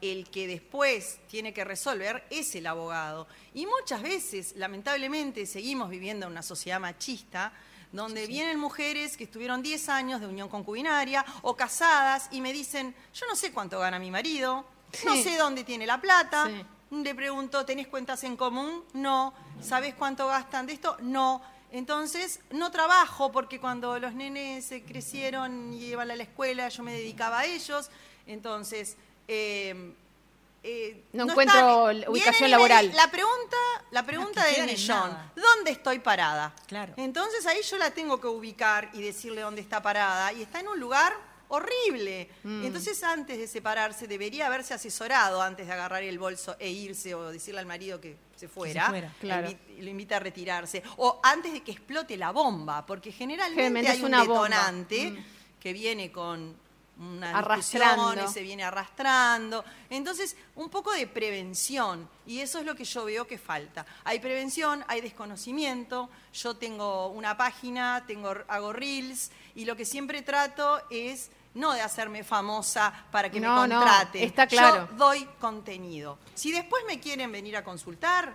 el 0.00 0.28
que 0.28 0.46
después 0.46 1.20
tiene 1.28 1.52
que 1.52 1.64
resolver 1.64 2.24
es 2.30 2.54
el 2.54 2.66
abogado. 2.66 3.26
Y 3.54 3.66
muchas 3.66 4.02
veces, 4.02 4.54
lamentablemente, 4.56 5.46
seguimos 5.46 5.88
viviendo 5.88 6.26
en 6.26 6.32
una 6.32 6.42
sociedad 6.42 6.80
machista 6.80 7.52
donde 7.92 8.26
vienen 8.26 8.58
mujeres 8.58 9.16
que 9.16 9.24
estuvieron 9.24 9.62
10 9.62 9.88
años 9.90 10.20
de 10.20 10.26
unión 10.26 10.48
concubinaria 10.48 11.24
o 11.42 11.54
casadas 11.54 12.28
y 12.32 12.40
me 12.40 12.52
dicen, 12.52 12.94
yo 13.14 13.26
no 13.26 13.36
sé 13.36 13.52
cuánto 13.52 13.78
gana 13.78 13.98
mi 13.98 14.10
marido, 14.10 14.64
no 15.04 15.16
sé 15.22 15.36
dónde 15.36 15.62
tiene 15.62 15.86
la 15.86 16.00
plata. 16.00 16.50
Le 16.90 17.14
pregunto, 17.14 17.64
¿tenés 17.64 17.86
cuentas 17.86 18.22
en 18.24 18.36
común? 18.36 18.84
No. 18.92 19.32
¿Sabés 19.62 19.94
cuánto 19.94 20.26
gastan 20.26 20.66
de 20.66 20.74
esto? 20.74 20.96
No. 21.00 21.42
Entonces, 21.72 22.40
no 22.50 22.70
trabajo 22.70 23.32
porque 23.32 23.58
cuando 23.58 23.98
los 23.98 24.12
nenes 24.14 24.66
se 24.66 24.82
crecieron 24.82 25.72
y 25.72 25.86
iban 25.86 26.10
a 26.10 26.16
la 26.16 26.22
escuela, 26.22 26.68
yo 26.68 26.82
me 26.82 26.92
dedicaba 26.92 27.40
a 27.40 27.44
ellos. 27.46 27.90
Entonces, 28.26 28.96
eh, 29.26 29.94
eh, 30.62 31.02
No 31.12 31.24
encuentro 31.24 31.90
están- 31.90 32.10
ubicación 32.10 32.42
me 32.42 32.48
laboral. 32.50 32.92
La 32.94 33.10
pregunta, 33.10 33.56
la 33.90 34.04
pregunta 34.04 34.44
del 34.44 34.66
millón, 34.66 35.10
nada. 35.10 35.32
¿dónde 35.34 35.70
estoy 35.72 35.98
parada? 35.98 36.54
Claro. 36.68 36.92
Entonces 36.98 37.46
ahí 37.46 37.60
yo 37.62 37.78
la 37.78 37.90
tengo 37.90 38.20
que 38.20 38.28
ubicar 38.28 38.90
y 38.92 39.02
decirle 39.02 39.40
dónde 39.40 39.60
está 39.62 39.82
parada. 39.82 40.32
Y 40.34 40.42
está 40.42 40.60
en 40.60 40.68
un 40.68 40.78
lugar 40.78 41.12
horrible. 41.54 42.28
Mm. 42.44 42.64
Entonces 42.64 43.02
antes 43.04 43.36
de 43.38 43.46
separarse 43.46 44.06
debería 44.06 44.46
haberse 44.46 44.72
asesorado 44.74 45.42
antes 45.42 45.66
de 45.66 45.72
agarrar 45.72 46.02
el 46.02 46.18
bolso 46.18 46.56
e 46.58 46.70
irse 46.70 47.14
o 47.14 47.30
decirle 47.30 47.60
al 47.60 47.66
marido 47.66 48.00
que 48.00 48.16
se 48.36 48.48
fuera. 48.48 48.88
fuera. 48.88 49.12
Claro. 49.20 49.50
Lo 49.78 49.90
invita 49.90 50.16
a 50.16 50.20
retirarse. 50.20 50.82
O 50.96 51.20
antes 51.22 51.52
de 51.52 51.62
que 51.62 51.72
explote 51.72 52.16
la 52.16 52.30
bomba, 52.32 52.84
porque 52.86 53.12
generalmente 53.12 53.86
hay 53.88 54.00
un 54.00 54.06
una 54.06 54.20
detonante 54.22 55.10
Mm. 55.10 55.24
que 55.60 55.72
viene 55.72 56.10
con 56.10 56.56
una 56.98 57.38
Arrastrando. 57.38 58.28
se 58.28 58.42
viene 58.42 58.62
arrastrando. 58.64 59.64
Entonces, 59.90 60.36
un 60.56 60.68
poco 60.68 60.92
de 60.92 61.06
prevención, 61.06 62.08
y 62.26 62.40
eso 62.40 62.58
es 62.60 62.66
lo 62.66 62.74
que 62.76 62.84
yo 62.84 63.04
veo 63.04 63.26
que 63.26 63.38
falta. 63.38 63.84
Hay 64.04 64.20
prevención, 64.20 64.84
hay 64.86 65.00
desconocimiento, 65.00 66.10
yo 66.34 66.54
tengo 66.56 67.08
una 67.08 67.36
página, 67.36 68.04
tengo, 68.06 68.34
hago 68.46 68.72
reels, 68.72 69.30
y 69.54 69.64
lo 69.64 69.74
que 69.74 69.84
siempre 69.84 70.22
trato 70.22 70.80
es 70.90 71.30
no 71.54 71.72
de 71.72 71.80
hacerme 71.80 72.24
famosa 72.24 72.92
para 73.10 73.30
que 73.30 73.40
No, 73.40 73.62
me 73.62 73.68
no, 73.68 73.80
contraten. 73.80 74.22
está 74.24 74.46
claro. 74.46 74.88
Yo 74.90 74.96
doy 74.96 75.24
contenido. 75.38 76.18
Si 76.34 76.52
después 76.52 76.82
me 76.86 76.98
quieren 77.00 77.30
venir 77.32 77.56
a 77.56 77.64
consultar, 77.64 78.32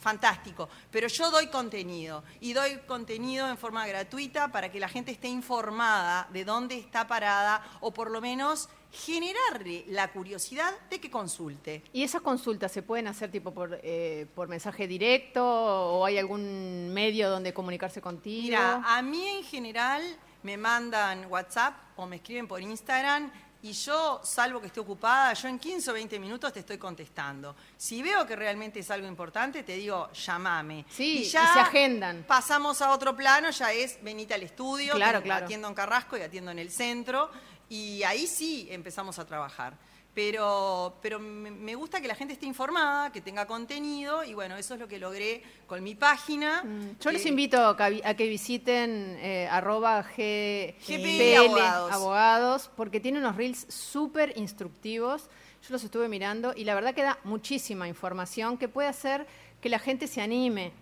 fantástico, 0.00 0.68
pero 0.90 1.08
yo 1.08 1.30
doy 1.30 1.48
contenido 1.48 2.22
y 2.40 2.52
doy 2.52 2.78
contenido 2.86 3.48
en 3.48 3.56
forma 3.56 3.86
gratuita 3.86 4.52
para 4.52 4.70
que 4.70 4.78
la 4.78 4.88
gente 4.88 5.10
esté 5.10 5.26
informada 5.28 6.28
de 6.32 6.44
dónde 6.44 6.78
está 6.78 7.06
parada 7.08 7.64
o 7.80 7.92
por 7.92 8.10
lo 8.10 8.20
menos 8.20 8.68
generarle 8.92 9.84
la 9.88 10.12
curiosidad 10.12 10.72
de 10.90 11.00
que 11.00 11.10
consulte. 11.10 11.82
¿Y 11.92 12.02
esas 12.04 12.22
consultas 12.22 12.70
se 12.72 12.82
pueden 12.82 13.08
hacer 13.08 13.30
tipo 13.32 13.52
por, 13.52 13.80
eh, 13.82 14.26
por 14.34 14.48
mensaje 14.48 14.86
directo 14.86 15.44
o 15.44 16.04
hay 16.04 16.18
algún 16.18 16.92
medio 16.94 17.28
donde 17.30 17.52
comunicarse 17.52 18.00
contigo? 18.00 18.44
Mira, 18.46 18.82
a 18.86 19.02
mí 19.02 19.26
en 19.26 19.44
general 19.44 20.02
me 20.46 20.56
mandan 20.56 21.26
WhatsApp 21.28 21.74
o 21.96 22.06
me 22.06 22.16
escriben 22.16 22.46
por 22.46 22.62
Instagram 22.62 23.32
y 23.62 23.72
yo, 23.72 24.20
salvo 24.22 24.60
que 24.60 24.68
esté 24.68 24.78
ocupada, 24.78 25.32
yo 25.32 25.48
en 25.48 25.58
15 25.58 25.90
o 25.90 25.94
20 25.94 26.20
minutos 26.20 26.52
te 26.52 26.60
estoy 26.60 26.78
contestando. 26.78 27.56
Si 27.76 28.00
veo 28.00 28.24
que 28.24 28.36
realmente 28.36 28.78
es 28.78 28.88
algo 28.92 29.08
importante, 29.08 29.64
te 29.64 29.72
digo, 29.72 30.08
llámame. 30.12 30.84
Sí, 30.88 31.18
y 31.18 31.22
y 31.22 31.24
ya 31.24 31.52
se 31.52 31.58
agendan. 31.58 32.24
Pasamos 32.28 32.80
a 32.80 32.92
otro 32.92 33.16
plano, 33.16 33.50
ya 33.50 33.72
es 33.72 34.00
venite 34.04 34.34
al 34.34 34.44
estudio, 34.44 34.94
Claro, 34.94 35.18
que 35.18 35.24
claro. 35.24 35.46
atiendo 35.46 35.66
en 35.66 35.74
Carrasco 35.74 36.16
y 36.16 36.20
atiendo 36.22 36.52
en 36.52 36.60
el 36.60 36.70
centro, 36.70 37.28
y 37.68 38.04
ahí 38.04 38.28
sí 38.28 38.68
empezamos 38.70 39.18
a 39.18 39.24
trabajar. 39.24 39.76
Pero, 40.16 40.96
pero 41.02 41.18
me 41.20 41.74
gusta 41.74 42.00
que 42.00 42.08
la 42.08 42.14
gente 42.14 42.32
esté 42.32 42.46
informada, 42.46 43.12
que 43.12 43.20
tenga 43.20 43.44
contenido, 43.46 44.24
y 44.24 44.32
bueno, 44.32 44.56
eso 44.56 44.72
es 44.72 44.80
lo 44.80 44.88
que 44.88 44.98
logré 44.98 45.42
con 45.66 45.84
mi 45.84 45.94
página. 45.94 46.62
Mm, 46.64 46.98
Yo 46.98 47.10
les 47.12 47.20
que- 47.22 47.28
invito 47.28 47.58
a 47.66 47.76
que, 48.16 48.26
visiten 48.26 49.18
eh, 49.20 49.46
arroba 49.50 50.02
G- 50.02 50.74
GPL 50.88 51.18
PL 51.18 51.36
Abogados. 51.36 51.92
Abogados, 51.92 52.70
porque 52.78 52.98
tiene 52.98 53.18
unos 53.18 53.36
reels 53.36 53.66
súper 53.68 54.32
instructivos. 54.38 55.28
Yo 55.60 55.68
los 55.72 55.84
estuve 55.84 56.08
mirando 56.08 56.54
y 56.56 56.64
la 56.64 56.74
verdad 56.74 56.94
que 56.94 57.02
da 57.02 57.18
muchísima 57.24 57.86
información 57.86 58.56
que 58.56 58.68
puede 58.68 58.88
hacer 58.88 59.26
que 59.60 59.68
la 59.68 59.78
gente 59.78 60.06
se 60.06 60.22
anime 60.22 60.72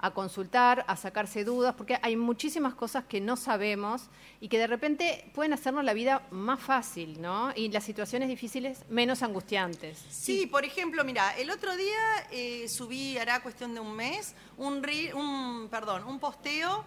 a 0.00 0.12
consultar, 0.12 0.84
a 0.86 0.96
sacarse 0.96 1.42
dudas, 1.42 1.74
porque 1.76 1.98
hay 2.02 2.14
muchísimas 2.16 2.74
cosas 2.74 3.04
que 3.04 3.20
no 3.20 3.36
sabemos 3.36 4.08
y 4.40 4.48
que 4.48 4.56
de 4.58 4.68
repente 4.68 5.28
pueden 5.34 5.52
hacernos 5.52 5.82
la 5.84 5.92
vida 5.92 6.26
más 6.30 6.60
fácil, 6.60 7.20
¿no? 7.20 7.52
Y 7.56 7.68
las 7.70 7.82
situaciones 7.82 8.28
difíciles 8.28 8.84
menos 8.88 9.22
angustiantes. 9.24 9.98
Sí, 10.08 10.46
por 10.46 10.64
ejemplo, 10.64 11.02
mira, 11.02 11.36
el 11.36 11.50
otro 11.50 11.76
día 11.76 11.98
eh, 12.30 12.68
subí, 12.68 13.18
hará 13.18 13.42
cuestión 13.42 13.74
de 13.74 13.80
un 13.80 13.96
mes, 13.96 14.34
un, 14.56 14.82
reel- 14.82 15.14
un, 15.14 15.68
perdón, 15.68 16.04
un 16.04 16.20
posteo 16.20 16.84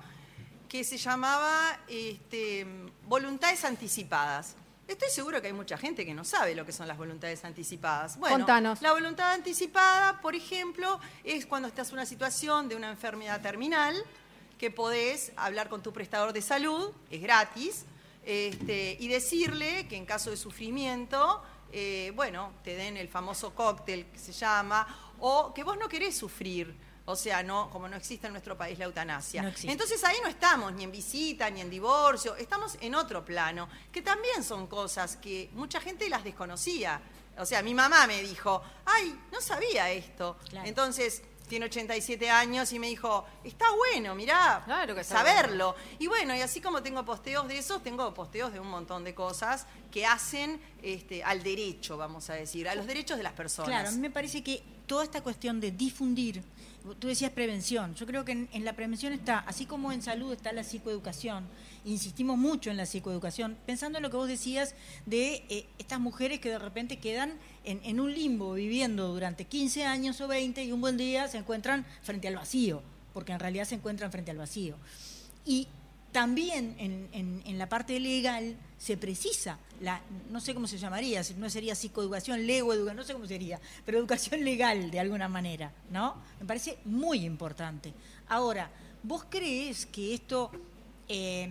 que 0.69 0.85
se 0.85 0.97
llamaba 0.97 1.51
este, 1.89 2.65
Voluntades 3.07 3.65
Anticipadas. 3.65 4.55
Estoy 4.91 5.09
seguro 5.09 5.41
que 5.41 5.47
hay 5.47 5.53
mucha 5.53 5.77
gente 5.77 6.05
que 6.05 6.13
no 6.13 6.25
sabe 6.25 6.53
lo 6.53 6.65
que 6.65 6.73
son 6.73 6.85
las 6.85 6.97
voluntades 6.97 7.45
anticipadas. 7.45 8.17
Bueno, 8.17 8.39
Contanos. 8.39 8.81
la 8.81 8.91
voluntad 8.91 9.31
anticipada, 9.31 10.19
por 10.19 10.35
ejemplo, 10.35 10.99
es 11.23 11.45
cuando 11.45 11.69
estás 11.69 11.87
en 11.87 11.93
una 11.93 12.05
situación 12.05 12.67
de 12.67 12.75
una 12.75 12.89
enfermedad 12.89 13.39
terminal, 13.41 13.95
que 14.59 14.69
podés 14.69 15.31
hablar 15.37 15.69
con 15.69 15.81
tu 15.81 15.93
prestador 15.93 16.33
de 16.33 16.41
salud, 16.41 16.91
es 17.09 17.21
gratis, 17.21 17.85
este, 18.25 18.97
y 18.99 19.07
decirle 19.07 19.87
que 19.87 19.95
en 19.95 20.05
caso 20.05 20.29
de 20.29 20.35
sufrimiento, 20.35 21.41
eh, 21.71 22.11
bueno, 22.13 22.51
te 22.61 22.75
den 22.75 22.97
el 22.97 23.07
famoso 23.07 23.55
cóctel 23.55 24.07
que 24.07 24.19
se 24.19 24.33
llama, 24.33 25.13
o 25.19 25.53
que 25.53 25.63
vos 25.63 25.77
no 25.77 25.87
querés 25.87 26.17
sufrir. 26.17 26.75
O 27.11 27.15
sea, 27.15 27.43
no, 27.43 27.69
como 27.69 27.87
no 27.87 27.97
existe 27.97 28.27
en 28.27 28.33
nuestro 28.33 28.57
país 28.57 28.79
la 28.79 28.85
eutanasia. 28.85 29.43
No. 29.43 29.51
Entonces 29.63 30.03
ahí 30.03 30.17
no 30.23 30.29
estamos 30.29 30.71
ni 30.73 30.83
en 30.83 30.91
visita, 30.91 31.49
ni 31.49 31.61
en 31.61 31.69
divorcio, 31.69 32.35
estamos 32.35 32.77
en 32.79 32.95
otro 32.95 33.23
plano, 33.25 33.67
que 33.91 34.01
también 34.01 34.43
son 34.43 34.67
cosas 34.67 35.17
que 35.17 35.49
mucha 35.53 35.81
gente 35.81 36.07
las 36.09 36.23
desconocía. 36.23 37.01
O 37.37 37.45
sea, 37.45 37.61
mi 37.61 37.73
mamá 37.73 38.07
me 38.07 38.21
dijo, 38.21 38.61
ay, 38.85 39.17
no 39.31 39.41
sabía 39.41 39.91
esto. 39.91 40.37
Claro. 40.49 40.67
Entonces, 40.67 41.21
tiene 41.51 41.65
87 41.65 42.29
años 42.29 42.71
y 42.71 42.79
me 42.79 42.87
dijo, 42.87 43.25
está 43.43 43.65
bueno, 43.75 44.15
mirá, 44.15 44.61
Claro 44.63 44.95
que 44.95 45.01
está 45.01 45.17
saberlo. 45.17 45.75
Y 45.99 46.07
bueno, 46.07 46.33
y 46.33 46.39
así 46.39 46.61
como 46.61 46.81
tengo 46.81 47.03
posteos 47.03 47.45
de 47.49 47.57
esos, 47.57 47.83
tengo 47.83 48.13
posteos 48.13 48.53
de 48.53 48.61
un 48.61 48.69
montón 48.69 49.03
de 49.03 49.13
cosas 49.13 49.67
que 49.91 50.05
hacen 50.05 50.61
este, 50.81 51.25
al 51.25 51.43
derecho, 51.43 51.97
vamos 51.97 52.29
a 52.29 52.35
decir, 52.35 52.69
a 52.69 52.75
los 52.75 52.87
derechos 52.87 53.17
de 53.17 53.23
las 53.23 53.33
personas. 53.33 53.69
Claro, 53.69 53.89
a 53.89 53.91
mí 53.91 53.97
me 53.97 54.09
parece 54.09 54.41
que 54.41 54.63
toda 54.87 55.03
esta 55.03 55.21
cuestión 55.21 55.59
de 55.59 55.71
difundir, 55.71 56.41
tú 56.99 57.07
decías 57.07 57.31
prevención, 57.31 57.93
yo 57.95 58.05
creo 58.05 58.25
que 58.25 58.47
en, 58.51 58.65
la 58.65 58.73
prevención 58.73 59.13
está, 59.13 59.39
así 59.39 59.65
como 59.65 59.91
en 59.91 60.01
salud 60.01 60.33
está 60.33 60.51
la 60.51 60.63
psicoeducación, 60.63 61.45
insistimos 61.85 62.37
mucho 62.37 62.71
en 62.71 62.77
la 62.77 62.85
psicoeducación, 62.85 63.57
pensando 63.65 63.97
en 63.97 64.03
lo 64.03 64.09
que 64.09 64.17
vos 64.17 64.27
decías 64.27 64.75
de 65.05 65.43
eh, 65.49 65.65
estas 65.77 65.99
mujeres 65.99 66.39
que 66.39 66.49
de 66.49 66.59
repente 66.59 66.97
quedan 66.97 67.33
en, 67.63 67.81
en 67.83 67.99
un 67.99 68.13
limbo 68.13 68.53
viviendo 68.53 69.07
durante 69.09 69.45
15 69.45 69.85
años 69.85 70.19
o 70.21 70.27
20 70.27 70.63
y 70.63 70.71
un 70.71 70.81
buen 70.81 70.97
día 70.97 71.27
se 71.27 71.37
encuentran 71.37 71.85
frente 72.01 72.27
al 72.27 72.35
vacío, 72.35 72.81
porque 73.13 73.31
en 73.31 73.39
realidad 73.39 73.65
se 73.65 73.75
encuentran 73.75 74.11
frente 74.11 74.31
al 74.31 74.37
vacío. 74.37 74.75
Y 75.45 75.67
también 76.11 76.75
en, 76.79 77.57
la 77.57 77.69
parte 77.69 77.99
legal 77.99 78.55
se 78.77 78.97
precisa, 78.97 79.59
la, 79.79 80.01
no 80.29 80.41
sé 80.41 80.53
cómo 80.53 80.67
se 80.67 80.77
llamaría, 80.77 81.21
no 81.37 81.49
sería 81.49 81.75
psicoeducación, 81.75 82.45
lego 82.45 82.73
educación, 82.73 82.97
no 82.97 83.03
sé 83.03 83.13
cómo 83.13 83.27
sería, 83.27 83.59
pero 83.85 83.99
educación 83.99 84.43
legal 84.45 84.91
de 84.91 84.99
alguna 84.99 85.27
manera, 85.27 85.71
¿no? 85.89 86.15
Me 86.39 86.45
parece 86.45 86.79
muy 86.85 87.25
importante. 87.25 87.93
Ahora, 88.27 88.69
¿vos 89.03 89.25
crees 89.29 89.85
que 89.85 90.13
esto 90.13 90.51
eh, 91.07 91.49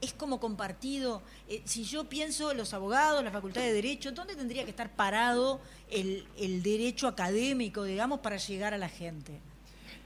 es 0.00 0.12
como 0.14 0.40
compartido? 0.40 1.22
Eh, 1.48 1.62
si 1.64 1.84
yo 1.84 2.04
pienso 2.04 2.54
los 2.54 2.72
abogados, 2.72 3.22
la 3.24 3.30
facultad 3.30 3.62
de 3.62 3.72
Derecho, 3.72 4.12
¿dónde 4.12 4.36
tendría 4.36 4.64
que 4.64 4.70
estar 4.70 4.90
parado 4.94 5.60
el, 5.90 6.26
el 6.38 6.62
derecho 6.62 7.08
académico, 7.08 7.84
digamos, 7.84 8.20
para 8.20 8.36
llegar 8.36 8.72
a 8.74 8.78
la 8.78 8.88
gente? 8.88 9.40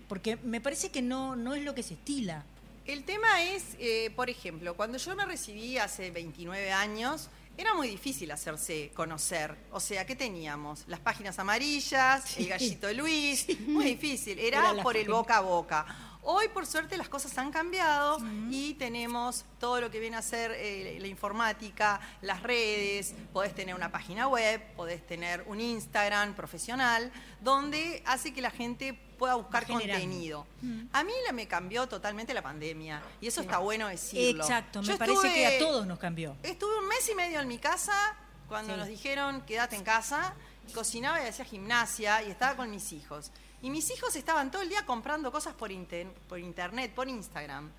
Porque 0.09 0.37
me 0.37 0.61
parece 0.61 0.89
que 0.89 1.03
no, 1.03 1.37
no 1.37 1.55
es 1.55 1.63
lo 1.63 1.75
que 1.75 1.83
se 1.83 1.95
estila. 1.95 2.45
El 2.89 3.05
tema 3.05 3.43
es, 3.43 3.77
eh, 3.79 4.11
por 4.17 4.31
ejemplo, 4.31 4.75
cuando 4.75 4.97
yo 4.97 5.15
me 5.15 5.27
recibí 5.27 5.77
hace 5.77 6.11
29 6.11 6.73
años, 6.73 7.29
era 7.55 7.75
muy 7.75 7.87
difícil 7.87 8.31
hacerse 8.31 8.91
conocer. 8.95 9.55
O 9.73 9.79
sea, 9.79 10.07
¿qué 10.07 10.17
teníamos? 10.17 10.85
Las 10.87 10.99
páginas 10.99 11.39
amarillas, 11.39 12.39
el 12.39 12.49
gallito 12.49 12.91
Luis, 12.95 13.47
muy 13.67 13.85
difícil. 13.85 14.39
Era, 14.39 14.75
por 14.83 14.97
el 14.97 15.07
boca 15.07 15.37
a 15.37 15.41
boca. 15.41 15.85
Hoy, 16.31 16.49
por 16.49 16.67
suerte, 16.67 16.99
las 16.99 17.09
cosas 17.09 17.39
han 17.39 17.51
cambiado 17.51 18.19
y 18.51 18.75
tenemos 18.75 19.47
todo 19.59 19.81
lo 19.81 19.91
que 19.91 19.99
viene 19.99 20.19
a 20.19 20.21
ser 20.21 20.51
eh, 20.55 20.99
la 21.01 21.07
informática, 21.07 22.01
las 22.21 22.43
redes, 22.43 23.15
podés 23.33 23.55
tener 23.55 23.75
una 23.75 23.91
página 23.91 24.29
web, 24.29 24.61
podés 24.77 25.07
tener 25.07 25.43
un 25.47 25.59
Instagram 25.59 26.35
profesional, 26.35 27.11
donde 27.41 28.03
hace 28.05 28.35
que 28.35 28.43
la 28.43 28.51
gente 28.51 28.93
pueda 29.19 29.37
buscar 29.37 29.67
contenido. 29.67 30.47
A 30.93 31.03
mí 31.03 31.13
la, 31.25 31.33
me 31.33 31.49
cambió 31.49 31.89
totalmente 31.89 32.35
la 32.35 32.43
pandemia 32.43 33.03
y 33.23 33.27
eso 33.29 33.41
está 33.41 33.57
bueno 33.57 33.89
decirlo. 33.89 34.43
Exacto, 34.45 34.83
me 34.83 34.99
parece 34.99 35.33
que 35.33 35.47
a 35.47 35.59
todos 35.59 35.87
nos 35.87 35.99
cambió. 35.99 36.37
Estuve 36.43 36.79
un 36.79 36.89
mes 36.89 37.09
y 37.11 37.15
medio 37.15 37.41
en 37.41 37.49
mi 37.49 37.57
casa 37.59 38.15
cuando 38.49 38.75
Sí. 38.75 38.79
nos 38.81 38.89
dijeron 38.89 39.41
quédate 39.47 39.77
en 39.77 39.83
casa, 39.83 40.35
cocinaba 40.75 41.25
y 41.25 41.27
hacía 41.27 41.47
gimnasia 41.47 42.23
y 42.23 42.31
estaba 42.31 42.55
con 42.55 42.71
mis 42.71 42.93
hijos. 42.93 43.31
Y 43.63 43.71
mis 43.71 43.91
hijos 43.91 44.15
estaban 44.17 44.51
todo 44.51 44.63
el 44.63 44.69
día 44.69 44.87
comprando 44.87 45.33
cosas 45.33 45.55
por, 45.55 45.73
inter- 45.73 46.13
por 46.29 46.39
internet, 46.39 46.95
por 46.95 47.09
Instagram. 47.09 47.71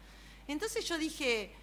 Entonces 0.47 0.83
yo 0.85 0.97
dije, 0.97 1.53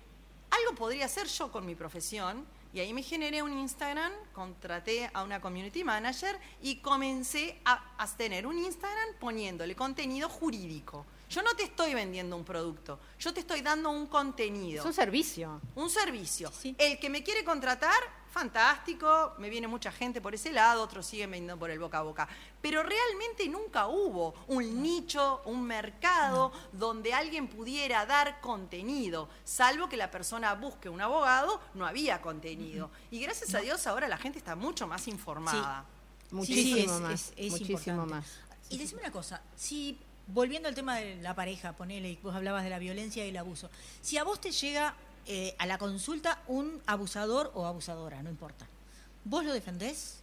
algo 0.51 0.75
podría 0.75 1.07
hacer 1.07 1.27
yo 1.27 1.51
con 1.53 1.67
mi 1.67 1.75
profesión. 1.75 2.47
Y 2.73 2.81
ahí 2.81 2.93
me 2.93 3.03
generé 3.03 3.43
un 3.43 3.57
Instagram, 3.57 4.13
contraté 4.35 5.11
a 5.15 5.23
una 5.23 5.41
community 5.41 5.83
manager 5.83 6.39
y 6.61 6.77
comencé 6.77 7.59
a, 7.65 7.95
a 7.97 8.07
tener 8.17 8.47
un 8.47 8.59
Instagram 8.59 9.15
poniéndole 9.19 9.75
contenido 9.75 10.29
jurídico. 10.29 11.07
Yo 11.31 11.43
no 11.43 11.55
te 11.57 11.63
estoy 11.63 11.95
vendiendo 11.95 12.37
un 12.37 12.45
producto, 12.45 13.01
yo 13.19 13.33
te 13.33 13.41
estoy 13.41 13.63
dando 13.63 13.91
un 13.91 14.07
contenido. 14.07 14.81
Es 14.81 14.87
un 14.87 14.93
servicio. 14.93 15.61
Un 15.75 15.89
servicio. 15.89 16.53
El 16.77 16.99
que 16.99 17.09
me 17.09 17.23
quiere 17.23 17.45
contratar, 17.45 17.97
fantástico, 18.41 19.33
me 19.39 19.49
viene 19.49 19.67
mucha 19.67 19.91
gente 19.91 20.21
por 20.21 20.35
ese 20.35 20.53
lado, 20.53 20.83
otros 20.83 21.07
siguen 21.07 21.31
vendiendo 21.31 21.59
por 21.59 21.71
el 21.71 21.79
boca 21.79 21.99
a 21.99 22.03
boca. 22.03 22.29
Pero 22.61 22.83
realmente 22.83 23.49
nunca 23.49 23.87
hubo 23.87 24.35
un 24.49 24.83
nicho, 24.83 25.41
un 25.47 25.63
mercado 25.63 26.53
donde 26.73 27.15
alguien 27.15 27.49
pudiera 27.49 28.05
dar 28.05 28.41
contenido, 28.43 29.31
salvo 29.45 29.89
que 29.89 29.97
la 29.97 30.11
persona 30.11 30.53
busque 30.55 30.91
un 30.91 31.01
abogado, 31.01 31.61
no 31.75 31.87
había 31.87 32.21
contenido. 32.21 32.91
Y 33.11 33.21
gracias 33.21 33.55
a 33.55 33.61
Dios 33.61 33.87
ahora 33.87 34.07
la 34.07 34.19
gente 34.19 34.39
está 34.39 34.55
mucho 34.55 34.87
más 34.87 35.09
informada. 35.09 35.87
Muchísimo 36.31 36.77
Sí, 36.77 36.83
es- 36.83 37.01
más. 37.01 37.13
es- 37.13 37.33
es 37.37 37.51
muchísimo 37.53 37.79
importante. 37.79 38.15
más. 38.15 38.27
Y 38.69 38.77
decime 38.79 39.01
una 39.01 39.13
cosa, 39.13 39.41
si 39.57 39.99
volviendo 40.27 40.69
al 40.69 40.75
tema 40.75 40.97
de 40.97 41.17
la 41.23 41.35
pareja, 41.35 41.73
ponele, 41.73 42.11
y 42.11 42.17
vos 42.17 42.35
hablabas 42.35 42.65
de 42.65 42.71
la 42.71 42.79
violencia 42.81 43.25
y 43.25 43.29
el 43.31 43.37
abuso, 43.39 43.71
si 44.03 44.19
a 44.19 44.25
vos 44.25 44.41
te 44.41 44.51
llega 44.51 44.95
eh, 45.27 45.55
a 45.59 45.67
la 45.67 45.79
consulta 45.79 46.43
un 46.47 46.83
abusador 46.87 47.51
o 47.55 47.67
abusadora, 47.67 48.23
no 48.23 48.31
importa, 48.31 48.67
¿vos 49.25 49.45
lo 49.45 49.53
defendés? 49.53 50.21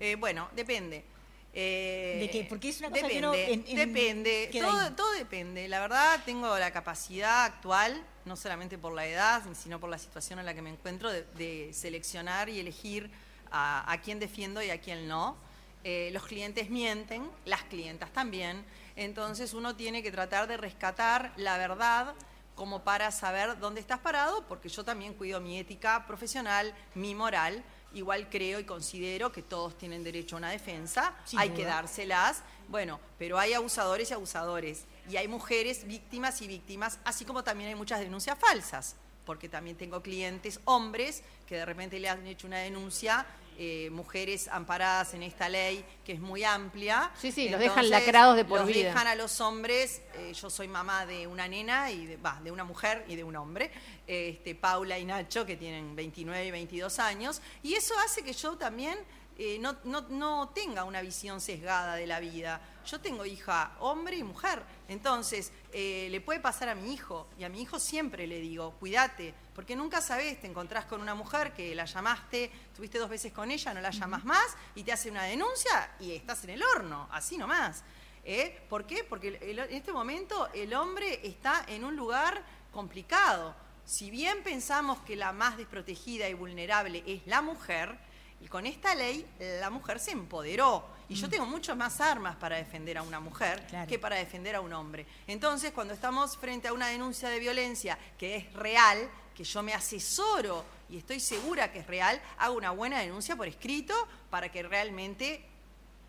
Eh, 0.00 0.16
bueno, 0.16 0.48
depende. 0.54 1.04
Eh, 1.52 2.18
¿De 2.20 2.30
qué? 2.30 2.44
Porque 2.48 2.68
es 2.68 2.78
una 2.78 2.90
cosa 2.90 3.08
que 3.08 3.14
depende, 3.14 3.52
en- 3.52 3.64
en- 3.66 3.76
depende, 3.92 4.50
todo, 4.70 4.92
todo 4.94 5.12
depende. 5.12 5.66
La 5.68 5.80
verdad, 5.80 6.20
tengo 6.24 6.56
la 6.58 6.70
capacidad 6.72 7.44
actual, 7.44 8.00
no 8.24 8.36
solamente 8.36 8.78
por 8.78 8.92
la 8.92 9.06
edad, 9.06 9.42
sino 9.54 9.80
por 9.80 9.90
la 9.90 9.98
situación 9.98 10.38
en 10.38 10.46
la 10.46 10.54
que 10.54 10.62
me 10.62 10.70
encuentro, 10.70 11.10
de, 11.10 11.24
de 11.36 11.72
seleccionar 11.72 12.48
y 12.48 12.60
elegir 12.60 13.10
a, 13.50 13.90
a 13.90 14.00
quién 14.00 14.20
defiendo 14.20 14.62
y 14.62 14.70
a 14.70 14.80
quién 14.80 15.08
no. 15.08 15.36
Eh, 15.82 16.10
los 16.12 16.24
clientes 16.24 16.70
mienten, 16.70 17.28
las 17.46 17.62
clientas 17.64 18.12
también. 18.12 18.64
Entonces 18.96 19.52
uno 19.54 19.74
tiene 19.74 20.02
que 20.02 20.12
tratar 20.12 20.46
de 20.46 20.56
rescatar 20.56 21.32
la 21.36 21.56
verdad 21.58 22.14
como 22.60 22.84
para 22.84 23.10
saber 23.10 23.58
dónde 23.58 23.80
estás 23.80 24.00
parado, 24.00 24.46
porque 24.46 24.68
yo 24.68 24.84
también 24.84 25.14
cuido 25.14 25.40
mi 25.40 25.58
ética 25.58 26.04
profesional, 26.06 26.74
mi 26.94 27.14
moral. 27.14 27.64
Igual 27.94 28.28
creo 28.28 28.60
y 28.60 28.64
considero 28.64 29.32
que 29.32 29.40
todos 29.40 29.78
tienen 29.78 30.04
derecho 30.04 30.36
a 30.36 30.40
una 30.40 30.50
defensa, 30.50 31.16
Sin 31.24 31.38
hay 31.38 31.48
duda. 31.48 31.56
que 31.56 31.64
dárselas. 31.64 32.42
Bueno, 32.68 33.00
pero 33.18 33.38
hay 33.38 33.54
abusadores 33.54 34.10
y 34.10 34.12
abusadores. 34.12 34.84
Y 35.08 35.16
hay 35.16 35.26
mujeres 35.26 35.86
víctimas 35.86 36.42
y 36.42 36.48
víctimas, 36.48 36.98
así 37.02 37.24
como 37.24 37.42
también 37.42 37.70
hay 37.70 37.76
muchas 37.76 38.00
denuncias 38.00 38.38
falsas. 38.38 38.94
Porque 39.24 39.48
también 39.48 39.78
tengo 39.78 40.02
clientes 40.02 40.60
hombres 40.66 41.22
que 41.46 41.56
de 41.56 41.64
repente 41.64 41.98
le 41.98 42.10
han 42.10 42.26
hecho 42.26 42.46
una 42.46 42.58
denuncia, 42.58 43.24
eh, 43.62 43.90
mujeres 43.90 44.48
amparadas 44.48 45.12
en 45.12 45.22
esta 45.22 45.50
ley 45.50 45.84
que 46.02 46.14
es 46.14 46.20
muy 46.20 46.44
amplia. 46.44 47.10
Sí, 47.20 47.30
sí, 47.30 47.50
los 47.50 47.60
dejan 47.60 47.90
lacrados 47.90 48.34
de 48.34 48.46
por 48.46 48.60
los 48.60 48.66
vida. 48.68 48.88
dejan 48.88 49.06
a 49.06 49.14
los 49.14 49.38
hombres, 49.42 50.00
eh, 50.14 50.32
yo 50.32 50.48
soy 50.48 50.66
mamá 50.66 51.04
de 51.04 51.26
una 51.26 51.46
nena, 51.46 51.90
y 51.90 52.06
de 52.06 52.50
una 52.50 52.64
mujer 52.64 53.04
y 53.06 53.16
de 53.16 53.22
un 53.24 53.36
hombre, 53.36 53.70
este, 54.06 54.54
Paula 54.54 54.98
y 54.98 55.04
Nacho, 55.04 55.44
que 55.44 55.56
tienen 55.56 55.94
29 55.94 56.46
y 56.46 56.50
22 56.50 56.98
años, 57.00 57.42
y 57.62 57.74
eso 57.74 57.92
hace 58.02 58.22
que 58.22 58.32
yo 58.32 58.56
también 58.56 58.96
eh, 59.42 59.58
no, 59.58 59.76
no- 59.84 60.06
no 60.08 60.50
tenga 60.54 60.84
una 60.84 61.00
visión 61.02 61.40
sesgada 61.40 61.96
de 61.96 62.06
la 62.06 62.18
vida. 62.20 62.60
Yo 62.86 63.00
tengo 63.00 63.24
hija 63.26 63.72
hombre 63.80 64.16
y 64.16 64.22
mujer, 64.22 64.62
entonces 64.88 65.52
eh, 65.72 66.08
le 66.10 66.20
puede 66.20 66.40
pasar 66.40 66.68
a 66.68 66.74
mi 66.74 66.92
hijo, 66.92 67.28
y 67.38 67.44
a 67.44 67.48
mi 67.48 67.62
hijo 67.62 67.78
siempre 67.78 68.26
le 68.26 68.40
digo, 68.40 68.72
cuídate, 68.80 69.34
porque 69.54 69.76
nunca 69.76 70.00
sabes, 70.00 70.40
te 70.40 70.46
encontrás 70.46 70.86
con 70.86 71.00
una 71.00 71.14
mujer 71.14 71.52
que 71.52 71.74
la 71.74 71.84
llamaste, 71.84 72.50
tuviste 72.74 72.98
dos 72.98 73.10
veces 73.10 73.32
con 73.32 73.50
ella, 73.50 73.74
no 73.74 73.80
la 73.80 73.90
llamas 73.90 74.24
más, 74.24 74.56
y 74.74 74.82
te 74.82 74.92
hace 74.92 75.10
una 75.10 75.24
denuncia 75.24 75.90
y 76.00 76.12
estás 76.12 76.44
en 76.44 76.50
el 76.50 76.62
horno, 76.62 77.08
así 77.12 77.36
nomás. 77.36 77.82
¿Eh? 78.24 78.62
¿Por 78.68 78.86
qué? 78.86 79.02
Porque 79.04 79.28
el- 79.28 79.58
en 79.58 79.72
este 79.72 79.92
momento 79.92 80.48
el 80.52 80.74
hombre 80.74 81.20
está 81.26 81.64
en 81.68 81.84
un 81.84 81.96
lugar 81.96 82.42
complicado. 82.72 83.54
Si 83.84 84.10
bien 84.10 84.42
pensamos 84.42 84.98
que 85.00 85.16
la 85.16 85.32
más 85.32 85.56
desprotegida 85.56 86.28
y 86.28 86.34
vulnerable 86.34 87.02
es 87.06 87.26
la 87.26 87.40
mujer, 87.42 87.98
y 88.42 88.48
con 88.48 88.66
esta 88.66 88.94
ley 88.94 89.26
la 89.60 89.68
mujer 89.70 89.98
se 90.00 90.12
empoderó. 90.12 90.84
Y 91.10 91.16
yo 91.16 91.28
tengo 91.28 91.44
muchas 91.44 91.76
más 91.76 92.00
armas 92.00 92.36
para 92.36 92.56
defender 92.56 92.96
a 92.96 93.02
una 93.02 93.18
mujer 93.18 93.66
que 93.88 93.98
para 93.98 94.14
defender 94.14 94.54
a 94.54 94.60
un 94.60 94.72
hombre. 94.72 95.04
Entonces, 95.26 95.72
cuando 95.72 95.92
estamos 95.92 96.36
frente 96.36 96.68
a 96.68 96.72
una 96.72 96.86
denuncia 96.86 97.28
de 97.28 97.40
violencia 97.40 97.98
que 98.16 98.36
es 98.36 98.52
real, 98.52 99.10
que 99.34 99.42
yo 99.42 99.60
me 99.60 99.74
asesoro 99.74 100.64
y 100.88 100.98
estoy 100.98 101.18
segura 101.18 101.72
que 101.72 101.80
es 101.80 101.86
real, 101.88 102.22
hago 102.38 102.54
una 102.54 102.70
buena 102.70 103.00
denuncia 103.00 103.34
por 103.34 103.48
escrito 103.48 103.92
para 104.30 104.52
que 104.52 104.62
realmente 104.62 105.44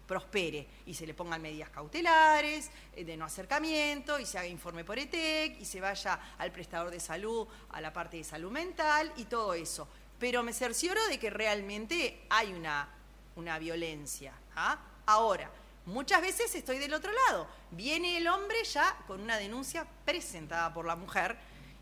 prospere 0.05 0.67
y 0.85 0.93
se 0.93 1.07
le 1.07 1.15
pongan 1.15 1.41
medidas 1.41 1.71
cautelares, 1.71 2.69
eh, 2.95 3.03
de 3.03 3.17
no 3.17 3.25
acercamiento, 3.25 4.19
y 4.19 4.27
se 4.27 4.37
haga 4.37 4.47
informe 4.47 4.83
por 4.83 4.99
ETEC, 4.99 5.59
y 5.59 5.65
se 5.65 5.81
vaya 5.81 6.19
al 6.37 6.51
prestador 6.51 6.91
de 6.91 6.99
salud, 6.99 7.47
a 7.71 7.81
la 7.81 7.91
parte 7.91 8.17
de 8.17 8.23
salud 8.23 8.51
mental 8.51 9.11
y 9.17 9.23
todo 9.23 9.55
eso. 9.55 9.87
Pero 10.19 10.43
me 10.43 10.53
cercioro 10.53 11.03
de 11.07 11.17
que 11.17 11.31
realmente 11.31 12.21
hay 12.29 12.53
una, 12.53 12.87
una 13.35 13.57
violencia. 13.57 14.33
¿ah? 14.55 14.77
Ahora, 15.11 15.49
muchas 15.87 16.21
veces 16.21 16.55
estoy 16.55 16.77
del 16.77 16.93
otro 16.93 17.11
lado. 17.27 17.45
Viene 17.71 18.15
el 18.17 18.27
hombre 18.29 18.63
ya 18.63 18.95
con 19.07 19.19
una 19.19 19.35
denuncia 19.37 19.85
presentada 20.05 20.73
por 20.73 20.85
la 20.85 20.95
mujer 20.95 21.35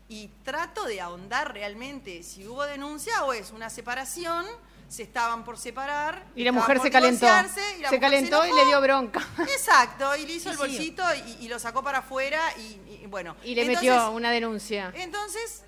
y 0.08 0.26
trato 0.44 0.84
de 0.84 1.00
ahondar 1.00 1.52
realmente 1.54 2.24
si 2.24 2.44
hubo 2.44 2.64
denuncia 2.66 3.22
o 3.24 3.32
es 3.32 3.52
una 3.52 3.70
separación, 3.70 4.44
se 4.88 5.04
estaban 5.04 5.44
por 5.44 5.56
separar. 5.58 6.24
Y 6.34 6.42
la 6.42 6.50
mujer 6.50 6.80
se 6.80 6.90
calentó. 6.90 7.24
y 7.24 7.84
Se 7.88 8.00
calentó 8.00 8.44
y 8.44 8.52
le 8.52 8.64
dio 8.64 8.80
bronca. 8.80 9.24
Exacto, 9.38 10.16
y 10.16 10.26
le 10.26 10.32
hizo 10.32 10.44
Sí, 10.44 10.48
el 10.48 10.54
sí. 10.54 10.58
bolsito 10.58 11.04
y, 11.26 11.44
y 11.44 11.48
lo 11.48 11.60
sacó 11.60 11.84
para 11.84 11.98
afuera 11.98 12.40
y, 12.56 12.80
y 13.02 13.06
bueno. 13.06 13.36
Y 13.44 13.54
le 13.54 13.62
Entonces- 13.62 13.88
metió 13.92 14.10
una 14.10 14.32
denuncia. 14.32 14.90
Entonces, 14.96 15.62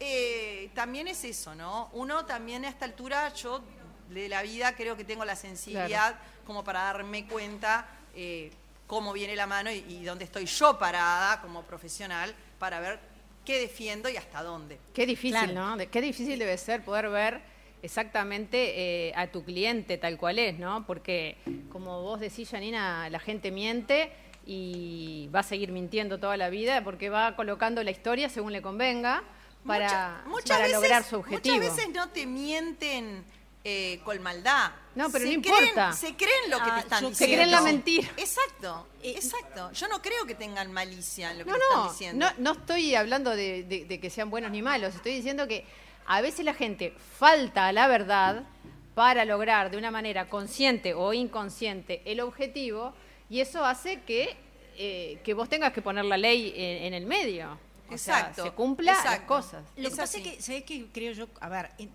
eh, 0.00 0.70
también 0.74 1.08
es 1.08 1.24
eso, 1.24 1.54
¿no? 1.54 1.88
Uno 1.94 2.26
también 2.26 2.66
a 2.66 2.68
esta 2.68 2.84
altura, 2.84 3.32
yo 3.32 3.62
de 4.10 4.28
la 4.28 4.42
vida 4.42 4.76
creo 4.76 4.94
que 4.98 5.04
tengo 5.04 5.24
la 5.24 5.34
sensibilidad 5.34 6.14
como 6.46 6.62
para 6.64 6.82
darme 6.84 7.26
cuenta 7.26 7.86
eh, 8.14 8.50
cómo 8.86 9.12
viene 9.12 9.34
la 9.36 9.46
mano 9.46 9.70
y, 9.70 9.84
y 9.88 10.04
dónde 10.04 10.24
estoy 10.24 10.46
yo 10.46 10.78
parada 10.78 11.40
como 11.42 11.62
profesional 11.64 12.34
para 12.58 12.80
ver 12.80 12.98
qué 13.44 13.60
defiendo 13.60 14.08
y 14.08 14.16
hasta 14.16 14.42
dónde. 14.42 14.78
Qué 14.94 15.06
difícil, 15.06 15.50
Claro. 15.50 15.76
¿no? 15.76 15.90
Qué 15.90 16.00
difícil 16.00 16.38
debe 16.38 16.56
ser 16.58 16.84
poder 16.84 17.08
ver 17.10 17.40
exactamente 17.82 19.08
eh, 19.08 19.12
a 19.16 19.26
tu 19.28 19.44
cliente 19.44 19.98
tal 19.98 20.16
cual 20.18 20.38
es, 20.38 20.58
¿no? 20.58 20.84
Porque, 20.86 21.36
como 21.70 22.02
vos 22.02 22.20
decís, 22.20 22.48
Janina, 22.50 23.08
la 23.10 23.18
gente 23.20 23.50
miente 23.50 24.10
y 24.46 25.28
va 25.34 25.40
a 25.40 25.42
seguir 25.42 25.72
mintiendo 25.72 26.18
toda 26.18 26.36
la 26.36 26.50
vida 26.50 26.82
porque 26.84 27.10
va 27.10 27.34
colocando 27.36 27.82
la 27.82 27.90
historia 27.90 28.28
según 28.28 28.52
le 28.52 28.62
convenga 28.62 29.22
para, 29.66 29.86
Mucha- 29.86 30.28
muchas 30.28 30.48
para 30.50 30.62
veces- 30.66 30.74
lograr 30.80 31.04
su 31.04 31.16
objetivo. 31.16 31.56
Muchas 31.56 31.76
veces 31.76 31.92
no 31.94 32.08
te 32.10 32.26
mienten 32.26 33.24
eh, 33.68 34.00
con 34.04 34.22
maldad. 34.22 34.70
No, 34.94 35.10
pero 35.10 35.24
Se 35.26 35.34
no 35.36 35.42
creen- 35.42 35.64
importa. 35.64 35.92
se 35.92 36.14
creen 36.14 36.50
lo 36.50 36.58
que 36.58 36.70
Ah, 36.70 36.74
te 36.76 36.80
están 36.82 37.02
yo 37.02 37.08
diciendo. 37.10 37.32
Se 37.32 37.36
creen 37.36 37.50
la 37.50 37.60
mentira. 37.62 38.08
Exacto, 38.16 38.86
exacto. 39.02 39.72
Yo 39.72 39.88
no 39.88 40.00
creo 40.00 40.24
que 40.24 40.36
tengan 40.36 40.70
malicia 40.72 41.32
en 41.32 41.38
lo 41.40 41.44
que 41.44 41.50
No, 41.50 41.56
te 41.56 41.62
están 41.64 41.88
diciendo. 41.88 42.26
no, 42.26 42.32
no 42.38 42.52
estoy 42.60 42.94
hablando 42.94 43.30
de, 43.34 43.64
de- 43.64 43.84
de 43.86 43.98
que 44.00 44.08
sean 44.08 44.30
buenos 44.30 44.52
ni 44.52 44.62
malos, 44.62 44.94
estoy 44.94 45.14
diciendo 45.16 45.48
que 45.48 45.66
a 46.06 46.20
veces 46.20 46.44
la 46.44 46.54
gente 46.54 46.94
falta 47.18 47.66
a 47.66 47.72
la 47.72 47.88
verdad 47.88 48.44
para 48.94 49.24
lograr 49.24 49.72
de 49.72 49.78
una 49.78 49.90
manera 49.90 50.28
consciente 50.28 50.94
o 50.94 51.12
inconsciente 51.12 52.02
el 52.04 52.20
objetivo 52.20 52.94
y 53.28 53.40
eso 53.40 53.64
hace 53.64 54.02
que, 54.02 54.36
eh, 54.76 55.18
que 55.24 55.34
vos 55.34 55.48
tengas 55.48 55.72
que 55.72 55.82
poner 55.82 56.04
la 56.04 56.16
ley 56.16 56.52
en, 56.56 56.84
en 56.84 56.94
el 56.94 57.04
medio. 57.06 57.58
O 57.90 57.92
Exacto, 57.92 58.34
sea, 58.42 58.44
se 58.44 58.50
cumpla 58.52 58.92
las 59.04 59.20
cosas. 59.22 59.64
Lo 59.76 59.88
Es 59.88 59.94
que 59.94 60.00
pasa 60.00 60.18
así. 60.18 60.28
es 60.28 60.36
que, 60.36 60.42
¿sabés 60.42 60.62
qué 60.62 60.86
creo 60.92 61.12
yo? 61.12 61.26
A 61.40 61.48
ver, 61.48 61.70
en- 61.78 61.90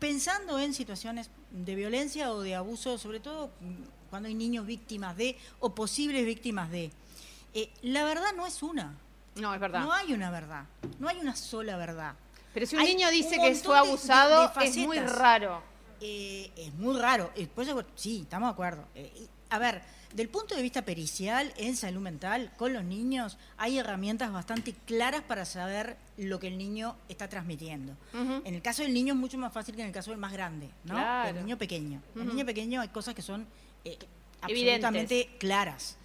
pensando 0.00 0.58
en 0.58 0.74
situaciones 0.74 1.30
de 1.52 1.74
violencia 1.76 2.32
o 2.32 2.40
de 2.40 2.56
abuso, 2.56 2.98
sobre 2.98 3.20
todo 3.20 3.50
cuando 4.08 4.28
hay 4.28 4.34
niños 4.34 4.66
víctimas 4.66 5.16
de 5.16 5.36
o 5.60 5.72
posibles 5.74 6.24
víctimas 6.26 6.70
de, 6.70 6.90
eh, 7.54 7.70
la 7.82 8.02
verdad 8.04 8.32
no 8.36 8.46
es 8.46 8.62
una. 8.62 8.96
No, 9.36 9.54
es 9.54 9.60
verdad. 9.60 9.80
No 9.82 9.92
hay 9.92 10.12
una 10.12 10.30
verdad. 10.30 10.64
No 10.98 11.08
hay 11.08 11.18
una 11.18 11.36
sola 11.36 11.76
verdad. 11.76 12.14
Pero 12.52 12.66
si 12.66 12.74
un 12.74 12.82
Hay 12.82 12.94
niño 12.94 13.08
dice 13.10 13.38
un 13.38 13.44
que 13.44 13.54
fue 13.54 13.76
de- 13.76 13.82
de- 13.82 13.88
abusado, 13.88 14.52
de 14.58 14.66
es 14.66 14.76
muy 14.78 14.98
raro. 14.98 15.62
Eh, 16.00 16.50
es 16.56 16.74
muy 16.74 16.98
raro. 16.98 17.30
Eh, 17.36 17.46
por 17.46 17.62
eso, 17.62 17.84
sí, 17.94 18.22
estamos 18.22 18.48
de 18.48 18.52
acuerdo. 18.52 18.84
A 19.50 19.58
ver, 19.58 19.82
del 20.14 20.28
punto 20.28 20.56
de 20.56 20.62
vista 20.62 20.82
pericial, 20.82 21.52
en 21.56 21.76
salud 21.76 22.00
mental, 22.00 22.50
con 22.56 22.72
los 22.72 22.82
niños, 22.84 23.38
hay 23.56 23.78
herramientas 23.78 24.32
bastante 24.32 24.72
claras 24.84 25.22
para 25.22 25.44
saber 25.44 25.96
lo 26.16 26.40
que 26.40 26.48
el 26.48 26.58
niño 26.58 26.96
está 27.08 27.28
transmitiendo. 27.28 27.96
En 28.12 28.54
el 28.54 28.60
caso 28.62 28.82
del 28.82 28.92
niño 28.92 29.14
es 29.14 29.20
mucho 29.20 29.38
más 29.38 29.52
fácil 29.52 29.74
que 29.76 29.82
en 29.82 29.88
el 29.88 29.94
caso 29.94 30.10
del 30.10 30.18
más 30.18 30.32
grande, 30.32 30.68
¿no? 30.84 30.94
Claro. 30.94 31.38
El 31.38 31.44
niño 31.44 31.56
pequeño. 31.58 32.02
El 32.16 32.22
Ujú. 32.22 32.30
niño 32.32 32.46
pequeño 32.46 32.80
hay 32.80 32.88
cosas 32.88 33.14
que 33.14 33.22
son 33.22 33.46
eh, 33.84 33.96
Evidentes. 34.48 34.84
absolutamente 34.84 35.30
claras. 35.38 35.96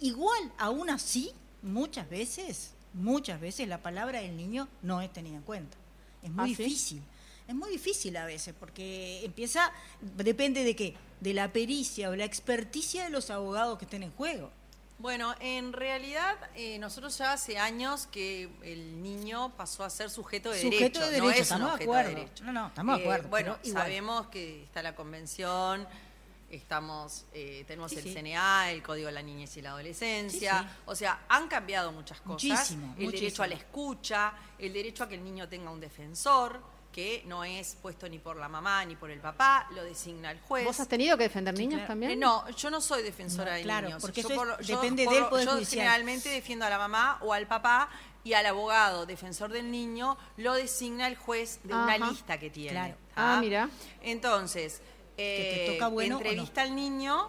Igual, 0.00 0.52
aún 0.58 0.88
así, 0.90 1.32
muchas 1.62 2.08
veces, 2.08 2.74
muchas 2.94 3.40
veces 3.40 3.66
la 3.66 3.78
palabra 3.82 4.20
del 4.20 4.36
niño 4.36 4.68
no 4.82 5.00
es 5.02 5.12
tenida 5.12 5.36
en 5.36 5.42
cuenta. 5.42 5.76
Es 6.22 6.30
muy 6.30 6.52
¿Ah, 6.52 6.56
sí? 6.56 6.62
difícil. 6.64 7.02
Es 7.48 7.54
muy 7.54 7.70
difícil 7.70 8.16
a 8.18 8.24
veces 8.26 8.54
porque 8.58 9.24
empieza, 9.24 9.72
depende 10.16 10.62
de 10.64 10.76
qué, 10.76 10.94
de 11.20 11.34
la 11.34 11.52
pericia 11.52 12.10
o 12.10 12.16
la 12.16 12.24
experticia 12.24 13.04
de 13.04 13.10
los 13.10 13.30
abogados 13.30 13.78
que 13.78 13.84
estén 13.84 14.02
en 14.02 14.12
juego. 14.12 14.50
Bueno, 15.00 15.32
en 15.38 15.72
realidad 15.72 16.36
eh, 16.56 16.76
nosotros 16.80 17.16
ya 17.18 17.32
hace 17.32 17.56
años 17.56 18.08
que 18.10 18.48
el 18.62 19.00
niño 19.00 19.52
pasó 19.56 19.84
a 19.84 19.90
ser 19.90 20.10
sujeto 20.10 20.50
de 20.50 20.60
Sujeto 20.60 20.98
derecho. 20.98 21.10
de 21.12 21.18
no 21.20 21.30
es 21.30 21.36
un 21.36 21.42
estamos 21.42 21.68
de 21.68 21.72
objeto 21.74 21.90
acuerdo. 21.92 22.10
derecho. 22.16 22.44
No, 22.44 22.52
no, 22.52 22.66
estamos 22.66 22.96
de 22.96 23.02
acuerdo, 23.04 23.28
bueno, 23.28 23.58
sabemos 23.64 24.26
que 24.26 24.64
está 24.64 24.82
la 24.82 24.96
convención, 24.96 25.86
estamos, 26.50 27.26
eh, 27.32 27.64
tenemos 27.68 27.92
Sí, 27.92 27.98
el 27.98 28.02
sí. 28.04 28.12
CNA, 28.14 28.72
el 28.72 28.82
Código 28.82 29.06
de 29.06 29.12
la 29.12 29.22
Niñez 29.22 29.56
y 29.56 29.62
la 29.62 29.70
Adolescencia. 29.70 30.62
Sí. 30.62 30.66
O 30.86 30.94
sea, 30.96 31.20
han 31.28 31.46
cambiado 31.46 31.92
muchas 31.92 32.20
cosas. 32.20 32.42
Muchísimo, 32.50 32.94
el 32.98 33.10
derecho 33.12 33.42
a 33.42 33.46
la 33.46 33.54
escucha, 33.54 34.32
el 34.58 34.72
derecho 34.72 35.04
a 35.04 35.08
que 35.08 35.14
el 35.14 35.22
niño 35.22 35.48
tenga 35.48 35.70
un 35.70 35.78
defensor 35.80 36.60
que 36.92 37.22
no 37.26 37.44
es 37.44 37.76
puesto 37.80 38.08
ni 38.08 38.18
por 38.18 38.36
la 38.36 38.48
mamá 38.48 38.84
ni 38.84 38.96
por 38.96 39.10
el 39.10 39.20
papá, 39.20 39.68
lo 39.74 39.84
designa 39.84 40.30
el 40.32 40.40
juez. 40.40 40.64
¿Vos 40.64 40.80
has 40.80 40.88
tenido 40.88 41.16
que 41.16 41.24
defender 41.24 41.54
niños 41.54 41.74
claro. 41.74 41.86
también? 41.88 42.12
Eh, 42.12 42.16
no, 42.16 42.48
yo 42.50 42.70
no 42.70 42.80
soy 42.80 43.02
defensora 43.02 43.52
No, 43.52 43.56
de 43.58 43.62
claro, 43.62 43.86
niños. 43.88 44.02
porque 44.02 44.22
Yo 44.22 44.28
eso 44.28 44.32
es- 44.42 44.56
por- 44.56 44.62
yo 44.64 44.76
depende 44.80 45.04
por 45.04 45.14
del 45.14 45.24
Poder 45.26 45.46
yo 45.46 45.52
Judicial. 45.52 45.82
generalmente 45.84 46.28
defiendo 46.30 46.64
a 46.64 46.70
la 46.70 46.78
mamá 46.78 47.18
o 47.20 47.32
al 47.32 47.46
papá 47.46 47.88
y 48.24 48.32
al 48.32 48.46
abogado 48.46 49.06
defensor 49.06 49.52
del 49.52 49.70
niño 49.70 50.18
lo 50.38 50.54
designa 50.54 51.06
el 51.06 51.16
juez 51.16 51.60
de 51.62 51.72
una 51.74 51.98
lista 51.98 52.38
que 52.38 52.50
tiene. 52.50 52.70
Claro. 52.72 52.94
Ah, 53.14 53.38
mira. 53.40 53.68
Entonces, 54.02 54.80
Que 55.16 55.64
te 55.66 55.66
eh, 55.66 55.72
toca 55.74 55.88
bueno 55.88 56.16
o 56.16 56.20
no. 56.20 56.24
entrevista 56.26 56.62
al 56.62 56.74
niño 56.74 57.28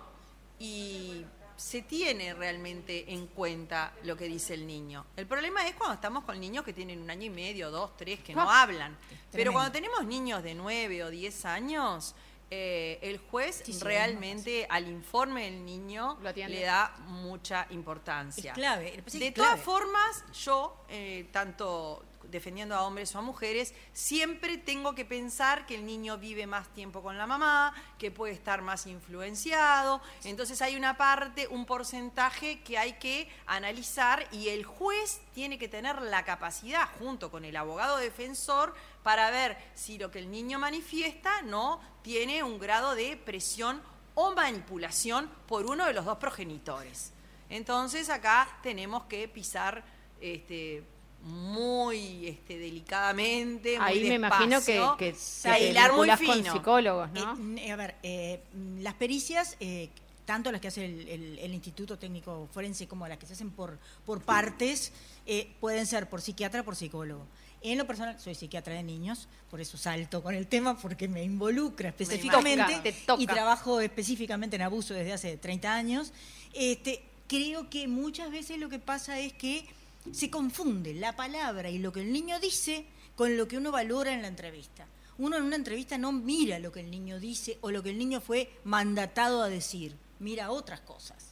y 0.57 1.25
se 1.59 1.81
tiene 1.81 2.33
realmente 2.33 3.11
en 3.11 3.27
cuenta 3.27 3.93
lo 4.03 4.15
que 4.15 4.25
dice 4.25 4.53
el 4.53 4.65
niño. 4.65 5.05
El 5.17 5.27
problema 5.27 5.67
es 5.67 5.75
cuando 5.75 5.95
estamos 5.95 6.23
con 6.23 6.39
niños 6.39 6.63
que 6.63 6.71
tienen 6.71 7.01
un 7.01 7.09
año 7.09 7.25
y 7.25 7.29
medio, 7.29 7.69
dos, 7.69 7.97
tres, 7.97 8.21
que 8.21 8.33
no 8.33 8.49
Ah, 8.49 8.61
hablan. 8.61 8.97
Pero 9.31 9.51
cuando 9.51 9.71
tenemos 9.71 10.05
niños 10.05 10.41
de 10.41 10.55
nueve 10.55 11.03
o 11.03 11.09
diez 11.09 11.43
años, 11.43 12.15
eh, 12.49 12.97
el 13.01 13.17
juez 13.19 13.61
Sí, 13.63 13.73
sí, 13.73 13.79
realmente 13.83 14.65
al 14.69 14.87
informe 14.87 15.43
del 15.43 15.63
niño 15.65 16.17
le 16.47 16.61
da 16.61 16.95
mucha 17.07 17.67
importancia. 17.71 18.51
Es 18.53 18.55
clave, 18.57 19.03
es 19.05 19.19
De 19.19 19.31
todas 19.31 19.59
formas, 19.59 20.23
yo, 20.33 20.85
eh, 20.89 21.27
tanto 21.31 22.03
defendiendo 22.29 22.75
a 22.75 22.83
hombres 22.83 23.13
o 23.15 23.19
a 23.19 23.21
mujeres, 23.21 23.73
siempre 23.93 24.57
tengo 24.57 24.95
que 24.95 25.05
pensar 25.05 25.65
que 25.65 25.75
el 25.75 25.85
niño 25.85 26.17
vive 26.17 26.47
más 26.47 26.67
tiempo 26.73 27.01
con 27.01 27.17
la 27.17 27.27
mamá, 27.27 27.73
que 27.97 28.11
puede 28.11 28.33
estar 28.33 28.61
más 28.61 28.87
influenciado. 28.87 30.01
Entonces 30.23 30.61
hay 30.61 30.75
una 30.75 30.97
parte, 30.97 31.47
un 31.47 31.65
porcentaje 31.65 32.61
que 32.61 32.77
hay 32.77 32.93
que 32.93 33.29
analizar 33.45 34.27
y 34.31 34.49
el 34.49 34.65
juez 34.65 35.21
tiene 35.33 35.57
que 35.57 35.67
tener 35.67 36.01
la 36.01 36.23
capacidad, 36.25 36.87
junto 36.99 37.31
con 37.31 37.45
el 37.45 37.55
abogado 37.55 37.97
defensor, 37.97 38.73
para 39.03 39.31
ver 39.31 39.57
si 39.75 39.97
lo 39.97 40.11
que 40.11 40.19
el 40.19 40.29
niño 40.29 40.59
manifiesta 40.59 41.41
no 41.43 41.81
tiene 42.01 42.43
un 42.43 42.59
grado 42.59 42.95
de 42.95 43.17
presión 43.17 43.81
o 44.15 44.33
manipulación 44.35 45.29
por 45.47 45.65
uno 45.65 45.85
de 45.85 45.93
los 45.93 46.05
dos 46.05 46.17
progenitores. 46.17 47.13
Entonces 47.49 48.09
acá 48.09 48.59
tenemos 48.61 49.05
que 49.05 49.27
pisar 49.27 49.83
este, 50.21 50.83
muy 51.23 52.27
este, 52.27 52.57
delicadamente, 52.57 53.77
muy 53.79 53.87
Ahí 53.87 54.03
me 54.09 54.15
imagino 54.15 54.61
que, 54.63 54.73
despacio, 54.73 54.97
que, 54.97 55.13
que 55.57 55.69
hilar 55.69 55.91
muy 55.93 56.07
vinculás 56.09 56.19
con 56.21 56.35
fino. 56.43 56.53
psicólogos, 56.53 57.11
¿no? 57.11 57.37
Eh, 57.57 57.71
a 57.71 57.75
ver, 57.75 57.95
eh, 58.03 58.41
las 58.79 58.93
pericias, 58.95 59.55
eh, 59.59 59.89
tanto 60.25 60.51
las 60.51 60.61
que 60.61 60.67
hace 60.67 60.85
el, 60.85 61.07
el- 61.09 61.39
el 61.39 61.53
Instituto 61.53 61.97
Técnico 61.97 62.47
Forense 62.53 62.87
como 62.87 63.07
las 63.07 63.17
que 63.17 63.25
se 63.25 63.33
hacen 63.33 63.49
por, 63.51 63.77
por 64.05 64.21
partes, 64.21 64.91
eh, 65.25 65.51
pueden 65.59 65.85
ser 65.87 66.07
por 66.09 66.21
psiquiatra 66.21 66.61
o 66.61 66.63
por 66.63 66.75
psicólogo. 66.75 67.25
En 67.61 67.77
lo 67.77 67.85
personal, 67.85 68.17
soy 68.19 68.35
psiquiatra 68.35 68.73
de 68.73 68.83
niños, 68.83 69.27
por 69.51 69.59
eso 69.59 69.77
salto 69.77 70.23
con 70.23 70.33
el 70.33 70.47
tema, 70.47 70.77
porque 70.77 71.09
me 71.09 71.23
involucra 71.23 71.89
específicamente 71.89 72.63
toca, 72.71 72.83
te 72.83 72.91
toca. 72.93 73.21
y 73.21 73.27
trabajo 73.27 73.81
específicamente 73.81 74.55
en 74.55 74.61
abuso 74.61 74.93
desde 74.93 75.11
hace 75.11 75.35
30 75.37 75.73
años. 75.75 76.13
Este, 76.53 77.03
creo 77.27 77.69
que 77.69 77.87
muchas 77.89 78.31
veces 78.31 78.59
lo 78.59 78.69
que 78.69 78.79
pasa 78.79 79.19
es 79.19 79.33
que 79.33 79.65
se 80.11 80.29
confunde 80.29 80.93
la 80.93 81.15
palabra 81.15 81.69
y 81.69 81.79
lo 81.79 81.91
que 81.93 82.01
el 82.01 82.11
niño 82.11 82.39
dice 82.39 82.85
con 83.15 83.37
lo 83.37 83.47
que 83.47 83.57
uno 83.57 83.71
valora 83.71 84.13
en 84.13 84.21
la 84.21 84.27
entrevista. 84.27 84.87
Uno 85.17 85.35
en 85.37 85.43
una 85.43 85.55
entrevista 85.57 85.97
no 85.97 86.11
mira 86.13 86.59
lo 86.59 86.71
que 86.71 86.79
el 86.79 86.89
niño 86.89 87.19
dice 87.19 87.57
o 87.61 87.71
lo 87.71 87.83
que 87.83 87.89
el 87.89 87.97
niño 87.97 88.21
fue 88.21 88.49
mandatado 88.63 89.41
a 89.43 89.49
decir, 89.49 89.95
mira 90.19 90.51
otras 90.51 90.79
cosas. 90.81 91.25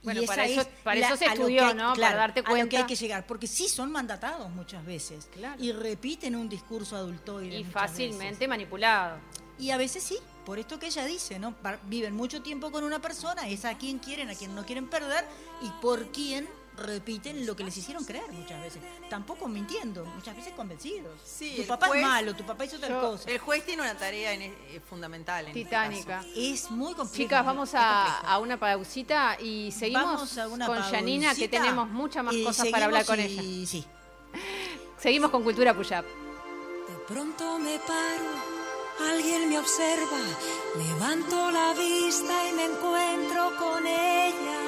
Y 0.00 0.04
Bueno, 0.04 0.20
esa 0.22 0.32
para 0.32 0.46
eso- 0.46 0.60
es 0.60 0.66
para 0.84 1.00
eso 1.00 1.16
se 1.16 1.24
estudió, 1.26 1.66
hay- 1.66 1.74
¿no? 1.74 1.92
Para 1.94 2.14
darte 2.14 2.38
A 2.40 2.42
lo 2.42 2.46
que 2.46 2.50
cuenta. 2.52 2.78
hay 2.78 2.84
que 2.86 2.94
llegar, 2.94 3.26
porque 3.26 3.48
sí 3.48 3.68
son 3.68 3.90
mandatados 3.90 4.48
muchas 4.50 4.84
veces 4.86 5.28
Claro. 5.32 5.60
y 5.60 5.72
repiten 5.72 6.36
un 6.36 6.48
discurso 6.48 6.94
adultoide. 6.96 7.58
Y 7.58 7.64
fácilmente 7.64 8.34
veces. 8.34 8.48
manipulado. 8.48 9.18
Y 9.58 9.70
a 9.72 9.76
veces 9.76 10.04
sí, 10.04 10.16
por 10.46 10.60
esto 10.60 10.78
que 10.78 10.86
ella 10.86 11.04
dice, 11.04 11.40
¿no? 11.40 11.52
Viven 11.88 12.14
mucho 12.14 12.40
tiempo 12.42 12.70
con 12.70 12.84
una 12.84 13.00
persona, 13.00 13.48
es 13.48 13.64
a 13.64 13.76
quien 13.76 13.98
quieren, 13.98 14.30
a 14.30 14.36
quien 14.36 14.54
no 14.54 14.64
quieren 14.64 14.88
perder, 14.88 15.24
y 15.62 15.68
por 15.82 16.12
quien 16.12 16.48
repiten 16.82 17.44
lo 17.46 17.54
que 17.56 17.64
les 17.64 17.76
hicieron 17.76 18.04
creer 18.04 18.30
muchas 18.32 18.60
veces. 18.62 18.82
Tampoco 19.10 19.48
mintiendo, 19.48 20.04
muchas 20.04 20.36
veces 20.36 20.52
convencidos. 20.54 21.20
Sí, 21.24 21.54
tu 21.58 21.66
papá 21.66 21.88
juez- 21.88 22.00
es 22.00 22.06
malo, 22.06 22.34
tu 22.36 22.44
papá 22.44 22.64
hizo 22.64 22.78
tal 22.78 22.90
Yo- 22.90 23.00
cosa. 23.00 23.30
El 23.30 23.38
juez 23.38 23.64
tiene 23.64 23.82
una 23.82 23.94
tarea 23.96 24.32
en- 24.32 24.42
eh, 24.42 24.80
fundamental 24.88 25.44
en 25.44 25.48
este 25.48 25.64
Titánica. 25.64 26.18
caso. 26.18 26.28
Es 26.36 26.70
muy 26.70 26.94
complejo. 26.94 27.16
Chicas, 27.24 27.44
vamos 27.44 27.70
a, 27.74 28.38
una 28.38 28.58
pausita 28.58 29.36
y 29.40 29.72
seguimos 29.72 30.04
Vamos 30.04 30.38
a 30.38 30.48
una 30.48 30.66
con 30.66 30.80
Janina, 30.80 31.30
que 31.34 31.48
pausita 31.48 31.58
tenemos 31.62 31.88
muchas 31.88 32.24
más 32.24 32.34
cosas 32.44 32.68
para 32.68 32.84
hablar 32.86 33.04
con 33.04 33.18
ella. 33.20 33.42
Sí. 33.66 33.84
Seguimos 34.98 35.30
con 35.30 35.42
Cultura 35.42 35.74
Puyap. 35.74 36.04
De 36.04 36.94
pronto 37.06 37.58
me 37.58 37.78
paro, 37.78 39.10
alguien 39.12 39.48
me 39.48 39.58
observa, 39.58 40.18
levanto 40.76 41.50
la 41.50 41.72
vista 41.74 42.48
y 42.48 42.52
me 42.52 42.64
encuentro 42.66 43.52
con 43.56 43.86
ella. 43.86 44.67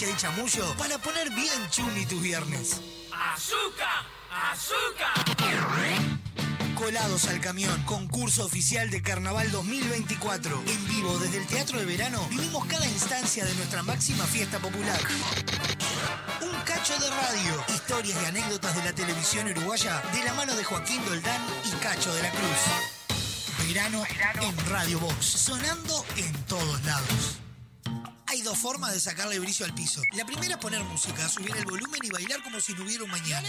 Chamullo 0.00 0.64
para 0.78 0.96
poner 0.96 1.28
bien 1.30 1.68
chumi 1.70 2.06
tus 2.06 2.22
viernes. 2.22 2.80
¡Azúcar! 3.12 4.06
¡Azúcar! 4.50 5.12
Colados 6.74 7.26
al 7.26 7.38
camión, 7.42 7.82
concurso 7.82 8.46
oficial 8.46 8.88
de 8.88 9.02
Carnaval 9.02 9.50
2024. 9.50 10.62
En 10.66 10.88
vivo 10.88 11.18
desde 11.18 11.36
el 11.36 11.46
Teatro 11.46 11.78
de 11.78 11.84
Verano 11.84 12.26
vivimos 12.30 12.64
cada 12.64 12.86
instancia 12.86 13.44
de 13.44 13.54
nuestra 13.56 13.82
máxima 13.82 14.24
fiesta 14.24 14.58
popular. 14.58 14.98
Un 16.40 16.58
cacho 16.64 16.98
de 16.98 17.10
radio, 17.10 17.64
historias 17.68 18.18
y 18.22 18.24
anécdotas 18.24 18.74
de 18.76 18.84
la 18.84 18.94
televisión 18.94 19.48
uruguaya 19.48 20.02
de 20.14 20.24
la 20.24 20.32
mano 20.32 20.56
de 20.56 20.64
Joaquín 20.64 21.04
Doldán 21.04 21.42
y 21.66 21.72
Cacho 21.82 22.14
de 22.14 22.22
la 22.22 22.30
Cruz. 22.30 23.68
Verano 23.68 24.02
en 24.40 24.70
Radio 24.70 24.98
Box, 24.98 25.26
sonando 25.26 26.06
en 26.16 26.32
todos 26.44 26.82
lados. 26.84 27.40
Hay 28.30 28.42
dos 28.42 28.56
formas 28.56 28.92
de 28.92 29.00
sacarle 29.00 29.40
brillo 29.40 29.64
al 29.64 29.74
piso. 29.74 30.04
La 30.12 30.24
primera 30.24 30.54
es 30.54 30.60
poner 30.60 30.84
música, 30.84 31.28
subir 31.28 31.50
el 31.56 31.64
volumen 31.64 31.98
y 32.00 32.10
bailar 32.10 32.40
como 32.44 32.60
si 32.60 32.72
no 32.74 32.84
hubiera 32.84 33.02
un 33.02 33.10
mañana. 33.10 33.48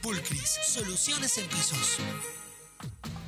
Pulcris, 0.01 0.59
soluciones 0.63 1.37
en 1.37 1.47
pisos. 1.47 1.97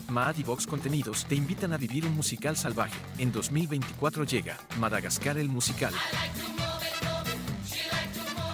Maad 0.10 0.38
y 0.38 0.44
Vox 0.44 0.66
Contenidos 0.66 1.26
te 1.26 1.36
invitan 1.36 1.72
a 1.74 1.78
vivir 1.78 2.06
un 2.06 2.16
musical 2.16 2.58
salvaje. 2.58 3.00
En 3.20 3.32
2024 3.32 4.24
llega 4.24 4.58
Madagascar 4.80 5.38
el 5.38 5.50
musical. 5.50 5.94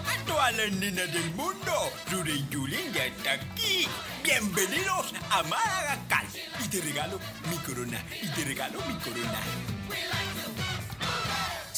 A 0.06 0.26
todas 0.26 0.56
las 0.58 0.72
nenas 0.74 1.14
del 1.14 1.32
mundo, 1.32 1.72
Ruri 2.12 2.46
Yulín 2.50 2.92
ya 2.94 3.06
está 3.06 3.34
aquí. 3.34 3.88
Bienvenidos 4.24 5.14
a 5.32 5.44
Madagascar. 5.44 6.26
Y 6.64 6.68
te 6.68 6.82
regalo 6.82 7.20
mi 7.50 7.58
corona. 7.58 8.04
Y 8.22 8.28
te 8.28 8.44
regalo 8.44 8.80
mi 8.88 8.96
corona. 8.96 9.40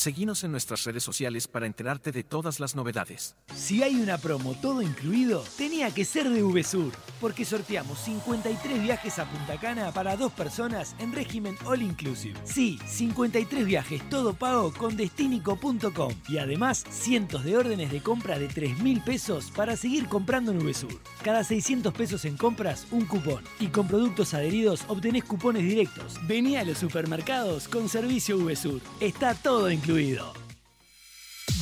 Seguinos 0.01 0.43
en 0.43 0.51
nuestras 0.51 0.83
redes 0.83 1.03
sociales 1.03 1.47
para 1.47 1.67
enterarte 1.67 2.11
de 2.11 2.23
todas 2.23 2.59
las 2.59 2.75
novedades. 2.75 3.35
Si 3.55 3.83
hay 3.83 4.01
una 4.01 4.17
promo 4.17 4.55
todo 4.55 4.81
incluido, 4.81 5.43
tenía 5.59 5.93
que 5.93 6.05
ser 6.05 6.27
de 6.27 6.41
VSUR, 6.41 6.91
porque 7.19 7.45
sorteamos 7.45 7.99
53 7.99 8.81
viajes 8.81 9.19
a 9.19 9.29
Punta 9.29 9.59
Cana 9.59 9.91
para 9.91 10.17
dos 10.17 10.31
personas 10.31 10.95
en 10.97 11.13
régimen 11.13 11.55
All 11.65 11.83
Inclusive. 11.83 12.33
Sí, 12.45 12.79
53 12.87 13.63
viajes 13.63 14.01
todo 14.09 14.33
pago 14.33 14.73
con 14.73 14.97
destinico.com 14.97 16.13
y 16.27 16.39
además 16.39 16.83
cientos 16.89 17.43
de 17.43 17.57
órdenes 17.57 17.91
de 17.91 18.01
compra 18.01 18.39
de 18.39 18.47
3 18.47 18.79
mil 18.79 19.03
pesos 19.03 19.51
para 19.55 19.77
seguir 19.77 20.07
comprando 20.07 20.51
en 20.51 20.65
VSUR. 20.65 20.99
Cada 21.23 21.43
600 21.43 21.93
pesos 21.93 22.25
en 22.25 22.37
compras, 22.37 22.87
un 22.89 23.05
cupón. 23.05 23.43
Y 23.59 23.67
con 23.67 23.87
productos 23.87 24.33
adheridos 24.33 24.83
obtenés 24.87 25.25
cupones 25.25 25.61
directos. 25.61 26.15
Vení 26.25 26.57
a 26.57 26.63
los 26.63 26.79
supermercados 26.79 27.67
con 27.67 27.87
servicio 27.87 28.39
VSUR. 28.39 28.81
Está 28.99 29.35
todo 29.35 29.69
incluido. 29.69 29.90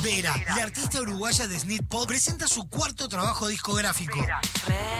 Vera, 0.02 0.34
la 0.56 0.62
artista 0.62 1.00
uruguaya 1.00 1.46
de 1.46 1.58
Snit 1.58 1.86
Pop, 1.86 2.06
presenta 2.06 2.46
su 2.46 2.68
cuarto 2.68 3.08
trabajo 3.08 3.48
discográfico. 3.48 4.24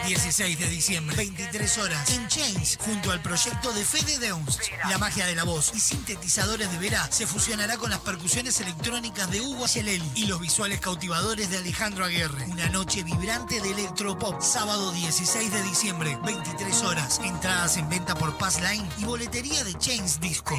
16 0.06 0.58
de 0.58 0.68
diciembre, 0.68 1.16
23 1.16 1.78
horas, 1.78 2.10
en 2.10 2.28
Chains, 2.28 2.76
junto 2.84 3.10
al 3.10 3.22
proyecto 3.22 3.72
de 3.72 3.84
Fede 3.84 4.18
Deunst. 4.18 4.60
La 4.88 4.98
magia 4.98 5.26
de 5.26 5.34
la 5.34 5.44
voz 5.44 5.72
y 5.74 5.80
sintetizadores 5.80 6.70
de 6.70 6.78
Vera 6.78 7.06
se 7.10 7.26
fusionará 7.26 7.78
con 7.78 7.90
las 7.90 8.00
percusiones 8.00 8.60
electrónicas 8.60 9.30
de 9.30 9.40
Hugo 9.40 9.68
Celeli 9.68 10.10
y 10.16 10.26
los 10.26 10.40
visuales 10.40 10.80
cautivadores 10.80 11.50
de 11.50 11.58
Alejandro 11.58 12.04
Aguirre. 12.04 12.44
Una 12.46 12.68
noche 12.68 13.02
vibrante 13.02 13.60
de 13.60 13.70
electropop, 13.70 14.42
sábado 14.42 14.92
16 14.92 15.52
de 15.52 15.62
diciembre, 15.62 16.18
23 16.24 16.82
horas. 16.82 17.20
Entradas 17.24 17.76
en 17.78 17.88
venta 17.88 18.14
por 18.14 18.36
Passline 18.36 18.86
y 18.98 19.04
boletería 19.04 19.64
de 19.64 19.74
Chains 19.78 20.20
Disco. 20.20 20.58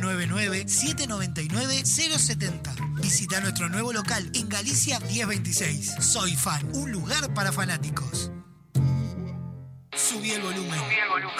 099-799-070. 0.00 3.00
Visita 3.00 3.40
nuestro 3.40 3.68
nuevo 3.68 3.92
local 3.92 4.30
en 4.34 4.48
Galicia 4.48 5.00
1026. 5.00 5.96
Soy 6.00 6.36
Fan, 6.36 6.70
un 6.74 6.92
lugar 6.92 7.34
para 7.34 7.50
fanáticos. 7.52 8.30
Subí 9.96 10.30
el 10.30 10.42
volumen. 10.42 10.80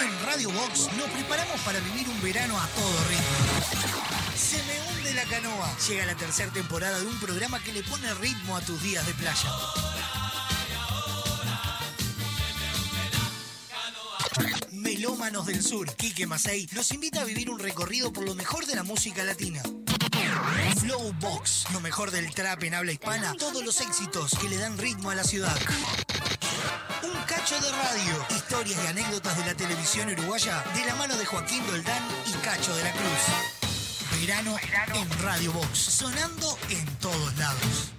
En 0.01 0.25
Radio 0.25 0.51
Box 0.51 0.89
nos 0.97 1.09
preparamos 1.11 1.61
para 1.61 1.79
vivir 1.79 2.09
un 2.09 2.21
verano 2.21 2.59
a 2.59 2.67
todo 2.67 2.91
ritmo. 3.07 3.23
Se 4.35 4.61
me 4.63 4.81
hunde 4.81 5.13
la 5.13 5.23
canoa. 5.23 5.73
Llega 5.87 6.05
la 6.05 6.15
tercera 6.15 6.51
temporada 6.51 6.99
de 6.99 7.07
un 7.07 7.17
programa 7.19 7.63
que 7.63 7.71
le 7.71 7.83
pone 7.83 8.13
ritmo 8.15 8.57
a 8.57 8.61
tus 8.61 8.83
días 8.83 9.05
de 9.05 9.13
playa. 9.13 9.49
Melómanos 14.79 15.45
del 15.45 15.61
Sur, 15.61 15.93
Quique 15.95 16.25
Masei, 16.25 16.67
nos 16.73 16.91
invita 16.91 17.21
a 17.21 17.25
vivir 17.25 17.49
un 17.49 17.59
recorrido 17.59 18.13
por 18.13 18.25
lo 18.25 18.33
mejor 18.33 18.65
de 18.65 18.75
la 18.75 18.83
música 18.83 19.23
latina. 19.25 19.61
Flow 20.79 21.13
Box, 21.19 21.65
lo 21.73 21.81
mejor 21.81 22.11
del 22.11 22.33
trap 22.33 22.63
en 22.63 22.73
habla 22.73 22.93
hispana, 22.93 23.35
todos 23.37 23.63
los 23.63 23.81
éxitos 23.81 24.31
que 24.39 24.47
le 24.47 24.57
dan 24.57 24.77
ritmo 24.77 25.09
a 25.09 25.15
la 25.15 25.25
ciudad. 25.25 25.57
Un 27.03 27.21
cacho 27.23 27.59
de 27.59 27.69
radio, 27.69 28.25
historias 28.29 28.79
y 28.85 28.87
anécdotas 28.87 29.37
de 29.37 29.45
la 29.45 29.53
televisión 29.53 30.09
uruguaya 30.09 30.63
de 30.73 30.85
la 30.85 30.95
mano 30.95 31.17
de 31.17 31.25
Joaquín 31.25 31.65
Doldán 31.67 32.03
y 32.25 32.31
Cacho 32.45 32.73
de 32.75 32.83
la 32.83 32.91
Cruz. 32.93 34.21
Verano 34.21 34.55
en 34.95 35.09
Radio 35.23 35.51
Box, 35.51 35.77
sonando 35.77 36.57
en 36.69 36.85
todos 36.99 37.37
lados. 37.37 37.98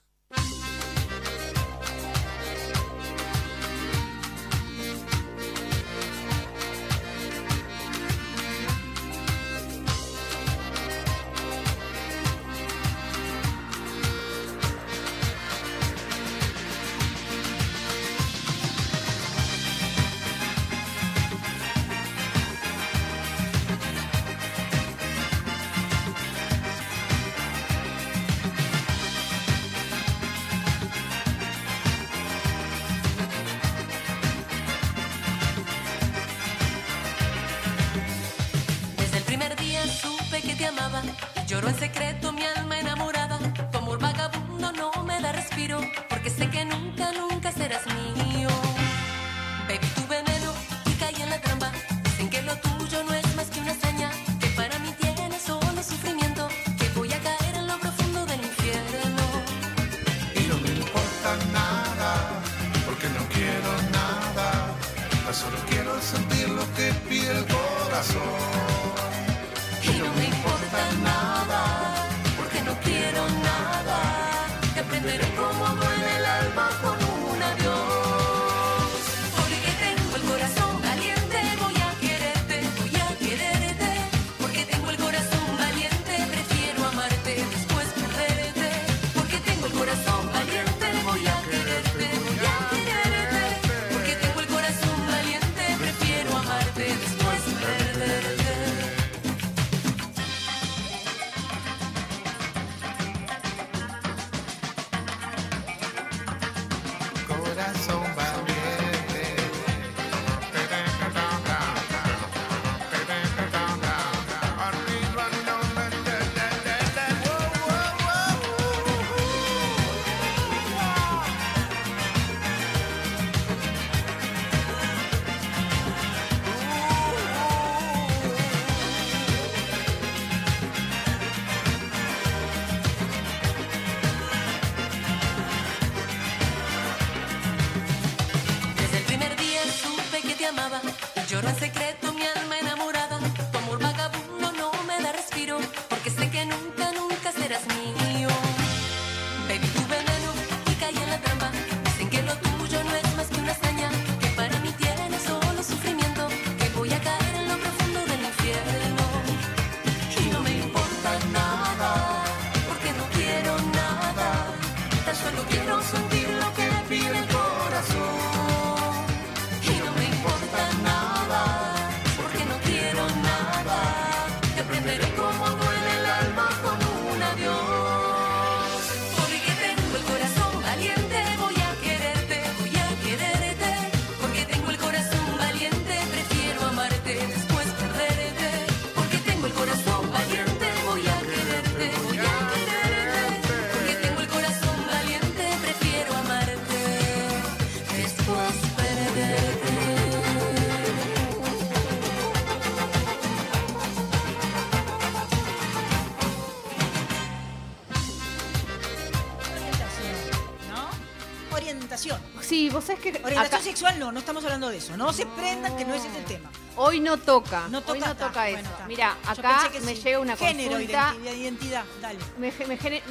Sexual 213.81 213.99
no, 213.99 214.11
no 214.11 214.19
estamos 214.19 214.43
hablando 214.43 214.69
de 214.69 214.77
eso. 214.77 214.95
No 214.95 215.11
se 215.11 215.25
prendan 215.25 215.75
que 215.75 215.83
no 215.85 215.95
ese 215.95 216.07
es 216.07 216.15
el 216.15 216.25
tema. 216.25 216.51
Hoy 216.75 216.99
no 216.99 217.17
toca. 217.17 217.67
No 217.69 217.81
toca 217.81 217.91
Hoy 217.93 217.99
no 217.99 218.15
toca 218.15 218.41
Bueno, 218.43 218.59
eso. 218.59 218.69
está. 218.69 218.85
Mira, 218.85 219.17
acá 219.25 219.71
me 219.83 219.95
sí. 219.95 220.01
llega 220.03 220.19
una 220.19 220.37
Género, 220.37 220.71
consulta. 220.73 221.15
identidad, 221.15 221.33
identidad, 221.35 221.85
dale. 221.99 222.19
Me, 222.37 222.53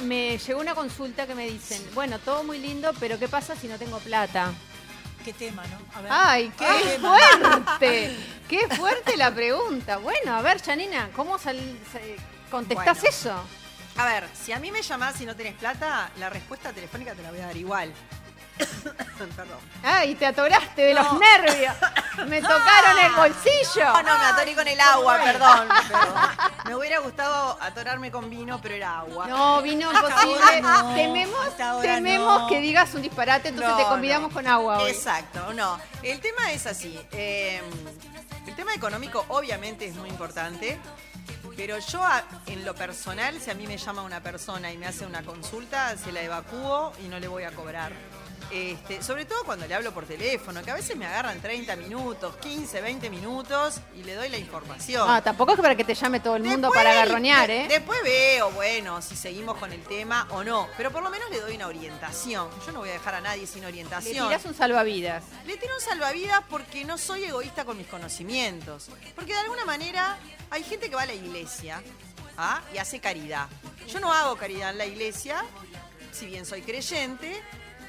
me 0.05 0.37
llegó 0.37 0.61
una 0.61 0.73
consulta 0.73 1.27
que 1.27 1.35
me 1.35 1.45
dicen, 1.49 1.85
bueno, 1.93 2.19
todo 2.19 2.43
muy 2.45 2.57
lindo, 2.59 2.91
pero 3.01 3.19
¿qué 3.19 3.27
pasa 3.27 3.53
si 3.55 3.67
no 3.67 3.77
tengo 3.77 3.99
plata? 3.99 4.53
Qué 5.25 5.33
tema, 5.33 5.63
¿no? 5.67 5.77
A 5.97 6.01
ver. 6.01 6.11
¡Ay, 6.13 6.51
qué 6.57 6.99
fuerte! 6.99 8.17
¡Qué 8.47 8.67
fuerte 8.75 9.17
la 9.17 9.35
pregunta! 9.35 9.97
Bueno, 9.97 10.33
a 10.35 10.41
ver, 10.41 10.61
Janina, 10.63 11.09
¿cómo 11.15 11.37
sal- 11.37 11.59
contestás 12.49 13.01
Bueno. 13.01 13.09
eso? 13.09 13.43
A 13.97 14.05
ver, 14.05 14.29
si 14.41 14.53
a 14.53 14.59
mí 14.59 14.71
me 14.71 14.81
llamás 14.81 15.19
y 15.19 15.25
no 15.25 15.35
tenés 15.35 15.55
plata, 15.55 16.09
la 16.17 16.29
respuesta 16.29 16.71
telefónica 16.71 17.13
te 17.13 17.21
la 17.23 17.29
voy 17.31 17.41
a 17.41 17.47
dar 17.47 17.57
igual. 17.57 17.93
Perdón. 19.35 19.59
¡Ay, 19.83 20.15
te 20.15 20.25
atoraste 20.25 20.81
de 20.81 20.93
los 20.93 21.05
nervios! 21.13 21.75
¡Me 22.27 22.41
tocaron 22.41 22.97
el 23.03 23.11
bolsillo! 23.13 23.85
No, 23.85 24.03
no, 24.03 24.17
me 24.17 24.25
atoré 24.25 24.55
con 24.55 24.67
el 24.67 24.79
agua, 24.79 25.17
perdón, 25.23 25.67
perdón. 25.87 26.13
Me 26.65 26.75
hubiera 26.75 26.99
gustado 26.99 27.57
atorarme 27.61 28.11
con 28.11 28.29
vino, 28.29 28.59
pero 28.61 28.75
era 28.75 28.99
agua. 28.99 29.27
No, 29.27 29.61
vino 29.61 29.91
imposible. 29.91 30.61
no, 30.61 30.93
tememos 30.95 31.57
tememos 31.81 32.41
no. 32.41 32.47
que 32.47 32.59
digas 32.61 32.93
un 32.95 33.01
disparate, 33.01 33.49
entonces 33.49 33.77
te 33.77 33.83
convidamos 33.83 34.33
con 34.33 34.47
agua 34.47 34.79
hoy. 34.79 34.89
Exacto, 34.91 35.53
no. 35.53 35.79
El 36.01 36.19
tema 36.19 36.51
es 36.51 36.65
así. 36.65 36.99
eh, 37.11 37.61
el 38.47 38.55
tema 38.55 38.73
económico 38.73 39.23
obviamente 39.29 39.85
es 39.85 39.95
muy 39.95 40.09
importante, 40.09 40.79
pero 41.55 41.77
yo 41.77 42.01
en 42.47 42.65
lo 42.65 42.73
personal, 42.73 43.39
si 43.39 43.51
a 43.51 43.53
mí 43.53 43.67
me 43.67 43.77
llama 43.77 44.01
una 44.01 44.19
persona 44.21 44.71
y 44.71 44.77
me 44.77 44.87
hace 44.87 45.05
una 45.05 45.23
consulta, 45.23 45.95
se 45.95 46.11
la 46.11 46.21
evacúo 46.21 46.91
y 47.03 47.07
no 47.07 47.19
le 47.19 47.27
voy 47.27 47.43
a 47.43 47.51
cobrar. 47.51 47.91
Este, 48.49 49.01
sobre 49.03 49.25
todo 49.25 49.43
cuando 49.45 49.65
le 49.67 49.73
hablo 49.75 49.93
por 49.93 50.05
teléfono, 50.05 50.61
que 50.63 50.71
a 50.71 50.73
veces 50.73 50.97
me 50.97 51.05
agarran 51.05 51.39
30 51.41 51.75
minutos, 51.77 52.35
15, 52.37 52.81
20 52.81 53.09
minutos 53.09 53.79
y 53.95 54.03
le 54.03 54.15
doy 54.15 54.29
la 54.29 54.37
información. 54.37 55.05
Ah, 55.09 55.21
tampoco 55.21 55.53
es 55.53 55.59
para 55.59 55.75
que 55.75 55.83
te 55.83 55.93
llame 55.95 56.19
todo 56.19 56.35
el 56.35 56.43
mundo 56.43 56.67
Después- 56.67 56.77
para 56.79 56.91
agarronear, 56.91 57.47
de- 57.47 57.61
¿eh? 57.61 57.67
Después 57.69 58.01
veo, 58.03 58.51
bueno, 58.51 59.01
si 59.01 59.15
seguimos 59.15 59.57
con 59.57 59.71
el 59.71 59.81
tema 59.83 60.27
o 60.31 60.43
no. 60.43 60.67
Pero 60.75 60.91
por 60.91 61.01
lo 61.03 61.09
menos 61.09 61.29
le 61.29 61.39
doy 61.39 61.55
una 61.55 61.67
orientación. 61.67 62.49
Yo 62.65 62.71
no 62.71 62.79
voy 62.79 62.89
a 62.89 62.93
dejar 62.93 63.15
a 63.15 63.21
nadie 63.21 63.47
sin 63.47 63.61
Le 63.61 63.67
orientación. 63.67 64.27
tirás 64.27 64.43
un 64.45 64.53
salvavidas. 64.53 65.23
Le 65.45 65.55
tiro 65.57 65.73
un 65.75 65.81
salvavidas 65.81 66.41
porque 66.49 66.83
no 66.83 66.97
soy 66.97 67.23
egoísta 67.23 67.63
con 67.63 67.77
mis 67.77 67.87
conocimientos. 67.87 68.89
Porque 69.15 69.33
de 69.33 69.39
alguna 69.39 69.63
manera 69.65 70.17
hay 70.49 70.63
gente 70.63 70.89
que 70.89 70.95
va 70.95 71.03
a 71.03 71.05
la 71.05 71.13
iglesia 71.13 71.81
¿ah? 72.37 72.61
y 72.73 72.77
hace 72.79 72.99
caridad. 72.99 73.47
Yo 73.87 73.99
no 73.99 74.11
hago 74.13 74.35
caridad 74.35 74.71
en 74.71 74.77
la 74.77 74.85
iglesia, 74.85 75.43
si 76.11 76.25
bien 76.25 76.45
soy 76.45 76.61
creyente, 76.61 77.41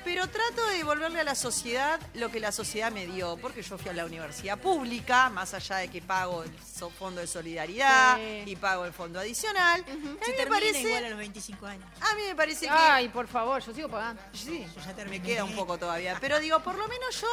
pero 0.05 0.29
trato 0.29 0.67
de 0.67 0.77
devolverle 0.79 1.21
a 1.21 1.25
la 1.25 1.35
sociedad 1.35 2.01
lo 2.15 2.31
que 2.31 2.41
la 2.41 2.53
sociedad 2.53 2.91
me 2.91 3.07
dio. 3.07 3.37
Porque 3.37 3.63
yo 3.63 3.79
fui 3.79 3.91
a 3.91 3.93
la 3.95 4.05
universidad 4.05 4.59
pública, 4.59 5.29
más 5.31 5.55
allá 5.55 5.77
de 5.77 5.89
que 5.89 6.03
pago 6.03 6.43
el 6.43 6.51
fondo 6.99 7.21
de 7.21 7.27
solidaridad 7.27 8.17
Sí. 8.17 8.43
y 8.47 8.57
pago 8.57 8.85
el 8.85 8.93
fondo 8.93 9.19
adicional. 9.21 9.85
A 9.89 9.95
mí 9.95 10.17
Se 10.25 10.37
me 10.37 10.47
parece, 10.47 10.81
igual 10.83 11.05
a 11.05 11.09
los 11.11 11.19
25 11.19 11.67
años. 11.67 11.85
a 12.01 12.15
mí 12.15 12.23
me 12.27 12.35
parece 12.35 12.67
que 12.67 12.73
Ay, 12.73 13.09
por 13.09 13.29
favor, 13.29 13.63
yo 13.63 13.73
sigo 13.73 13.89
pagando. 13.89 14.21
Sí, 14.33 14.67
Yo 14.75 14.81
ya 14.85 14.95
terminé. 14.95 15.19
me 15.21 15.25
queda 15.25 15.45
un 15.45 15.55
poco 15.55 15.79
todavía. 15.79 16.17
Pero 16.21 16.39
digo, 16.41 16.61
por 16.61 16.77
lo 16.77 16.87
menos 16.89 17.21
yo 17.21 17.29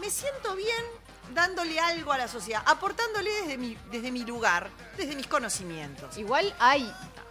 me 0.00 0.10
siento 0.10 0.54
bien 0.56 0.84
dándole 1.34 1.78
algo 1.80 2.12
a 2.12 2.18
la 2.18 2.28
sociedad, 2.28 2.62
aportándole 2.66 3.30
desde 3.42 3.58
mi, 3.58 3.76
desde 3.90 4.10
mi 4.12 4.24
lugar, 4.24 4.70
desde 4.96 5.14
mis 5.16 5.26
conocimientos. 5.26 6.16
Igual 6.16 6.54
hay 6.58 6.90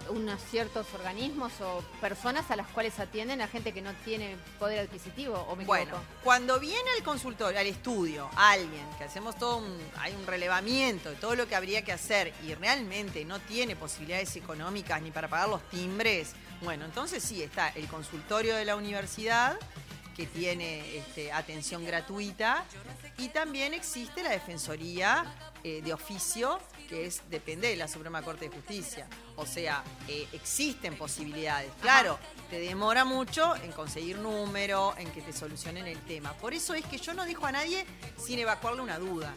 unos 0.10 0.42
ciertos 0.50 0.88
organismos 0.94 1.52
o 1.62 1.84
personas 2.02 2.50
a 2.52 2.56
las 2.56 2.68
cuales 2.68 3.00
atienden 3.00 3.42
a 3.42 3.48
gente 3.48 3.74
que 3.74 3.82
no 3.82 3.94
tiene 4.04 4.36
poder 4.60 4.80
adquisitivo, 4.80 5.36
o 5.36 5.56
me 5.56 5.66
Bueno, 5.66 5.98
cuando 6.24 6.60
viene 6.60 6.90
al 6.98 7.04
consultorio, 7.04 7.60
al 7.60 7.68
estudio, 7.68 8.30
alguien 8.36 8.86
que 8.98 9.04
hacemos 9.04 9.38
todo 9.38 9.58
un, 9.58 9.78
hay 9.98 10.14
un 10.14 10.26
relevamiento 10.26 11.10
de 11.10 11.16
todo 11.16 11.36
lo 11.36 11.48
que 11.48 11.56
habría 11.56 11.84
que 11.84 11.92
hacer 11.92 12.34
y 12.46 12.54
realmente 12.54 13.26
no 13.26 13.40
tiene 13.40 13.76
posibilidades 13.76 14.36
económicas 14.36 15.02
ni 15.02 15.12
para 15.12 15.28
pagar 15.28 15.50
los 15.50 15.68
timbres, 15.70 16.34
bueno, 16.62 16.86
entonces 16.86 17.24
sí 17.24 17.44
está 17.44 17.70
el 17.70 17.88
consultorio 17.88 18.56
de 18.56 18.66
la 18.66 18.76
universidad 18.76 19.58
que 20.16 20.26
tiene 20.26 20.98
este, 20.98 21.32
atención 21.32 21.86
gratuita 21.86 22.64
y 23.18 23.30
también 23.30 23.74
existe 23.74 24.24
la 24.24 24.30
defensoría 24.30 25.26
eh, 25.64 25.82
de 25.82 25.94
oficio 25.94 26.60
que 26.86 27.06
es 27.06 27.22
depende 27.30 27.68
de 27.70 27.76
la 27.76 27.88
Suprema 27.88 28.22
Corte 28.22 28.50
de 28.50 28.56
Justicia. 28.56 29.08
O 29.36 29.46
sea, 29.46 29.84
eh, 30.08 30.28
existen 30.34 30.96
posibilidades. 30.98 31.72
Claro, 31.82 32.18
te 32.50 32.60
demora 32.60 33.04
mucho 33.06 33.56
en 33.58 33.72
conseguir 33.72 34.18
número, 34.20 34.94
en 34.98 35.10
que 35.12 35.22
te 35.22 35.34
solucionen 35.34 35.88
el 35.88 36.00
tema. 36.02 36.34
Por 36.34 36.54
eso 36.54 36.74
es 36.74 36.86
que 36.86 36.98
yo 36.98 37.14
no 37.14 37.26
dejo 37.26 37.46
a 37.46 37.52
nadie 37.52 37.86
sin 38.18 38.40
evacuarle 38.40 38.82
una 38.82 38.98
duda. 39.00 39.34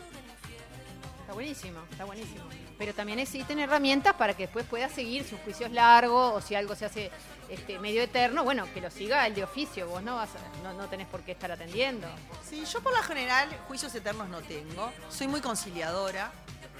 Está 1.21 1.35
buenísimo, 1.35 1.81
está 1.91 2.05
buenísimo. 2.05 2.45
Pero 2.79 2.95
también 2.95 3.19
existen 3.19 3.59
herramientas 3.59 4.15
para 4.15 4.35
que 4.35 4.45
después 4.45 4.65
pueda 4.65 4.89
seguir 4.89 5.25
sus 5.29 5.39
juicios 5.41 5.71
largos 5.73 6.33
o 6.35 6.41
si 6.41 6.55
algo 6.55 6.75
se 6.75 6.87
hace 6.87 7.11
este, 7.51 7.79
medio 7.81 8.01
eterno, 8.03 8.45
bueno, 8.45 8.67
que 8.73 8.81
lo 8.81 8.91
siga 8.91 9.27
el 9.27 9.35
de 9.35 9.45
oficio. 9.45 9.87
Vos 9.89 10.03
no, 10.03 10.17
vas 10.17 10.31
a- 10.37 10.63
no, 10.63 10.73
no 10.73 10.89
tenés 10.89 11.07
por 11.09 11.21
qué 11.23 11.33
estar 11.33 11.51
atendiendo. 11.53 12.07
Sí, 12.49 12.65
yo 12.65 12.81
por 12.81 12.97
lo 12.97 13.03
general 13.03 13.49
juicios 13.67 13.95
eternos 13.95 14.29
no 14.29 14.41
tengo. 14.43 14.91
Soy 15.11 15.27
muy 15.29 15.41
conciliadora. 15.43 16.31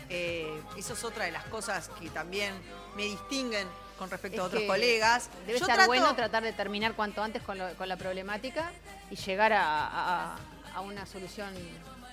Eh, 0.09 0.61
eso 0.77 0.95
es 0.95 1.05
otra 1.05 1.25
de 1.27 1.33
las 1.33 1.45
cosas 1.45 1.91
que 2.01 2.09
también 2.11 2.55
me 2.97 3.05
distinguen 3.05 3.67
con 3.99 4.09
respecto 4.11 4.43
a 4.43 4.45
otros 4.45 4.63
colegas. 4.65 5.29
Debe 5.47 5.59
Yo 5.59 5.67
ser 5.67 5.75
trato- 5.75 5.89
bueno 5.89 6.15
tratar 6.15 6.43
de 6.43 6.53
terminar 6.53 6.95
cuanto 6.95 7.23
antes 7.23 7.43
con, 7.43 7.59
lo- 7.59 7.75
con 7.75 7.89
la 7.89 7.97
problemática 7.97 8.71
y 9.11 9.17
llegar 9.17 9.53
a, 9.53 9.87
a- 9.87 10.37
a 10.75 10.81
una 10.81 11.05
solución 11.07 11.53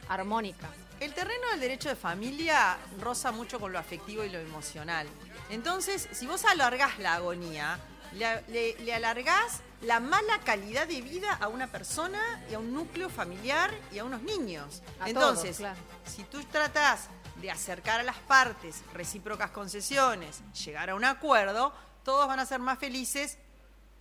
armónica. 0.10 0.68
El 1.00 1.14
terreno 1.14 1.50
del 1.52 1.60
derecho 1.60 1.90
de 1.90 1.96
familia 1.96 2.78
roza 3.02 3.32
mucho 3.32 3.60
con 3.60 3.72
lo 3.74 3.80
afectivo 3.80 4.24
y 4.24 4.30
lo 4.30 4.40
emocional. 4.40 5.08
Entonces, 5.50 6.08
si 6.12 6.26
vos 6.26 6.46
alargás 6.46 6.98
la 7.00 7.16
agonía, 7.16 7.78
le, 8.14 8.42
le- 8.48 8.76
le 8.80 8.94
alargás 8.94 9.60
la 9.82 10.00
mala 10.00 10.40
calidad 10.40 10.88
de 10.88 11.02
vida 11.02 11.34
a 11.40 11.50
una 11.50 11.68
persona 11.68 12.20
y 12.50 12.54
a 12.56 12.60
un 12.60 12.74
núcleo 12.74 13.10
familiar 13.10 13.72
y 13.92 14.00
a 14.00 14.06
unos 14.06 14.22
niños. 14.22 14.82
A 15.00 15.10
Entonces, 15.10 15.58
todos, 15.58 15.58
claro. 15.58 15.80
si 16.06 16.24
tú 16.24 16.42
tratás 16.46 17.10
de 17.42 17.52
acercar 17.52 18.00
a 18.00 18.04
las 18.04 18.18
partes 18.18 18.84
recíprocas 18.94 19.52
concesiones, 19.52 20.42
llegar 20.66 20.90
a 20.90 20.96
un 20.96 21.04
acuerdo, 21.04 21.74
todos 22.04 22.28
van 22.28 22.40
a 22.40 22.46
ser 22.46 22.60
más 22.60 22.80
felices 22.80 23.38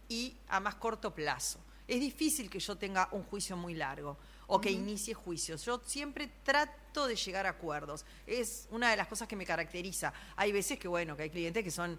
y 0.08 0.36
a 0.48 0.60
más 0.60 0.76
corto 0.76 1.14
plazo. 1.14 1.58
Es 1.86 2.00
difícil 2.00 2.48
que 2.48 2.60
yo 2.60 2.76
tenga 2.76 3.08
un 3.12 3.24
juicio 3.24 3.56
muy 3.56 3.74
largo 3.74 4.16
o 4.46 4.60
que 4.60 4.70
inicie 4.70 5.14
juicios. 5.14 5.64
Yo 5.64 5.80
siempre 5.84 6.30
trato 6.42 7.06
de 7.06 7.16
llegar 7.16 7.46
a 7.46 7.50
acuerdos. 7.50 8.04
Es 8.26 8.68
una 8.70 8.90
de 8.90 8.96
las 8.96 9.06
cosas 9.06 9.28
que 9.28 9.36
me 9.36 9.44
caracteriza. 9.44 10.12
Hay 10.36 10.52
veces 10.52 10.78
que, 10.78 10.88
bueno, 10.88 11.16
que 11.16 11.24
hay 11.24 11.30
clientes 11.30 11.62
que 11.62 11.70
son 11.70 11.98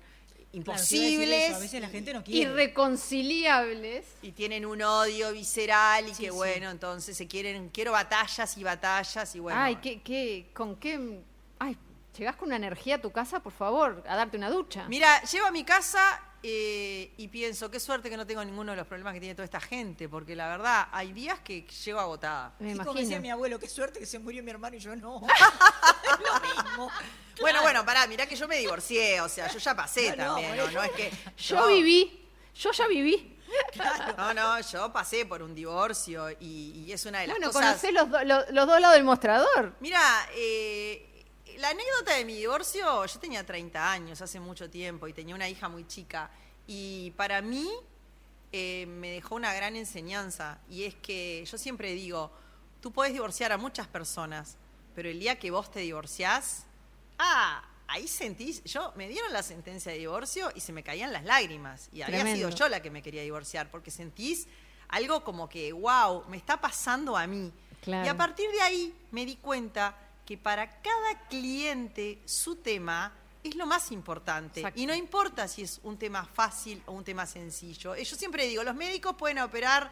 Claro, 0.63 0.79
imposibles. 0.81 1.43
eso, 1.47 1.55
a 1.55 1.59
veces 1.59 1.81
la 1.81 1.89
gente 1.89 2.13
no 2.13 2.23
quiere. 2.23 2.51
Irreconciliables. 2.51 4.05
Y 4.21 4.31
tienen 4.31 4.65
un 4.65 4.81
odio 4.81 5.31
visceral 5.33 6.05
y 6.07 6.13
Sí, 6.13 6.23
que, 6.25 6.29
sí. 6.31 6.35
bueno, 6.35 6.69
entonces 6.69 7.15
se 7.17 7.27
quieren, 7.27 7.69
quiero 7.69 7.91
batallas 7.91 8.57
y 8.57 8.63
batallas 8.63 9.35
y 9.35 9.39
bueno. 9.39 9.59
Ay, 9.59 9.77
¿qué, 9.77 10.01
qué, 10.01 10.49
¿con 10.53 10.75
qué? 10.77 11.19
Ay, 11.59 11.77
llegás 12.17 12.35
con 12.35 12.47
una 12.47 12.55
energía 12.55 12.95
a 12.95 13.01
tu 13.01 13.11
casa, 13.11 13.39
por 13.41 13.53
favor, 13.53 14.03
a 14.07 14.15
darte 14.15 14.37
una 14.37 14.49
ducha. 14.49 14.85
Mira, 14.87 15.21
llego 15.23 15.45
a 15.45 15.51
mi 15.51 15.63
casa 15.63 16.21
eh, 16.47 17.11
y 17.17 17.27
pienso, 17.27 17.71
qué 17.71 17.79
suerte 17.79 18.07
que 18.09 18.17
no 18.17 18.27
tengo 18.27 18.43
ninguno 18.45 18.71
de 18.71 18.77
los 18.77 18.85
problemas 18.85 19.15
que 19.15 19.19
tiene 19.19 19.33
toda 19.33 19.45
esta 19.45 19.59
gente, 19.59 20.07
porque 20.07 20.35
la 20.35 20.47
verdad, 20.47 20.87
hay 20.91 21.11
días 21.11 21.39
que 21.39 21.65
llego 21.83 21.99
agotada. 21.99 22.53
Me 22.59 22.73
Así 22.73 22.79
como 22.81 22.93
decía 22.93 23.19
mi 23.19 23.31
abuelo, 23.31 23.57
qué 23.57 23.67
suerte 23.67 23.97
que 23.99 24.05
se 24.05 24.19
murió 24.19 24.43
mi 24.43 24.51
hermano 24.51 24.75
y 24.75 24.79
yo 24.79 24.95
no. 24.95 25.21
Bueno, 27.41 27.61
bueno, 27.61 27.85
pará, 27.85 28.07
mirá 28.07 28.25
que 28.27 28.35
yo 28.35 28.47
me 28.47 28.57
divorcié, 28.57 29.19
o 29.21 29.27
sea, 29.27 29.47
yo 29.51 29.59
ya 29.59 29.75
pasé 29.75 30.15
No, 30.15 30.35
también, 30.35 30.55
no, 30.55 30.71
no 30.71 30.83
es 30.83 30.91
que... 30.91 31.11
Yo 31.37 31.67
viví, 31.67 32.27
yo 32.55 32.71
ya 32.71 32.87
viví. 32.87 33.37
No, 34.17 34.33
no, 34.33 34.59
yo 34.61 34.91
pasé 34.93 35.25
por 35.25 35.41
un 35.43 35.53
divorcio 35.53 36.29
y, 36.39 36.85
y 36.87 36.91
es 36.93 37.05
una 37.05 37.19
de 37.19 37.27
las 37.27 37.37
Bueno, 37.37 37.51
cosas... 37.51 37.81
conocés 37.81 37.93
los, 37.93 38.09
do- 38.09 38.23
lo- 38.23 38.51
los 38.51 38.67
dos 38.67 38.79
lados 38.79 38.95
del 38.95 39.03
mostrador. 39.03 39.75
Mira, 39.81 39.99
eh, 40.35 41.14
la 41.57 41.69
anécdota 41.69 42.13
de 42.15 42.25
mi 42.25 42.35
divorcio, 42.35 43.05
yo 43.05 43.19
tenía 43.19 43.45
30 43.45 43.91
años, 43.91 44.21
hace 44.21 44.39
mucho 44.39 44.69
tiempo, 44.69 45.07
y 45.07 45.13
tenía 45.13 45.35
una 45.35 45.47
hija 45.47 45.69
muy 45.69 45.87
chica. 45.87 46.29
Y 46.67 47.11
para 47.11 47.41
mí 47.41 47.69
eh, 48.51 48.85
me 48.87 49.11
dejó 49.11 49.35
una 49.35 49.53
gran 49.53 49.75
enseñanza. 49.75 50.59
Y 50.69 50.83
es 50.83 50.95
que 50.95 51.45
yo 51.45 51.57
siempre 51.57 51.93
digo, 51.93 52.31
tú 52.81 52.91
puedes 52.91 53.13
divorciar 53.13 53.51
a 53.51 53.57
muchas 53.57 53.87
personas, 53.87 54.57
pero 54.93 55.09
el 55.09 55.19
día 55.19 55.37
que 55.39 55.51
vos 55.51 55.71
te 55.71 55.81
divorciás, 55.81 56.65
ah, 57.17 57.63
ahí 57.87 58.07
sentís, 58.07 58.63
yo 58.63 58.91
me 58.95 59.07
dieron 59.07 59.31
la 59.31 59.43
sentencia 59.43 59.91
de 59.91 59.99
divorcio 59.99 60.51
y 60.55 60.59
se 60.59 60.73
me 60.73 60.83
caían 60.83 61.13
las 61.13 61.23
lágrimas. 61.23 61.89
Y 61.91 62.01
había 62.01 62.21
Tremendo. 62.21 62.49
sido 62.49 62.57
yo 62.57 62.69
la 62.69 62.81
que 62.81 62.89
me 62.89 63.01
quería 63.01 63.21
divorciar, 63.21 63.69
porque 63.69 63.91
sentís 63.91 64.47
algo 64.87 65.23
como 65.23 65.49
que, 65.49 65.71
wow, 65.73 66.25
me 66.27 66.37
está 66.37 66.59
pasando 66.59 67.17
a 67.17 67.27
mí. 67.27 67.51
Claro. 67.81 68.05
Y 68.05 68.09
a 68.09 68.17
partir 68.17 68.49
de 68.51 68.61
ahí 68.61 68.95
me 69.11 69.25
di 69.25 69.35
cuenta 69.35 69.95
que 70.25 70.37
para 70.37 70.81
cada 70.81 71.27
cliente 71.29 72.19
su 72.25 72.55
tema 72.57 73.13
es 73.43 73.55
lo 73.55 73.65
más 73.67 73.91
importante. 73.91 74.61
Exacto. 74.61 74.79
Y 74.79 74.85
no 74.87 74.95
importa 74.95 75.47
si 75.47 75.61
es 75.61 75.79
un 75.83 75.97
tema 75.97 76.25
fácil 76.25 76.81
o 76.87 76.93
un 76.93 77.03
tema 77.03 77.25
sencillo. 77.27 77.93
Eh, 77.93 78.03
Yo 78.03 78.15
siempre 78.15 78.47
digo, 78.47 78.63
los 78.63 78.73
médicos 78.75 79.15
pueden 79.15 79.37
operar 79.39 79.91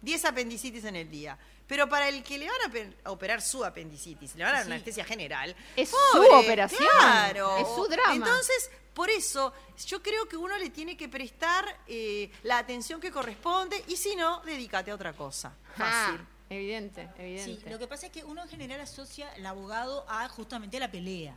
10 0.00 0.24
apendicitis 0.24 0.84
en 0.84 0.96
el 0.96 1.10
día. 1.10 1.38
Pero 1.66 1.86
para 1.86 2.08
el 2.08 2.22
que 2.22 2.38
le 2.38 2.46
van 2.46 2.62
a 2.66 2.72
pe- 2.72 2.96
a 3.04 3.10
operar 3.10 3.42
su 3.42 3.62
apendicitis, 3.62 4.34
le 4.36 4.44
van 4.44 4.54
a 4.54 4.56
dar 4.56 4.62
Sí. 4.62 4.68
una 4.68 4.76
anestesia 4.76 5.04
general. 5.04 5.54
Es 5.76 5.90
pobre, 5.90 6.28
su 6.30 6.34
operación, 6.36 6.88
Claro. 6.98 7.56
es 7.58 7.68
su 7.74 7.86
drama. 7.88 8.14
Entonces, 8.14 8.70
por 8.94 9.10
eso, 9.10 9.52
yo 9.86 10.02
creo 10.02 10.26
que 10.26 10.38
uno 10.38 10.56
le 10.56 10.70
tiene 10.70 10.96
que 10.96 11.10
prestar 11.10 11.66
eh, 11.86 12.30
la 12.44 12.56
atención 12.56 13.00
que 13.02 13.10
corresponde 13.10 13.84
y 13.86 13.98
si 13.98 14.16
no, 14.16 14.40
dedícate 14.46 14.90
a 14.90 14.94
otra 14.94 15.12
cosa. 15.12 15.52
Fácil. 15.76 16.20
Ah, 16.20 16.26
evidente, 16.50 17.08
Sí, 17.16 17.22
evidente. 17.22 17.70
lo 17.70 17.78
que 17.78 17.86
pasa 17.86 18.06
es 18.06 18.12
que 18.12 18.24
uno 18.24 18.42
en 18.42 18.48
general 18.48 18.80
asocia 18.80 19.32
el 19.34 19.46
abogado 19.46 20.04
a 20.08 20.28
justamente 20.28 20.78
la 20.80 20.90
pelea. 20.90 21.34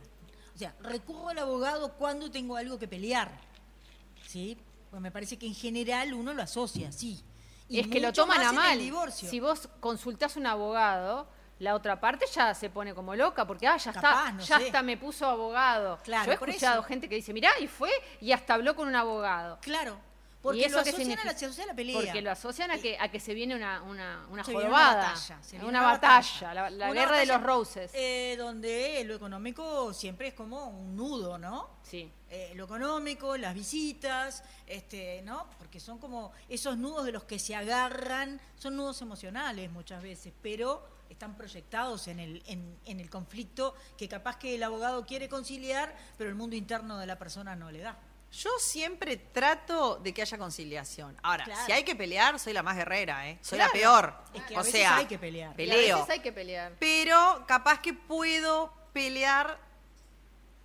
O 0.54 0.58
sea, 0.58 0.74
recurro 0.80 1.30
al 1.30 1.38
abogado 1.38 1.94
cuando 1.94 2.30
tengo 2.30 2.56
algo 2.56 2.78
que 2.78 2.86
pelear. 2.88 3.30
¿Sí? 4.26 4.58
Pues 4.90 5.00
me 5.00 5.10
parece 5.10 5.38
que 5.38 5.46
en 5.46 5.54
general 5.54 6.12
uno 6.14 6.34
lo 6.34 6.42
asocia, 6.42 6.92
sí. 6.92 7.22
Y 7.68 7.80
es 7.80 7.86
que 7.88 8.00
lo 8.00 8.12
toman 8.12 8.42
a 8.42 8.52
mal. 8.52 8.78
divorcio. 8.78 9.28
Si 9.28 9.40
vos 9.40 9.68
consultás 9.80 10.36
a 10.36 10.40
un 10.40 10.46
abogado, 10.46 11.26
la 11.58 11.74
otra 11.74 11.98
parte 12.00 12.26
ya 12.34 12.52
se 12.54 12.68
pone 12.68 12.94
como 12.94 13.14
loca 13.16 13.46
porque 13.46 13.66
ah, 13.66 13.78
ya 13.78 13.92
Capaz, 13.92 14.10
está, 14.26 14.32
no 14.32 14.42
ya 14.44 14.58
sé. 14.58 14.66
está, 14.66 14.82
me 14.82 14.96
puso 14.98 15.26
abogado. 15.26 15.98
Claro, 16.04 16.26
Yo 16.26 16.32
he 16.32 16.34
escuchado 16.34 16.80
eso. 16.80 16.88
gente 16.88 17.08
que 17.08 17.14
dice, 17.14 17.32
mirá, 17.32 17.50
y 17.60 17.66
fue 17.68 17.90
y 18.20 18.32
hasta 18.32 18.54
habló 18.54 18.76
con 18.76 18.88
un 18.88 18.96
abogado. 18.96 19.58
Claro, 19.62 19.96
¿Y 19.96 20.11
porque 20.42 20.64
eso 20.66 20.74
lo 20.76 20.80
asocian 20.82 21.18
a 21.20 21.24
la, 21.24 21.38
se 21.38 21.46
asocia 21.46 21.64
a 21.64 21.66
la 21.68 21.74
pelea. 21.74 22.00
Porque 22.00 22.20
lo 22.20 22.30
asocian 22.30 22.70
a 22.72 22.78
que, 22.78 22.98
a 22.98 23.08
que 23.10 23.20
se 23.20 23.32
viene 23.32 23.54
una, 23.54 23.80
una, 23.82 24.26
una 24.28 24.42
Se 24.44 24.50
viene 24.50 24.64
jorobada. 24.66 25.14
una 25.62 25.82
batalla, 25.82 26.46
una 26.50 26.54
la, 26.54 26.70
la 26.70 26.90
Una 26.90 27.00
guerra 27.00 27.16
de 27.18 27.26
los 27.26 27.42
roses. 27.42 27.90
eh, 27.94 28.34
donde 28.38 29.02
lo 29.04 29.14
económico 29.14 29.94
siempre 29.94 30.28
es 30.28 30.34
como 30.34 30.66
un 30.66 30.96
nudo, 30.96 31.38
¿no? 31.38 31.70
Sí. 31.82 32.10
Eh, 32.28 32.52
lo 32.54 32.64
económico, 32.64 33.36
las 33.36 33.54
visitas, 33.54 34.42
este, 34.66 35.22
¿no? 35.22 35.46
Porque 35.58 35.78
son 35.78 35.98
como 35.98 36.32
esos 36.48 36.76
nudos 36.76 37.04
de 37.04 37.12
los 37.12 37.24
que 37.24 37.38
se 37.38 37.54
agarran, 37.54 38.40
son 38.56 38.76
nudos 38.76 39.00
emocionales 39.02 39.70
muchas 39.70 40.02
veces, 40.02 40.32
pero 40.42 40.88
están 41.10 41.36
proyectados 41.36 42.08
en 42.08 42.18
el, 42.18 42.42
en, 42.46 42.78
en 42.86 42.98
el 42.98 43.10
conflicto 43.10 43.74
que 43.98 44.08
capaz 44.08 44.38
que 44.38 44.54
el 44.54 44.62
abogado 44.62 45.04
quiere 45.04 45.28
conciliar, 45.28 45.94
pero 46.16 46.30
el 46.30 46.36
mundo 46.36 46.56
interno 46.56 46.98
de 46.98 47.06
la 47.06 47.18
persona 47.18 47.54
no 47.54 47.70
le 47.70 47.80
da. 47.80 47.98
Yo 48.32 48.50
siempre 48.58 49.16
trato 49.18 49.96
de 49.96 50.14
que 50.14 50.22
haya 50.22 50.38
conciliación. 50.38 51.16
Ahora, 51.22 51.44
Claro. 51.44 51.66
si 51.66 51.72
hay 51.72 51.84
que 51.84 51.94
pelear, 51.94 52.38
soy 52.40 52.54
la 52.54 52.62
más 52.62 52.76
guerrera, 52.76 53.28
¿eh? 53.28 53.38
Soy 53.42 53.58
Claro. 53.58 53.70
la 53.74 53.78
peor. 53.80 54.14
Es 54.32 54.42
que 54.44 54.56
a 54.56 54.60
o 54.60 54.64
veces 54.64 54.80
sea, 54.80 54.96
hay 54.96 55.06
que 55.06 55.18
pelear. 55.18 55.50
Y 55.50 55.52
a 55.52 55.56
peleo. 55.56 55.96
veces 55.98 56.10
hay 56.10 56.20
que 56.20 56.32
pelear. 56.32 56.72
Pero 56.80 57.44
capaz 57.46 57.80
que 57.80 57.92
puedo 57.92 58.72
pelear 58.94 59.58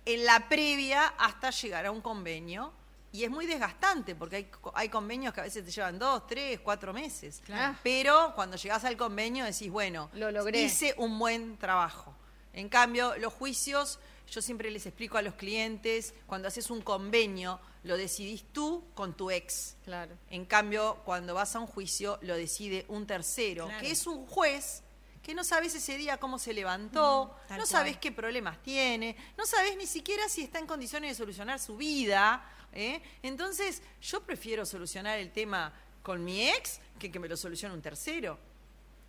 en 0.06 0.24
la 0.24 0.48
previa 0.48 1.08
hasta 1.18 1.50
llegar 1.50 1.86
a 1.86 1.90
un 1.90 2.00
convenio. 2.00 2.72
Y 3.12 3.24
es 3.24 3.30
muy 3.30 3.46
desgastante 3.46 4.14
porque 4.14 4.36
hay, 4.36 4.44
co- 4.44 4.72
hay 4.74 4.88
convenios 4.90 5.32
que 5.32 5.40
a 5.40 5.44
veces 5.44 5.64
te 5.64 5.70
llevan 5.70 5.98
dos, 5.98 6.26
tres, 6.26 6.60
cuatro 6.60 6.92
meses. 6.92 7.40
Claro. 7.44 7.76
Pero 7.82 8.32
cuando 8.34 8.56
llegás 8.56 8.84
al 8.84 8.96
convenio 8.96 9.44
decís, 9.44 9.70
bueno, 9.70 10.10
Lo 10.12 10.30
logré. 10.30 10.60
hice 10.62 10.94
un 10.98 11.18
buen 11.18 11.56
trabajo. 11.58 12.14
En 12.52 12.68
cambio, 12.68 13.16
los 13.18 13.32
juicios, 13.32 13.98
yo 14.30 14.42
siempre 14.42 14.70
les 14.70 14.86
explico 14.86 15.16
a 15.18 15.22
los 15.22 15.34
clientes, 15.34 16.14
cuando 16.26 16.48
haces 16.48 16.70
un 16.70 16.80
convenio, 16.82 17.60
lo 17.84 17.96
decidís 17.96 18.44
tú 18.52 18.84
con 18.94 19.16
tu 19.16 19.30
ex. 19.30 19.76
Claro. 19.84 20.16
En 20.30 20.44
cambio, 20.44 21.00
cuando 21.04 21.34
vas 21.34 21.54
a 21.56 21.60
un 21.60 21.66
juicio, 21.66 22.18
lo 22.22 22.36
decide 22.36 22.84
un 22.88 23.06
tercero, 23.06 23.66
Claro. 23.66 23.80
que 23.80 23.90
es 23.90 24.06
un 24.06 24.26
juez 24.26 24.82
que 25.22 25.34
no 25.34 25.44
sabes 25.44 25.74
ese 25.74 25.96
día 25.98 26.16
cómo 26.18 26.38
se 26.38 26.54
levantó, 26.54 27.26
Mm, 27.48 27.50
no 27.52 27.56
cual. 27.56 27.66
sabes 27.66 27.96
qué 27.98 28.12
problemas 28.12 28.62
tiene, 28.62 29.16
no 29.36 29.44
sabes 29.46 29.76
ni 29.76 29.86
siquiera 29.86 30.28
si 30.28 30.42
está 30.42 30.58
en 30.58 30.66
condiciones 30.66 31.10
de 31.10 31.14
solucionar 31.14 31.58
su 31.60 31.76
vida. 31.76 32.44
¿eh? 32.72 33.00
Entonces, 33.22 33.82
yo 34.02 34.22
prefiero 34.22 34.64
solucionar 34.66 35.18
el 35.18 35.32
tema 35.32 35.72
con 36.02 36.24
mi 36.24 36.48
ex 36.48 36.80
que 36.98 37.10
que 37.10 37.18
me 37.18 37.28
lo 37.28 37.36
solucione 37.36 37.74
un 37.74 37.82
tercero. 37.82 38.38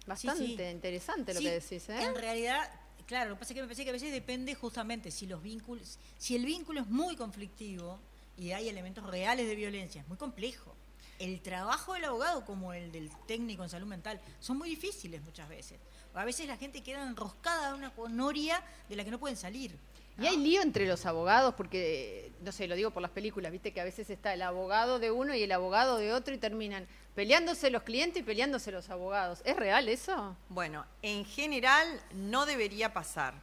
Bastante 0.06 0.44
Sí, 0.46 0.56
sí. 0.58 0.64
interesante 0.64 1.34
lo 1.34 1.40
Sí, 1.40 1.46
que 1.46 1.52
decís, 1.60 1.90
¿eh? 1.90 2.04
En 2.04 2.16
realidad, 2.16 2.70
claro, 3.10 3.32
lo 3.32 3.36
que 3.36 3.40
pasa 3.40 3.54
es 3.54 3.56
que 3.56 3.62
me 3.62 3.68
parece 3.68 3.84
que 3.84 3.90
a 3.90 3.94
veces 3.94 4.12
depende 4.12 4.54
justamente 4.54 5.10
si 5.10 5.26
los 5.26 5.42
vínculos, 5.42 5.98
si 6.20 6.36
el 6.36 6.46
vínculo 6.46 6.82
es 6.82 6.88
muy 6.88 7.16
conflictivo 7.16 8.00
y 8.38 8.52
hay 8.52 8.70
elementos 8.70 9.04
reales 9.04 9.48
de 9.48 9.56
violencia, 9.56 10.02
es 10.02 10.08
muy 10.08 10.18
complejo. 10.18 10.76
El 11.18 11.42
trabajo 11.42 11.96
del 11.96 12.06
abogado 12.06 12.46
como 12.46 12.72
el 12.72 12.92
del 12.92 13.10
técnico 13.26 13.64
en 13.64 13.70
salud 13.70 13.88
mental 13.88 14.22
son 14.40 14.60
muy 14.60 14.70
difíciles 14.70 15.24
muchas 15.24 15.50
veces. 15.50 15.80
A 16.14 16.24
veces 16.24 16.46
la 16.48 16.56
gente 16.56 16.84
queda 16.84 17.02
enroscada 17.02 17.70
en 17.70 17.76
una 17.76 17.94
noria 18.10 18.64
de 18.88 18.96
la 18.96 19.04
que 19.04 19.10
no 19.10 19.20
pueden 19.20 19.38
salir. 19.38 19.76
Y 20.22 20.28
hay 20.28 20.38
lío 20.38 20.62
entre 20.62 20.86
los 20.86 21.06
abogados, 21.06 21.56
porque, 21.56 22.32
no 22.42 22.52
sé, 22.52 22.68
lo 22.68 22.76
digo 22.76 22.92
por 22.92 23.02
las 23.02 23.12
películas, 23.12 23.52
viste 23.52 23.72
que 23.72 23.82
a 23.82 23.86
veces 23.86 24.10
está 24.10 24.34
el 24.34 24.42
abogado 24.42 25.00
de 25.00 25.12
uno 25.12 25.34
y 25.34 25.42
el 25.42 25.52
abogado 25.52 25.98
de 25.98 26.14
otro 26.14 26.34
y 26.34 26.38
terminan 26.38 26.88
peleándose 27.24 27.70
los 27.70 27.84
clientes 27.84 28.22
y 28.22 28.24
peleándose 28.24 28.72
los 28.72 28.90
abogados. 28.90 29.42
¿Es 29.44 29.54
real 29.58 29.90
eso? 29.90 30.38
Bueno, 30.48 30.86
en 31.02 31.26
general 31.26 32.02
no 32.14 32.46
debería 32.46 32.94
pasar. 32.94 33.34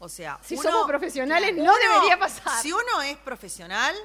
O 0.00 0.10
sea, 0.10 0.38
Si 0.44 0.52
uno- 0.52 0.62
somos 0.64 0.86
profesionales, 0.86 1.54
no 1.56 1.74
debería 1.78 2.18
pasar. 2.18 2.60
Si 2.60 2.70
uno 2.70 3.00
es 3.00 3.16
profesional, 3.16 3.96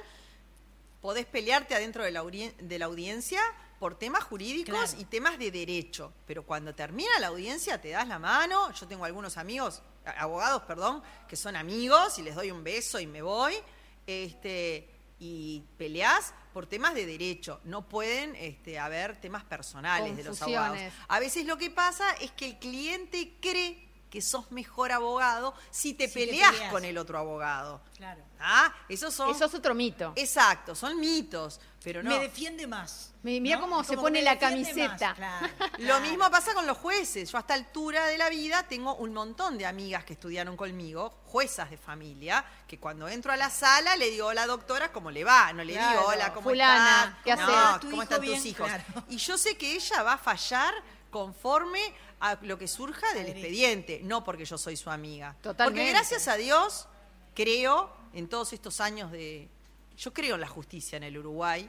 podés 1.02 1.26
pelearte 1.26 1.74
adentro 1.74 2.04
de 2.04 2.10
la, 2.10 2.22
audien- 2.22 2.56
de 2.56 2.78
la 2.78 2.86
audiencia 2.86 3.42
por 3.78 3.98
temas 3.98 4.24
jurídicos 4.24 4.74
Claro. 4.92 4.98
y 4.98 5.04
temas 5.04 5.38
de 5.38 5.50
derecho. 5.50 6.10
Pero 6.26 6.42
cuando 6.46 6.74
termina 6.74 7.10
la 7.20 7.26
audiencia, 7.26 7.78
te 7.78 7.90
das 7.90 8.08
la 8.08 8.18
mano. 8.18 8.72
Yo 8.72 8.88
tengo 8.88 9.04
algunos 9.04 9.36
amigos, 9.36 9.82
abogados, 10.16 10.62
perdón, 10.62 11.02
que 11.28 11.36
son 11.36 11.54
amigos 11.54 12.18
y 12.18 12.22
les 12.22 12.34
doy 12.34 12.50
un 12.50 12.64
beso 12.64 12.98
y 12.98 13.06
me 13.06 13.20
voy. 13.20 13.58
Este, 14.06 14.88
y 15.20 15.62
peleás 15.76 16.32
por 16.58 16.66
temas 16.66 16.92
de 16.92 17.06
derecho. 17.06 17.60
No 17.62 17.88
pueden 17.88 18.34
este, 18.34 18.80
haber 18.80 19.14
temas 19.20 19.44
personales 19.44 20.16
de 20.16 20.24
los 20.24 20.42
abogados. 20.42 20.76
A 21.06 21.20
veces 21.20 21.46
lo 21.46 21.56
que 21.56 21.70
pasa 21.70 22.10
es 22.14 22.32
que 22.32 22.46
el 22.46 22.58
cliente 22.58 23.36
cree 23.40 23.88
que 24.10 24.20
sos 24.20 24.50
mejor 24.50 24.90
abogado 24.90 25.54
si 25.70 25.94
te 25.94 26.08
Si 26.08 26.14
te 26.14 26.26
peleas 26.26 26.56
con 26.72 26.84
el 26.84 26.98
otro 26.98 27.16
abogado. 27.16 27.80
Claro. 27.96 28.24
¿Ah? 28.40 28.74
Esos 28.88 29.14
son. 29.14 29.30
Eso 29.30 29.44
es 29.44 29.54
otro 29.54 29.72
mito. 29.72 30.12
Exacto, 30.16 30.74
son 30.74 30.98
mitos. 30.98 31.60
Pero 31.88 32.02
no. 32.02 32.10
Me 32.10 32.18
defiende 32.18 32.66
más. 32.66 33.12
Mi- 33.22 33.40
Mira 33.40 33.56
¿no? 33.56 33.62
cómo 33.62 33.82
se 33.82 33.96
pone 33.96 34.18
me 34.18 34.22
la 34.22 34.38
camiseta. 34.38 35.08
más, 35.08 35.14
claro. 35.16 35.46
Lo 35.78 36.00
mismo 36.00 36.30
pasa 36.30 36.52
con 36.52 36.66
los 36.66 36.76
jueces. 36.76 37.32
Yo 37.32 37.38
a 37.38 37.40
esta 37.40 37.54
altura 37.54 38.04
de 38.08 38.18
la 38.18 38.28
vida 38.28 38.62
tengo 38.68 38.94
un 38.96 39.14
montón 39.14 39.56
de 39.56 39.64
amigas 39.64 40.04
que 40.04 40.12
estudiaron 40.12 40.54
conmigo, 40.54 41.08
juezas 41.24 41.70
de 41.70 41.78
familia, 41.78 42.44
que 42.66 42.78
cuando 42.78 43.08
entro 43.08 43.32
a 43.32 43.38
la 43.38 43.48
sala 43.48 43.96
le 43.96 44.10
digo 44.10 44.26
hola 44.26 44.46
doctora, 44.46 44.92
¿cómo 44.92 45.10
le 45.10 45.24
va? 45.24 45.50
No 45.54 45.64
le 45.64 45.72
Claro. 45.72 45.98
digo 45.98 46.10
hola, 46.10 46.34
¿cómo 46.34 46.50
Fulana, 46.50 47.04
está? 47.04 47.22
¿qué 47.24 47.34
no, 47.36 47.56
haces? 47.58 47.80
Tu 47.80 47.86
¿cómo 47.86 47.92
hijo 47.94 48.02
están 48.02 48.20
bien, 48.20 48.36
tus 48.36 48.44
hijos? 48.46 48.70
Y 49.08 49.16
yo 49.16 49.38
sé 49.38 49.56
que 49.56 49.72
ella 49.72 50.02
va 50.02 50.12
a 50.12 50.18
fallar 50.18 50.74
conforme 51.10 51.80
a 52.20 52.36
lo 52.42 52.58
que 52.58 52.68
surja 52.68 53.14
del 53.14 53.28
expediente, 53.28 54.00
no 54.04 54.22
porque 54.24 54.44
yo 54.44 54.58
soy 54.58 54.76
su 54.76 54.90
amiga. 54.90 55.34
Totalmente. 55.40 55.80
Porque 55.80 55.90
gracias 55.90 56.28
a 56.28 56.34
Dios 56.36 56.86
creo 57.34 57.90
en 58.12 58.28
todos 58.28 58.52
estos 58.52 58.80
años 58.82 59.10
de 59.10 59.48
yo 59.98 60.12
creo 60.14 60.36
en 60.36 60.40
la 60.40 60.48
justicia 60.48 60.96
en 60.96 61.02
el 61.04 61.18
Uruguay. 61.18 61.68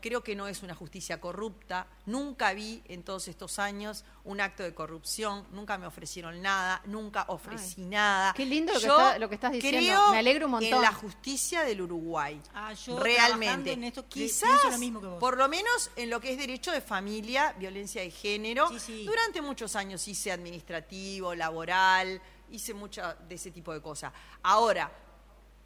Creo 0.00 0.22
que 0.22 0.36
no 0.36 0.46
es 0.48 0.62
una 0.62 0.74
justicia 0.74 1.18
corrupta. 1.18 1.86
Nunca 2.04 2.52
vi 2.52 2.82
en 2.88 3.02
todos 3.04 3.26
estos 3.26 3.58
años 3.58 4.04
un 4.24 4.38
acto 4.42 4.62
de 4.62 4.74
corrupción. 4.74 5.46
Nunca 5.52 5.78
me 5.78 5.86
ofrecieron 5.86 6.42
nada. 6.42 6.82
Nunca 6.84 7.24
ofrecí 7.28 7.76
Ay, 7.80 7.86
nada. 7.86 8.34
qué 8.34 8.44
lindo 8.44 8.74
lo 8.74 8.80
que 8.80 8.86
Yo 8.86 8.98
está- 8.98 9.18
lo 9.18 9.28
que 9.30 9.34
estás 9.36 9.52
diciendo. 9.52 9.78
creo 9.80 10.10
Me 10.10 10.18
alegro 10.18 10.44
un 10.44 10.50
montón. 10.52 10.74
En 10.74 10.82
la 10.82 10.92
justicia 10.92 11.62
del 11.64 11.80
Uruguay. 11.80 12.38
Ah, 12.52 12.74
yo 12.74 12.98
Realmente. 13.00 13.72
en 13.72 13.84
esto, 13.84 14.02
qui- 14.04 14.24
Quizás, 14.24 14.46
pienso 14.50 14.70
lo 14.72 14.78
mismo 14.78 15.00
que 15.00 15.06
vos. 15.06 15.18
por 15.18 15.38
lo 15.38 15.48
menos 15.48 15.90
en 15.96 16.10
lo 16.10 16.20
que 16.20 16.32
es 16.32 16.38
derecho 16.38 16.70
de 16.70 16.82
familia, 16.82 17.54
violencia 17.58 18.02
de 18.02 18.10
género. 18.10 18.68
Sí, 18.68 18.80
sí. 18.80 19.04
Durante 19.06 19.40
muchos 19.40 19.74
años 19.74 20.06
hice 20.06 20.30
administrativo, 20.32 21.34
laboral, 21.34 22.20
hice 22.50 22.74
mucha 22.74 23.14
de 23.14 23.36
ese 23.36 23.50
tipo 23.50 23.72
de 23.72 23.80
cosas. 23.80 24.12
Ahora, 24.42 24.92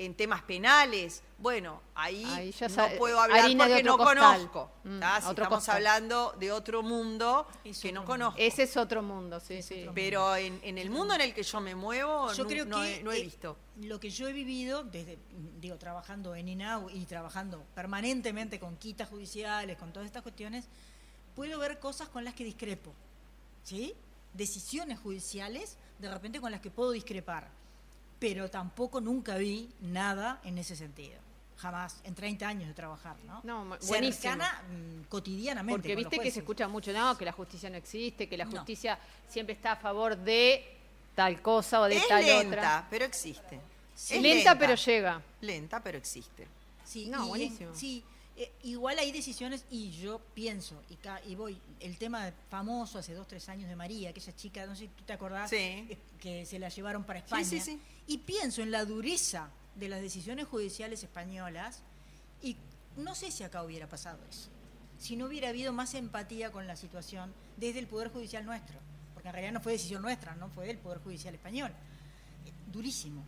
en 0.01 0.15
temas 0.15 0.43
penales, 0.43 1.23
bueno, 1.39 1.83
ahí, 1.95 2.25
Ahí 2.25 2.53
ya 2.53 2.69
no 2.69 2.89
puedo 2.99 3.21
hablar 3.21 3.51
porque 3.57 3.83
no 3.83 3.99
costal. 3.99 4.17
conozco. 4.19 4.71
Mm. 4.85 5.01
Si 5.01 5.29
estamos 5.31 5.49
costal. 5.49 5.77
hablando 5.77 6.35
de 6.39 6.53
otro 6.53 6.83
mundo 6.85 7.49
que 7.83 7.93
no 7.93 8.05
conozco. 8.05 8.39
Ese 8.39 8.63
es 8.63 8.77
otro 8.77 9.03
mundo, 9.03 9.41
sí, 9.41 9.61
sí. 9.61 9.87
Pero 9.95 10.37
en, 10.37 10.61
en 10.63 10.79
el 10.79 10.91
mundo 10.91 11.15
en 11.15 11.23
el 11.23 11.35
que 11.35 11.43
yo 11.43 11.61
me 11.61 11.75
muevo, 11.75 12.33
Yo 12.33 12.45
no, 12.45 12.49
creo 12.49 12.65
no 12.65 12.81
que 12.81 12.97
he, 12.97 13.03
no 13.03 13.11
he 13.11 13.19
eh, 13.19 13.23
visto. 13.25 13.57
lo 13.83 13.99
que 13.99 14.11
yo 14.11 14.29
he 14.29 14.33
vivido 14.33 14.85
desde 14.85 15.19
digo 15.61 15.77
trabajando 15.79 16.35
en 16.37 16.49
INAU 16.49 16.91
y 16.91 17.05
trabajando 17.05 17.65
permanentemente 17.75 18.61
con 18.61 18.77
quitas 18.77 19.09
judiciales, 19.09 19.77
con 19.79 19.93
todas 19.93 20.07
estas 20.07 20.23
cuestiones, 20.23 20.67
puedo 21.35 21.59
ver 21.59 21.81
cosas 21.81 22.09
con 22.09 22.25
las 22.25 22.35
que 22.35 22.45
discrepo. 22.45 22.93
¿Sí? 23.65 23.95
Decisiones 24.33 25.01
judiciales 25.01 25.77
de 25.99 26.09
repente 26.09 26.41
con 26.41 26.53
las 26.53 26.61
que 26.61 26.71
puedo 26.71 26.93
discrepar, 26.93 27.49
pero 28.19 28.51
tampoco 28.51 29.01
nunca 29.01 29.37
vi 29.37 29.69
nada 29.81 30.41
en 30.45 30.59
ese 30.59 30.75
sentido. 30.77 31.19
Jamás 31.57 32.01
en 32.05 32.15
30 32.15 32.47
años 32.47 32.69
de 32.69 32.75
trabajar, 32.75 33.17
¿no? 33.25 33.41
No. 33.43 33.77
Cercana 33.81 34.63
mm, 34.71 35.03
cotidianamente 35.09 35.77
Porque 35.81 35.97
viste 35.97 36.19
que 36.21 36.31
se 36.31 36.41
escucha 36.41 36.69
mucho, 36.69 36.93
no, 36.93 37.19
que 37.19 37.25
la 37.25 37.33
justicia 37.33 37.69
no 37.69 37.77
existe, 37.77 38.29
que 38.29 38.37
la 38.37 38.45
No. 38.45 38.53
justicia 38.53 38.97
siempre 39.29 39.55
está 39.55 39.73
a 39.73 39.77
favor 39.77 40.17
de 40.17 40.65
tal 41.17 41.43
cosa 41.43 41.81
o 41.81 41.85
de 41.87 41.97
Es 41.97 42.07
tal 42.07 42.25
lenta, 42.25 42.49
otra. 42.49 42.87
pero 42.89 43.05
existe. 43.05 43.61
Sí. 43.93 44.15
Es 44.15 44.23
Lenta, 44.23 44.57
pero 44.57 44.77
llega. 44.77 45.21
Lenta, 45.41 45.83
pero 45.83 45.99
existe. 45.99 46.47
Sí, 46.85 47.07
No, 47.09 47.25
y- 47.25 47.29
buenísimo. 47.29 47.75
Sí, 47.75 48.05
eh, 48.37 48.53
igual 48.63 48.97
hay 49.01 49.11
decisiones 49.11 49.65
y 49.69 49.91
yo 49.91 50.21
pienso, 50.35 50.81
y, 50.91 50.95
ca- 50.95 51.21
y 51.27 51.35
voy, 51.35 51.59
el 51.81 51.99
tema 51.99 52.31
famoso 52.49 53.01
hace 53.01 53.15
dos, 53.15 53.27
tres 53.27 53.49
años 53.49 53.69
de 53.69 53.75
María, 53.75 54.11
aquella 54.11 54.37
chica, 54.37 54.65
no 54.65 54.77
sé 54.77 54.83
si 54.83 54.89
tú 54.89 55.03
te 55.03 55.13
acordás, 55.13 55.51
Sí. 55.51 55.57
eh, 55.57 55.99
que 56.21 56.47
se 56.47 56.61
la 56.61 56.69
llevaron 56.69 57.03
para 57.03 57.19
España. 57.19 57.45
sí, 57.45 57.59
sí. 57.61 57.81
Y 58.09 58.19
pienso 58.19 58.63
en 58.63 58.71
la 58.73 58.85
dureza 58.85 59.51
de 59.77 59.89
las 59.89 60.01
decisiones 60.01 60.49
judiciales 60.49 61.03
españolas 61.05 61.83
y 62.43 62.57
no 62.97 63.15
sé 63.15 63.31
si 63.31 63.45
acá 63.45 63.63
hubiera 63.63 63.87
pasado 63.89 64.19
eso. 64.29 64.49
Si 64.99 65.15
no 65.15 65.27
hubiera 65.27 65.51
habido 65.51 65.73
más 65.73 65.95
empatía 65.95 66.51
con 66.51 66.67
la 66.67 66.75
situación 66.75 67.33
desde 67.57 67.79
el 67.79 67.87
Poder 67.87 68.11
Judicial 68.11 68.45
nuestro. 68.45 68.77
Porque 69.15 69.29
en 69.29 69.35
realidad 69.35 69.53
no 69.53 69.61
fue 69.61 69.73
decisión 69.73 70.03
nuestra, 70.03 70.35
no 70.35 70.49
fue 70.49 70.67
del 70.67 70.79
Poder 70.79 70.99
Judicial 70.99 71.35
español. 71.35 71.71
Eh, 72.47 72.53
Durísimo. 72.73 73.23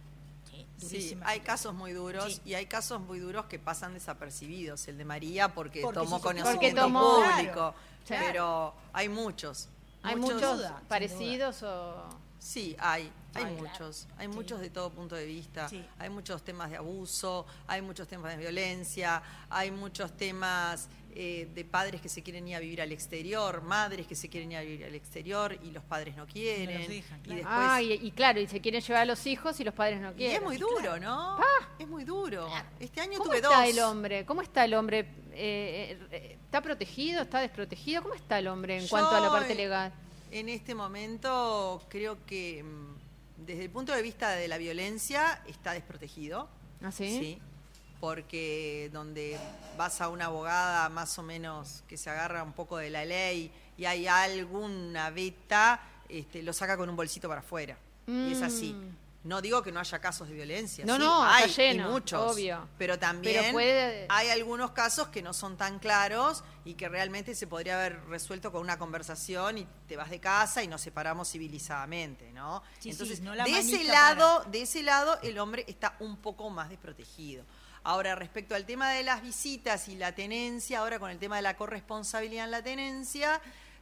Sí, 0.51 0.67
Sí, 0.79 0.87
durísima 0.87 1.27
hay 1.27 1.39
situación. 1.39 1.45
casos 1.45 1.75
muy 1.75 1.93
duros 1.93 2.35
Sí. 2.35 2.41
y 2.47 2.55
hay 2.55 2.67
casos 2.67 3.01
muy 3.01 3.21
duros 3.21 3.45
que 3.47 3.59
pasan 3.61 3.95
desapercibidos. 3.95 4.89
El 4.89 4.99
de 4.99 5.05
María 5.05 5.55
porque, 5.55 5.81
Porque 5.83 6.01
tomó 6.01 6.21
conocimiento 6.21 6.81
tomó- 6.83 7.23
público. 7.23 7.75
Claro. 8.07 8.27
Pero 8.27 8.75
hay 8.93 9.09
muchos. 9.09 9.69
Hay 10.03 10.17
muchos- 10.17 10.35
muchos 10.37 10.57
duda, 10.59 10.79
sin 10.79 10.89
parecidos 10.89 11.63
o... 11.63 12.09
Sí, 12.41 12.75
hay, 12.81 13.13
hay 13.35 13.55
muchos, 13.57 14.07
hay 14.17 14.27
Sí. 14.29 14.35
muchos 14.35 14.61
de 14.61 14.71
todo 14.71 14.91
punto 14.91 15.15
de 15.15 15.27
vista, 15.27 15.69
Sí. 15.69 15.85
hay 15.99 16.11
muchos 16.11 16.43
temas 16.43 16.71
de 16.71 16.77
abuso, 16.77 17.47
hay 17.67 17.83
muchos 17.83 18.09
temas 18.09 18.33
de 18.33 18.39
violencia, 18.39 19.23
hay 19.49 19.71
muchos 19.71 20.17
temas 20.17 20.89
eh, 21.13 21.49
de 21.57 21.65
padres 21.65 22.01
que 22.01 22.09
se 22.09 22.23
quieren 22.23 22.47
ir 22.47 22.55
a 22.55 22.61
vivir 22.61 22.81
al 22.81 22.93
exterior, 22.93 23.63
madres 23.63 24.07
que 24.07 24.15
se 24.15 24.29
quieren 24.29 24.53
ir 24.53 24.59
a 24.59 24.61
vivir 24.61 24.85
al 24.85 24.95
exterior 24.95 25.59
y 25.61 25.73
los 25.73 25.83
padres 25.83 26.15
no 26.17 26.25
quieren. 26.25 26.87
dejan, 26.89 27.19
y 27.19 27.23
claro. 27.23 27.37
después, 27.37 27.57
Ah, 27.69 27.83
y, 27.83 27.93
y 27.95 28.11
claro, 28.13 28.39
y 28.41 28.47
se 28.47 28.61
quieren 28.61 28.81
llevar 28.81 29.03
a 29.03 29.07
los 29.07 29.27
hijos 29.27 29.59
y 29.59 29.65
los 29.65 29.75
padres 29.75 30.01
no 30.01 30.13
y 30.13 30.15
quieren. 30.15 30.37
es 30.37 30.43
muy 30.43 30.57
duro, 30.57 31.01
¿no? 31.01 31.37
Ah. 31.41 31.45
Es 31.81 31.89
muy 31.89 32.05
duro. 32.05 32.49
Este 32.79 33.01
año 33.01 33.15
¿Cómo 33.19 33.25
tuve 33.31 33.39
está 33.39 33.49
dos. 33.61 33.69
el 33.71 33.81
hombre? 33.81 34.25
¿Cómo 34.25 34.41
está 34.41 34.65
el 34.65 34.75
hombre? 34.75 35.01
Eh, 35.33 35.99
eh, 36.13 36.39
¿Está 36.45 36.61
protegido? 36.61 37.23
¿Está 37.23 37.41
desprotegido? 37.41 38.03
¿Cómo 38.03 38.15
está 38.15 38.39
el 38.39 38.47
hombre 38.47 38.79
en 38.79 38.87
cuanto 38.87 39.11
a 39.11 39.21
la 39.21 39.31
parte 39.31 39.57
legal? 39.57 39.93
En 40.31 40.49
este 40.49 40.77
momento 40.77 41.83
creo 41.89 42.25
que 42.25 42.63
mm, 42.63 43.00
desde 43.47 43.65
el 43.65 43.71
punto 43.71 43.93
de 43.93 44.03
vista 44.03 44.31
de 44.31 44.49
la 44.49 44.59
violencia 44.59 45.43
está 45.47 45.73
desprotegido. 45.73 46.49
¿Ah, 46.83 46.93
sí? 46.93 47.41
porque 48.01 48.89
donde 48.93 49.39
vas 49.77 50.01
a 50.01 50.09
una 50.09 50.27
abogada 50.27 50.89
más 50.89 51.19
o 51.19 51.23
menos 51.23 51.85
que 51.87 51.99
se 51.99 52.09
agarra 52.09 52.43
un 52.43 52.55
poco 52.55 52.79
de 52.79 52.89
la 52.89 53.05
ley 53.05 53.53
y 53.77 53.85
hay 53.85 54.07
alguna 54.07 55.11
beta, 55.11 55.81
este, 56.09 56.43
lo 56.43 56.53
saca 56.53 56.77
con 56.77 56.89
un 56.89 56.97
bolsito 56.97 57.29
para 57.29 57.41
afuera. 57.41 57.77
Y 58.07 58.33
es 58.33 58.43
así. 58.43 58.75
No 59.23 59.43
digo 59.43 59.63
que 59.63 59.71
no 59.71 59.81
haya 59.81 59.99
casos 59.99 60.29
de 60.29 60.35
violencia. 60.35 60.85
No, 60.87 60.95
sí, 60.97 61.01
no, 61.03 61.23
está 61.27 61.37
hay, 61.37 61.51
lleno, 61.51 61.89
y 61.89 61.93
muchos. 61.93 62.33
obvio. 62.35 62.67
Pero 62.79 62.99
también 62.99 63.37
Pero 63.41 63.53
puede- 63.53 64.07
hay 64.09 64.31
algunos 64.31 64.71
casos 64.71 65.09
que 65.09 65.21
no 65.21 65.35
son 65.35 65.59
tan 65.59 65.79
claros 65.79 66.43
y 66.65 66.73
que 66.73 66.89
realmente 66.89 67.35
se 67.35 67.47
podría 67.47 67.75
haber 67.79 68.03
resuelto 68.07 68.51
con 68.51 68.63
una 68.63 68.79
conversación 68.79 69.59
y 69.59 69.67
te 69.87 69.97
vas 69.99 70.09
de 70.09 70.21
casa 70.21 70.63
y 70.63 70.69
nos 70.69 70.81
separamos 70.81 71.29
civilizadamente, 71.31 72.33
¿no? 72.33 72.63
Sí, 72.79 72.85
sí, 72.85 72.91
Entonces, 72.93 73.21
no 73.21 73.35
la 73.35 73.45
de 73.45 73.59
ese 73.59 73.85
lado, 73.85 74.43
de 74.51 74.63
ese 74.63 74.83
lado 74.83 75.19
el 75.23 75.39
hombre 75.39 75.67
está 75.69 75.97
un 76.01 76.17
poco 76.17 76.49
más 76.49 76.71
desprotegido. 76.71 77.45
Ahora, 77.83 78.15
respecto 78.15 78.55
al 78.55 78.65
tema 78.65 78.91
de 78.91 79.03
las 79.03 79.21
visitas 79.23 79.89
y 79.89 79.97
la 79.97 80.15
tenencia, 80.15 80.79
ahora 80.79 80.99
con 80.99 81.11
el 81.11 81.19
tema 81.19 81.37
de 81.37 81.43
la 81.43 81.57
corresponsabilidad 81.59 82.47
en 82.47 82.51
la 82.53 82.63
tenencia, 82.63 83.41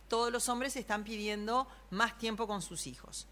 todos 0.08 0.32
los 0.32 0.48
hombres 0.48 0.74
están 0.76 1.04
pidiendo 1.04 1.68
más 1.90 2.18
tiempo 2.18 2.46
con 2.48 2.60
sus 2.60 2.86
hijos. 2.88 3.28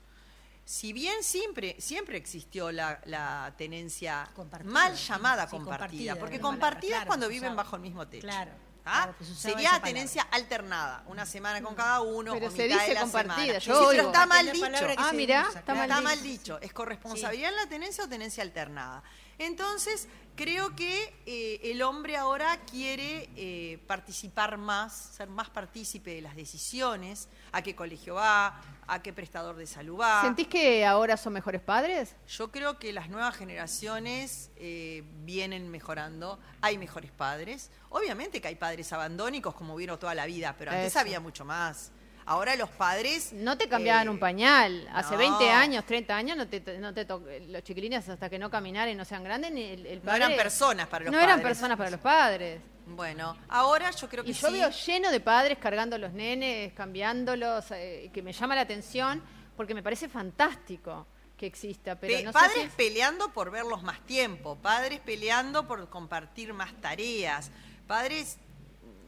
Si 0.68 0.93
bien 0.93 1.22
siempre, 1.22 1.76
siempre 1.78 2.18
existió 2.18 2.72
la, 2.72 3.01
la 3.05 3.55
tenencia 3.56 4.28
Compartida, 4.34 4.72
mal 4.72 4.97
llamada 4.97 5.44
sí, 5.44 5.51
compartida, 5.52 5.78
compartida, 5.78 6.16
porque 6.16 6.38
palabra, 6.40 6.51
compartida 6.51 6.98
es 7.02 7.06
cuando 7.06 7.28
viven 7.28 7.51
usaba. 7.52 7.62
bajo 7.62 7.76
el 7.76 7.82
mismo 7.82 8.09
techo. 8.09 8.26
Claro, 8.26 8.51
¿Ah? 8.84 9.12
claro, 9.14 9.14
Sería 9.36 9.80
tenencia 9.80 10.22
alternada, 10.32 11.05
una 11.06 11.24
semana 11.24 11.62
con 11.62 11.76
cada 11.76 12.01
uno 12.01 12.32
Pero 12.32 12.48
o 12.48 12.51
se 12.51 12.64
mitad 12.64 12.74
dice 12.80 12.88
de 12.88 12.94
la 12.94 13.01
compartida, 13.02 13.36
semana. 13.36 13.59
yo 13.60 13.74
Sí, 13.74 13.78
pero 13.78 13.88
oigo. 13.88 14.02
está 14.12 14.26
mal 14.26 14.52
dicho. 14.52 14.66
Ah, 14.66 15.12
usa, 15.12 15.60
está 15.60 15.72
claro. 15.72 15.82
Está 15.82 15.94
mal 15.94 16.02
mal 16.05 16.22
dicho. 16.22 16.55
dicho. 16.55 16.60
¿Es 16.60 16.72
corresponsabilidad 16.72 17.51
en 17.51 17.56
la 17.56 17.66
tenencia 17.68 18.02
o 18.05 18.09
tenencia 18.09 18.43
alternada? 18.43 19.05
Entonces, 19.38 20.08
creo 20.36 20.76
que 20.76 21.14
eh, 21.26 21.60
el 21.64 21.82
hombre 21.82 22.16
ahora 22.16 22.60
quiere 22.70 23.28
eh, 23.36 23.78
participar 23.86 24.58
más, 24.58 25.10
ser 25.16 25.28
más 25.28 25.50
partícipe 25.50 26.14
de 26.14 26.20
las 26.20 26.36
decisiones, 26.36 27.28
a 27.52 27.62
qué 27.62 27.74
colegio 27.74 28.14
va, 28.14 28.60
a 28.86 29.02
qué 29.02 29.12
prestador 29.12 29.56
de 29.56 29.66
salud 29.66 29.98
va. 29.98 30.22
¿Sentís 30.22 30.46
que 30.46 30.84
ahora 30.84 31.16
son 31.16 31.32
mejores 31.32 31.60
padres? 31.60 32.14
Yo 32.28 32.52
creo 32.52 32.78
que 32.78 32.92
las 32.92 33.08
nuevas 33.08 33.34
generaciones 33.34 34.50
eh, 34.56 35.02
vienen 35.24 35.70
mejorando, 35.70 36.38
hay 36.60 36.78
mejores 36.78 37.10
padres. 37.10 37.70
Obviamente 37.88 38.40
que 38.40 38.48
hay 38.48 38.56
padres 38.56 38.92
abandónicos 38.92 39.54
como 39.54 39.74
hubieron 39.74 39.98
toda 39.98 40.14
la 40.14 40.26
vida, 40.26 40.54
pero 40.58 40.70
antes 40.70 40.88
Eso. 40.88 41.00
había 41.00 41.18
mucho 41.18 41.44
más. 41.44 41.92
Ahora 42.27 42.57
los 42.57 42.69
padres... 42.70 43.32
No 43.32 43.57
te 43.57 43.69
cambiaban 43.69 44.09
eh, 44.09 44.11
un 44.11 44.19
pañal. 44.19 44.89
Hace 44.93 45.12
no. 45.12 45.19
20 45.19 45.48
años, 45.51 45.85
30 45.86 46.16
años, 46.16 46.36
no 46.36 46.48
te, 46.48 46.61
no 46.78 46.93
te 46.93 47.05
to- 47.05 47.23
los 47.48 47.62
chiquilines 47.62 48.09
hasta 48.09 48.28
que 48.28 48.39
no 48.39 48.51
caminaran 48.51 48.90
y 48.90 48.94
no 48.97 49.05
sean 49.05 49.23
grandes, 49.23 49.53
ni 49.53 49.62
el, 49.62 49.86
el 49.86 50.05
No 50.05 50.12
eran 50.12 50.32
padre- 50.32 50.43
personas 50.43 50.89
para 50.89 51.05
los 51.05 51.12
No 51.12 51.19
eran 51.20 51.39
padres. 51.40 51.47
personas 51.47 51.78
para 51.78 51.90
los 51.90 52.01
padres. 52.01 52.61
Bueno, 52.86 53.36
ahora 53.48 53.90
yo 53.93 54.09
creo 54.09 54.24
que 54.24 54.31
Y 54.31 54.35
yo 54.35 54.48
sí. 54.48 54.53
veo 54.55 54.70
lleno 54.70 55.11
de 55.11 55.20
padres 55.20 55.59
cargando 55.59 55.97
a 55.97 55.98
los 56.01 56.12
nenes, 56.12 56.73
cambiándolos, 56.73 57.70
eh, 57.70 58.11
que 58.12 58.23
me 58.23 58.32
llama 58.32 58.55
la 58.57 58.62
atención 58.62 59.23
porque 59.57 59.74
me 59.74 59.82
parece 59.82 60.09
fantástico 60.09 61.07
que 61.36 61.47
exista. 61.47 61.94
Pero 61.94 62.15
Pe- 62.16 62.23
no 62.24 62.31
sé 62.32 62.39
padres 62.39 62.70
peleando 62.77 63.32
por 63.32 63.51
verlos 63.51 63.82
más 63.85 64.01
tiempo, 64.07 64.57
padres 64.57 64.98
peleando 65.01 65.66
por 65.69 65.89
compartir 65.90 66.53
más 66.55 66.73
tareas, 66.81 67.51
padres 67.86 68.39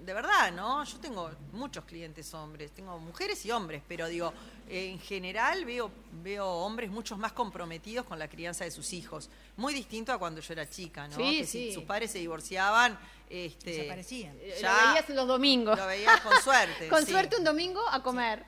de 0.08 0.14
verdad, 0.14 0.50
¿no? 0.52 0.82
Yo 0.84 0.98
tengo 1.00 1.30
muchos 1.52 1.84
clientes 1.84 2.32
hombres, 2.32 2.70
tengo 2.70 2.98
mujeres 2.98 3.44
y 3.44 3.50
hombres, 3.50 3.82
pero 3.86 4.08
digo, 4.08 4.32
en 4.66 4.98
general 4.98 5.66
veo, 5.66 5.90
veo 6.22 6.46
hombres 6.46 6.90
muchos 6.90 7.18
más 7.18 7.32
comprometidos 7.32 8.06
con 8.06 8.18
la 8.18 8.26
crianza 8.26 8.64
de 8.64 8.70
sus 8.70 8.94
hijos. 8.94 9.28
Muy 9.58 9.74
distinto 9.74 10.10
a 10.10 10.16
cuando 10.18 10.40
yo 10.40 10.54
era 10.54 10.66
chica, 10.66 11.08
¿no? 11.08 11.16
Sí, 11.16 11.40
que 11.40 11.46
si 11.46 11.68
sí. 11.68 11.74
sus 11.74 11.84
padres 11.84 12.10
se 12.10 12.20
divorciaban, 12.20 12.98
este, 13.28 13.70
Desaparecían. 13.72 14.34
Eh, 14.40 14.56
ya 14.62 14.72
lo 14.72 14.88
veías 14.88 15.08
los 15.10 15.28
domingos. 15.28 15.78
Lo 15.78 15.86
veías 15.86 16.20
con 16.22 16.40
suerte. 16.40 16.88
con 16.90 17.04
sí. 17.04 17.12
suerte 17.12 17.36
un 17.36 17.44
domingo 17.44 17.86
a 17.90 18.02
comer. 18.02 18.46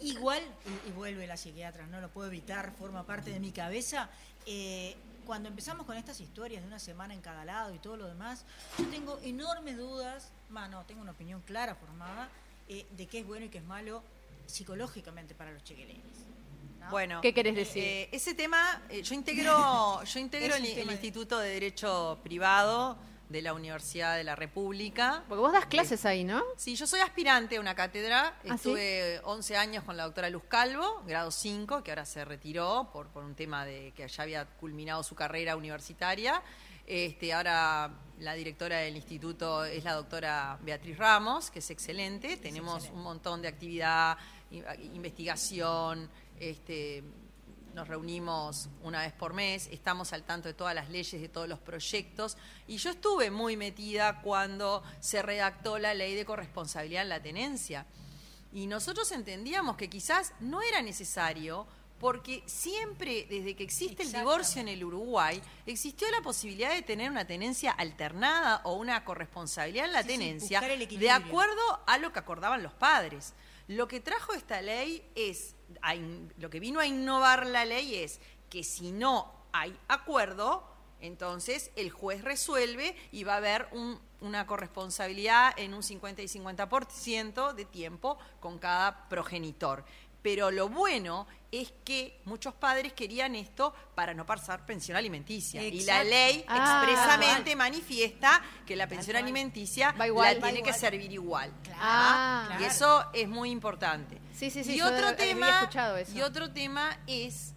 Igual, 0.00 0.42
y, 0.86 0.88
y 0.88 0.92
vuelve 0.92 1.26
la 1.26 1.36
psiquiatra, 1.36 1.86
no 1.86 2.00
lo 2.00 2.08
puedo 2.08 2.28
evitar, 2.28 2.72
forma 2.78 3.04
parte 3.04 3.30
de 3.30 3.40
mi 3.40 3.52
cabeza. 3.52 4.08
eh, 4.46 4.96
cuando 5.26 5.48
empezamos 5.48 5.86
con 5.86 5.96
estas 5.96 6.20
historias 6.20 6.62
de 6.62 6.68
una 6.68 6.78
semana 6.78 7.14
en 7.14 7.20
cada 7.20 7.44
lado 7.44 7.74
y 7.74 7.78
todo 7.78 7.96
lo 7.96 8.06
demás, 8.06 8.44
yo 8.78 8.84
tengo 8.88 9.18
enormes 9.22 9.78
dudas, 9.78 10.30
más 10.50 10.70
no, 10.70 10.84
tengo 10.84 11.02
una 11.02 11.12
opinión 11.12 11.40
clara, 11.42 11.74
formada, 11.74 12.28
eh, 12.68 12.86
de 12.90 13.06
qué 13.06 13.20
es 13.20 13.26
bueno 13.26 13.46
y 13.46 13.48
qué 13.48 13.58
es 13.58 13.64
malo 13.64 14.02
psicológicamente 14.46 15.34
para 15.34 15.50
los 15.52 15.62
chiquilines. 15.64 16.02
¿no? 16.80 16.90
Bueno, 16.90 17.20
¿Qué 17.20 17.32
querés 17.34 17.54
decir? 17.54 17.82
eh, 17.82 18.08
ese 18.12 18.34
tema, 18.34 18.82
eh, 18.88 19.02
yo 19.02 19.14
integro, 19.14 20.02
yo 20.04 20.18
integro 20.20 20.54
el, 20.54 20.64
el 20.64 20.74
tema 20.74 20.86
de- 20.88 20.92
Instituto 20.94 21.38
de 21.38 21.48
Derecho 21.50 22.18
Privado 22.22 22.96
de 23.28 23.40
la 23.40 23.54
Universidad 23.54 24.16
de 24.16 24.22
la 24.22 24.36
República. 24.36 25.24
Porque 25.28 25.40
vos 25.40 25.52
das 25.52 25.64
clases 25.66 26.04
ahí, 26.04 26.24
¿no? 26.24 26.42
Sí, 26.56 26.76
yo 26.76 26.86
soy 26.86 27.00
aspirante 27.00 27.56
a 27.56 27.60
una 27.60 27.74
cátedra. 27.74 28.34
¿Ah, 28.40 28.42
sí? 28.42 28.50
Estuve 28.54 29.20
11 29.24 29.56
años 29.56 29.82
con 29.82 29.96
la 29.96 30.04
doctora 30.04 30.28
Luz 30.28 30.42
Calvo, 30.46 31.02
grado 31.06 31.30
5, 31.30 31.82
que 31.82 31.90
ahora 31.90 32.04
se 32.04 32.24
retiró 32.24 32.90
por, 32.92 33.08
por 33.08 33.24
un 33.24 33.34
tema 33.34 33.64
de 33.64 33.92
que 33.96 34.06
ya 34.06 34.22
había 34.22 34.44
culminado 34.44 35.02
su 35.02 35.14
carrera 35.14 35.56
universitaria. 35.56 36.42
Este, 36.86 37.32
ahora 37.32 37.90
la 38.20 38.34
directora 38.34 38.78
del 38.78 38.96
instituto 38.96 39.64
es 39.64 39.84
la 39.84 39.94
doctora 39.94 40.58
Beatriz 40.62 40.98
Ramos, 40.98 41.50
que 41.50 41.60
es 41.60 41.70
excelente. 41.70 42.36
Tenemos 42.36 42.90
un 42.90 43.02
montón 43.02 43.42
de 43.42 43.48
actividad, 43.48 44.18
investigación, 44.92 46.10
este, 46.38 47.02
nos 47.74 47.88
reunimos 47.88 48.68
una 48.82 49.00
vez 49.00 49.12
por 49.12 49.32
mes, 49.32 49.68
estamos 49.72 50.12
al 50.12 50.22
tanto 50.22 50.48
de 50.48 50.54
todas 50.54 50.74
las 50.74 50.90
leyes, 50.90 51.20
de 51.20 51.28
todos 51.28 51.48
los 51.48 51.58
proyectos, 51.58 52.36
y 52.68 52.76
yo 52.76 52.90
estuve 52.90 53.30
muy 53.30 53.56
metida 53.56 54.20
cuando 54.20 54.82
se 55.00 55.22
redactó 55.22 55.78
la 55.78 55.92
ley 55.92 56.14
de 56.14 56.24
corresponsabilidad 56.24 57.02
en 57.02 57.08
la 57.08 57.22
tenencia. 57.22 57.86
Y 58.52 58.68
nosotros 58.68 59.10
entendíamos 59.10 59.76
que 59.76 59.90
quizás 59.90 60.32
no 60.38 60.62
era 60.62 60.80
necesario, 60.82 61.66
porque 62.04 62.42
siempre, 62.44 63.26
desde 63.30 63.56
que 63.56 63.64
existe 63.64 64.02
el 64.02 64.12
divorcio 64.12 64.60
en 64.60 64.68
el 64.68 64.84
Uruguay, 64.84 65.40
existió 65.64 66.06
la 66.10 66.20
posibilidad 66.20 66.74
de 66.74 66.82
tener 66.82 67.10
una 67.10 67.26
tenencia 67.26 67.70
alternada 67.70 68.60
o 68.64 68.74
una 68.74 69.06
corresponsabilidad 69.06 69.86
en 69.86 69.92
la 69.94 70.02
Sí, 70.02 70.08
tenencia 70.08 70.60
de 70.60 71.10
acuerdo 71.10 71.62
a 71.86 71.96
lo 71.96 72.12
que 72.12 72.18
acordaban 72.18 72.62
los 72.62 72.74
padres. 72.74 73.32
Lo 73.68 73.88
que 73.88 74.00
trajo 74.00 74.34
esta 74.34 74.60
ley 74.60 75.02
es, 75.14 75.54
lo 76.36 76.50
que 76.50 76.60
vino 76.60 76.78
a 76.78 76.84
innovar 76.86 77.46
la 77.46 77.64
ley 77.64 77.94
es 77.94 78.20
que 78.50 78.64
si 78.64 78.92
no 78.92 79.32
hay 79.54 79.74
acuerdo, 79.88 80.62
entonces 81.00 81.70
el 81.74 81.88
juez 81.90 82.20
resuelve 82.22 82.94
y 83.12 83.24
va 83.24 83.32
a 83.32 83.36
haber 83.38 83.66
un- 83.72 83.98
una 84.20 84.46
corresponsabilidad 84.46 85.54
en 85.58 85.72
un 85.72 85.82
50 85.82 86.20
y 86.20 86.28
50% 86.28 87.54
de 87.54 87.64
tiempo 87.64 88.18
con 88.40 88.58
cada 88.58 89.08
progenitor. 89.08 89.86
Pero 90.22 90.50
lo 90.50 90.70
bueno 90.70 91.26
es 91.60 91.72
que 91.84 92.20
muchos 92.24 92.54
padres 92.54 92.92
querían 92.92 93.34
esto 93.34 93.74
para 93.94 94.14
no 94.14 94.24
pasar 94.26 94.64
pensión 94.66 94.96
alimenticia. 94.96 95.62
Y 95.62 95.84
la 95.84 96.02
ley 96.04 96.44
Ah, 96.48 96.82
expresamente 96.86 97.50
igual. 97.52 97.70
manifiesta 97.70 98.42
que 98.66 98.76
la 98.76 98.86
pensión 98.86 99.16
alimenticia 99.16 99.92
Va 99.92 100.06
igual. 100.06 100.40
la 100.40 100.42
tiene 100.50 100.62
que 100.62 100.72
servir 100.72 101.12
igual. 101.12 101.52
Ah, 101.78 102.56
Y 102.60 102.64
eso 102.64 103.04
es 103.12 103.28
muy 103.28 103.50
importante. 103.50 104.20
Sí, 104.34 104.50
sí, 104.50 104.64
sí, 104.64 104.76
Y 104.76 104.80
otro 104.80 105.14
tema, 105.16 105.68
eso. 105.98 106.12
y 106.16 106.22
otro 106.22 106.50
tema 106.52 106.98
es 107.06 107.52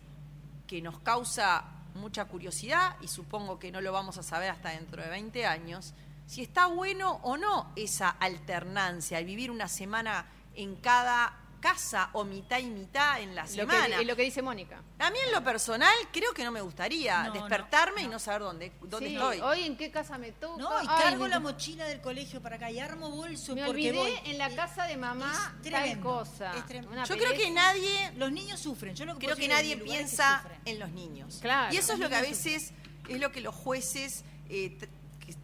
que 0.68 0.82
nos 0.82 1.00
causa 1.00 1.64
mucha 1.96 2.26
curiosidad 2.26 2.96
y 3.02 3.08
supongo 3.08 3.58
que 3.58 3.72
no 3.72 3.82
lo 3.82 3.92
vamos 3.92 4.18
a 4.18 4.24
saber 4.24 4.50
hasta 4.52 4.70
dentro 4.70 5.02
de 5.02 5.10
20 5.10 5.46
años, 5.48 5.94
si 6.28 6.42
está 6.44 6.68
bueno 6.68 7.20
o 7.24 7.38
no 7.38 7.72
esa 7.76 8.10
alternancia, 8.10 9.18
el 9.18 9.26
vivir 9.26 9.50
una 9.50 9.68
semana 9.68 10.26
en 10.56 10.76
cada 10.76 11.34
casa 11.60 12.10
o 12.14 12.24
mitad 12.24 12.60
y 12.60 12.66
mitad 12.68 13.20
en 13.22 13.36
la 13.36 13.44
Lo 13.44 13.48
semana. 13.50 13.98
que, 13.98 14.06
lo 14.06 14.16
que 14.16 14.24
dice 14.24 14.42
Mónica. 14.42 14.82
A 15.00 15.10
mí 15.12 15.18
en 15.26 15.32
lo 15.32 15.44
personal 15.44 15.94
creo 16.12 16.34
que 16.34 16.44
no 16.44 16.52
me 16.52 16.62
gustaría 16.62 17.24
No, 17.24 17.34
despertarme 17.34 18.02
no, 18.04 18.08
y 18.08 18.12
no 18.12 18.20
saber 18.20 18.42
dónde, 18.42 18.72
dónde 18.82 19.10
Sí, 19.10 19.16
estoy. 19.16 19.40
Hoy 19.42 19.64
en 19.64 19.76
qué 19.78 19.92
casa 19.92 20.18
me 20.18 20.32
toca. 20.32 20.62
No, 20.62 20.84
y 20.84 20.88
cargo 20.88 21.28
la 21.28 21.40
mochila 21.40 21.86
del 21.86 22.02
colegio 22.02 22.42
para 22.42 22.56
acá 22.58 22.70
y 22.72 22.80
armo 22.80 23.10
bolso 23.12 23.56
Me 23.56 23.66
porque 23.66 23.90
olvidé 23.90 23.98
voy. 23.98 24.14
en 24.26 24.38
la 24.38 24.50
casa 24.56 24.86
de 24.86 24.98
mamá 24.98 25.32
Es 25.34 25.40
tal 25.40 25.62
tremendo, 25.62 26.04
cosa. 26.04 26.54
es 26.58 26.66
tremendo. 26.66 26.92
Una 26.92 27.04
Yo 27.06 27.16
creo 27.18 27.34
que 27.34 27.50
nadie 27.52 28.12
Los 28.16 28.32
niños 28.32 28.60
sufren. 28.60 28.96
Yo 28.96 29.06
lo 29.06 29.18
que 29.18 29.26
creo 29.26 29.36
que 29.38 29.48
nadie 29.48 29.78
que 29.78 29.84
piensa 29.84 30.44
en 30.66 30.80
los 30.80 30.90
niños. 30.92 31.40
Claro. 31.42 31.74
Y 31.74 31.78
eso 31.78 31.94
es 31.94 32.00
lo 32.00 32.10
que 32.10 32.16
a 32.16 32.22
veces 32.22 32.72
es 33.10 33.20
lo 33.20 33.32
que 33.32 33.42
los 33.42 33.56
jueces, 33.56 34.24
eh, 34.50 34.78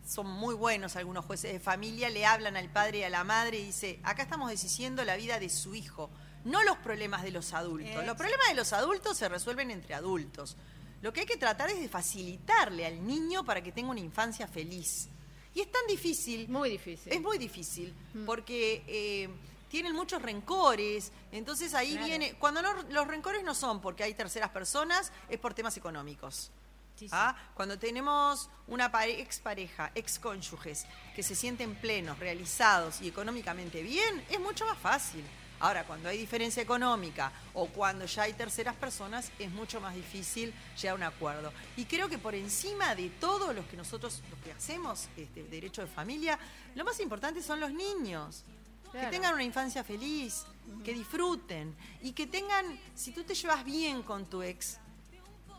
son 0.06 0.28
muy 0.28 0.54
buenos 0.56 0.96
algunos 0.96 1.26
jueces 1.26 1.54
de 1.54 1.60
familia, 1.60 2.10
le 2.10 2.26
hablan 2.26 2.58
al 2.58 2.70
padre 2.70 3.00
y 3.00 3.04
a 3.04 3.10
la 3.10 3.24
madre 3.24 3.60
y 3.60 3.66
dice, 3.66 4.00
acá 4.04 4.24
estamos 4.24 4.50
decidiendo 4.50 5.04
la 5.06 5.16
vida 5.16 5.40
de 5.40 5.50
su 5.50 5.76
hijo, 5.76 6.10
no 6.44 6.62
los 6.64 6.78
problemas 6.78 7.24
de 7.24 7.32
los 7.32 7.54
adultos. 7.54 8.06
Los 8.06 8.18
problemas 8.18 8.48
de 8.50 8.56
los 8.56 8.74
adultos 8.74 9.18
se 9.18 9.30
resuelven 9.30 9.72
entre 9.72 9.94
adultos. 9.94 10.58
Lo 11.02 11.12
que 11.14 11.22
hay 11.22 11.26
que 11.26 11.38
tratar 11.38 11.70
es 11.70 11.80
de 11.80 11.88
facilitarle 11.90 12.86
al 12.86 13.06
niño 13.06 13.44
para 13.46 13.62
que 13.62 13.72
tenga 13.72 13.92
una 13.92 14.00
infancia 14.00 14.48
feliz. 14.48 15.10
Y 15.56 15.62
es 15.62 15.72
tan 15.72 15.86
difícil. 15.88 16.48
Muy 16.50 16.70
difícil. 16.70 17.12
Es 17.14 17.22
muy 17.22 17.38
difícil, 17.38 17.94
Mm. 18.14 18.26
porque 18.26 18.84
eh, 18.88 19.30
tienen 19.70 19.94
muchos 19.96 20.22
rencores, 20.22 21.12
entonces 21.32 21.74
ahí 21.74 21.92
Claro. 21.92 22.06
viene, 22.08 22.34
cuando 22.36 22.62
no- 22.62 22.84
los 22.90 23.08
rencores 23.08 23.44
no 23.44 23.56
son 23.56 23.80
porque 23.82 24.04
hay 24.04 24.14
terceras 24.14 24.50
personas, 24.50 25.12
es 25.30 25.40
por 25.40 25.54
temas 25.54 25.76
económicos. 25.78 26.52
Sí, 26.96 27.08
sí. 27.08 27.16
¿Ah? 27.16 27.36
Cuando 27.56 27.78
tenemos 27.80 28.50
una 28.68 28.92
pare- 28.92 29.20
expareja, 29.20 29.92
excónyuges, 29.96 30.86
que 31.16 31.24
se 31.24 31.36
sienten 31.36 31.76
plenos, 31.76 32.20
realizados 32.20 33.02
y 33.02 33.08
económicamente 33.08 33.82
bien, 33.82 34.24
es 34.30 34.40
mucho 34.40 34.66
más 34.66 34.78
fácil. 34.78 35.24
Ahora, 35.60 35.86
cuando 35.86 36.10
hay 36.10 36.18
diferencia 36.18 36.62
económica 36.62 37.32
o 37.54 37.68
cuando 37.68 38.06
ya 38.06 38.24
hay 38.24 38.34
terceras 38.34 38.76
personas, 38.76 39.32
es 39.40 39.50
mucho 39.52 39.80
más 39.80 39.96
difícil 39.96 40.54
llegar 40.76 40.94
a 40.94 40.96
un 40.96 41.04
acuerdo. 41.04 41.54
Y 41.78 41.86
creo 41.86 42.10
que 42.10 42.18
por 42.18 42.36
encima 42.36 42.94
de 42.96 43.10
todo 43.10 43.54
lo 43.54 43.66
que 43.70 43.78
nosotros, 43.78 44.22
lo 44.30 44.40
que 44.44 44.52
hacemos, 44.52 45.08
este, 45.16 45.44
derecho 45.46 45.82
de 45.82 45.88
familia, 45.88 46.38
lo 46.76 46.84
más 46.84 47.00
importante 47.00 47.42
son 47.42 47.60
los 47.62 47.72
niños. 47.72 48.44
Claro. 48.92 49.10
Que 49.10 49.16
tengan 49.16 49.34
una 49.34 49.44
infancia 49.44 49.84
feliz, 49.84 50.44
que 50.84 50.94
disfruten 50.94 51.76
y 52.02 52.12
que 52.12 52.28
tengan, 52.28 52.78
si 52.94 53.12
tú 53.12 53.24
te 53.24 53.34
llevas 53.34 53.64
bien 53.64 54.04
con 54.04 54.26
tu 54.26 54.44
ex, 54.44 54.78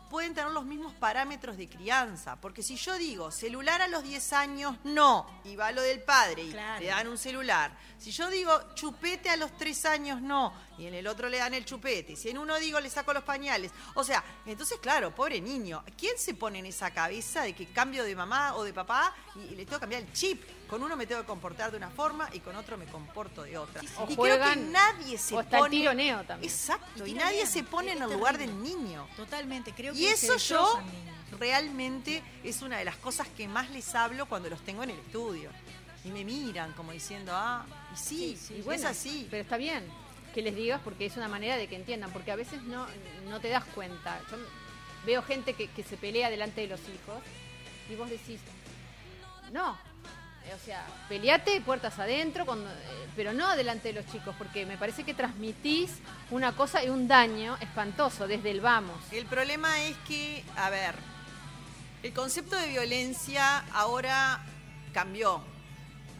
pueden 0.09 0.33
tener 0.33 0.51
los 0.51 0.65
mismos 0.65 0.93
parámetros 0.93 1.57
de 1.57 1.67
crianza. 1.69 2.35
Porque 2.39 2.63
si 2.63 2.75
yo 2.75 2.95
digo 2.97 3.31
celular 3.31 3.81
a 3.81 3.87
los 3.87 4.03
10 4.03 4.33
años, 4.33 4.77
no, 4.83 5.27
y 5.43 5.55
va 5.55 5.71
lo 5.71 5.81
del 5.81 6.01
padre 6.03 6.43
y 6.43 6.51
Claro. 6.51 6.79
le 6.81 6.87
dan 6.87 7.07
un 7.07 7.17
celular. 7.17 7.71
Si 7.97 8.11
yo 8.11 8.29
digo 8.29 8.51
chupete 8.75 9.29
a 9.29 9.35
los 9.37 9.55
3 9.57 9.85
años, 9.85 10.21
no, 10.21 10.53
y 10.77 10.87
en 10.87 10.93
el 10.93 11.07
otro 11.07 11.29
le 11.29 11.37
dan 11.37 11.53
el 11.53 11.63
chupete. 11.65 12.15
Si 12.15 12.29
en 12.29 12.37
uno 12.37 12.57
digo 12.59 12.79
le 12.79 12.89
saco 12.89 13.13
los 13.13 13.23
pañales. 13.23 13.71
O 13.93 14.03
sea, 14.03 14.23
entonces, 14.45 14.77
claro, 14.79 15.13
pobre 15.15 15.39
niño. 15.39 15.83
¿Quién 15.97 16.17
se 16.17 16.33
pone 16.33 16.59
en 16.59 16.65
esa 16.65 16.91
cabeza 16.91 17.43
de 17.43 17.53
que 17.53 17.67
cambio 17.67 18.03
de 18.03 18.15
mamá 18.15 18.55
o 18.55 18.63
de 18.63 18.73
papá 18.73 19.13
y, 19.35 19.39
y 19.53 19.55
le 19.55 19.65
tengo 19.65 19.77
que 19.77 19.81
cambiar 19.81 20.01
el 20.01 20.11
chip? 20.13 20.43
Con 20.67 20.81
uno 20.83 20.95
me 20.97 21.05
tengo 21.05 21.21
que 21.21 21.27
comportar 21.27 21.69
de 21.71 21.77
una 21.77 21.89
forma 21.91 22.27
y 22.33 22.39
con 22.39 22.55
otro 22.55 22.77
me 22.77 22.85
comporto 22.87 23.43
de 23.43 23.57
otra. 23.57 23.81
Y 24.09 24.15
creo 24.15 24.39
que 24.43 24.55
nadie 24.55 25.17
se 25.17 25.35
o 25.35 25.41
está 25.41 25.57
el 25.57 25.61
pone. 25.63 25.77
tironeo 25.77 26.23
también. 26.23 26.51
Exacto, 26.51 27.05
Y 27.05 27.13
nadie 27.13 27.45
se 27.45 27.63
pone 27.63 27.91
en 27.93 28.01
el 28.01 28.11
lugar 28.11 28.37
del 28.37 28.61
niño. 28.61 29.07
Totalmente, 29.15 29.73
creo 29.73 29.93
que 29.93 29.99
Y 29.99 30.05
se 30.15 30.33
eso 30.35 30.37
yo 30.37 30.81
niños. 30.81 31.39
realmente 31.39 32.23
es 32.43 32.61
una 32.61 32.77
de 32.79 32.85
las 32.85 32.97
cosas 32.97 33.27
que 33.29 33.47
más 33.47 33.69
les 33.69 33.93
hablo 33.95 34.25
cuando 34.25 34.49
los 34.49 34.61
tengo 34.61 34.83
en 34.83 34.89
el 34.89 34.99
estudio. 34.99 35.51
Y 36.03 36.09
me 36.09 36.23
miran 36.25 36.73
como 36.73 36.91
diciendo, 36.91 37.31
ah, 37.33 37.65
y 37.93 37.97
sí, 37.97 38.37
Sí, 38.39 38.55
es 38.59 38.65
bueno, 38.65 38.87
así. 38.89 39.27
Pero 39.29 39.43
está 39.43 39.57
bien 39.57 39.83
que 40.35 40.41
les 40.41 40.53
digas 40.53 40.81
porque 40.83 41.05
es 41.05 41.15
una 41.15 41.29
manera 41.29 41.55
de 41.55 41.67
que 41.67 41.77
entiendan, 41.77 42.11
porque 42.11 42.29
a 42.29 42.35
veces 42.35 42.61
no, 42.63 42.85
no 43.29 43.39
te 43.39 43.47
das 43.47 43.63
cuenta. 43.63 44.19
Yo 44.29 44.37
veo 45.05 45.23
gente 45.23 45.53
que, 45.53 45.69
se 45.81 45.95
pelea 45.95 46.29
delante 46.29 46.59
de 46.59 46.67
los 46.67 46.81
hijos 46.81 47.23
y 47.89 47.95
vos 47.95 48.09
decís, 48.09 48.41
no, 49.53 49.77
eh, 50.45 50.53
o 50.53 50.65
sea, 50.65 50.85
peleate 51.07 51.61
puertas 51.61 51.97
adentro, 51.99 52.43
eh, 52.43 53.07
pero 53.15 53.31
no 53.31 53.55
delante 53.55 53.93
de 53.93 54.01
los 54.01 54.11
chicos, 54.11 54.35
porque 54.37 54.65
me 54.65 54.77
parece 54.77 55.05
que 55.05 55.13
transmitís 55.13 55.99
una 56.29 56.51
cosa 56.51 56.83
y 56.83 56.89
un 56.89 57.07
daño 57.07 57.55
espantoso 57.61 58.27
desde 58.27 58.51
el 58.51 58.59
vamos. 58.59 58.97
El 59.13 59.27
problema 59.27 59.83
es 59.83 59.95
que, 60.05 60.43
a 60.57 60.69
ver, 60.69 60.95
el 62.03 62.11
concepto 62.11 62.57
de 62.57 62.67
violencia 62.67 63.59
ahora 63.71 64.43
cambió. 64.91 65.54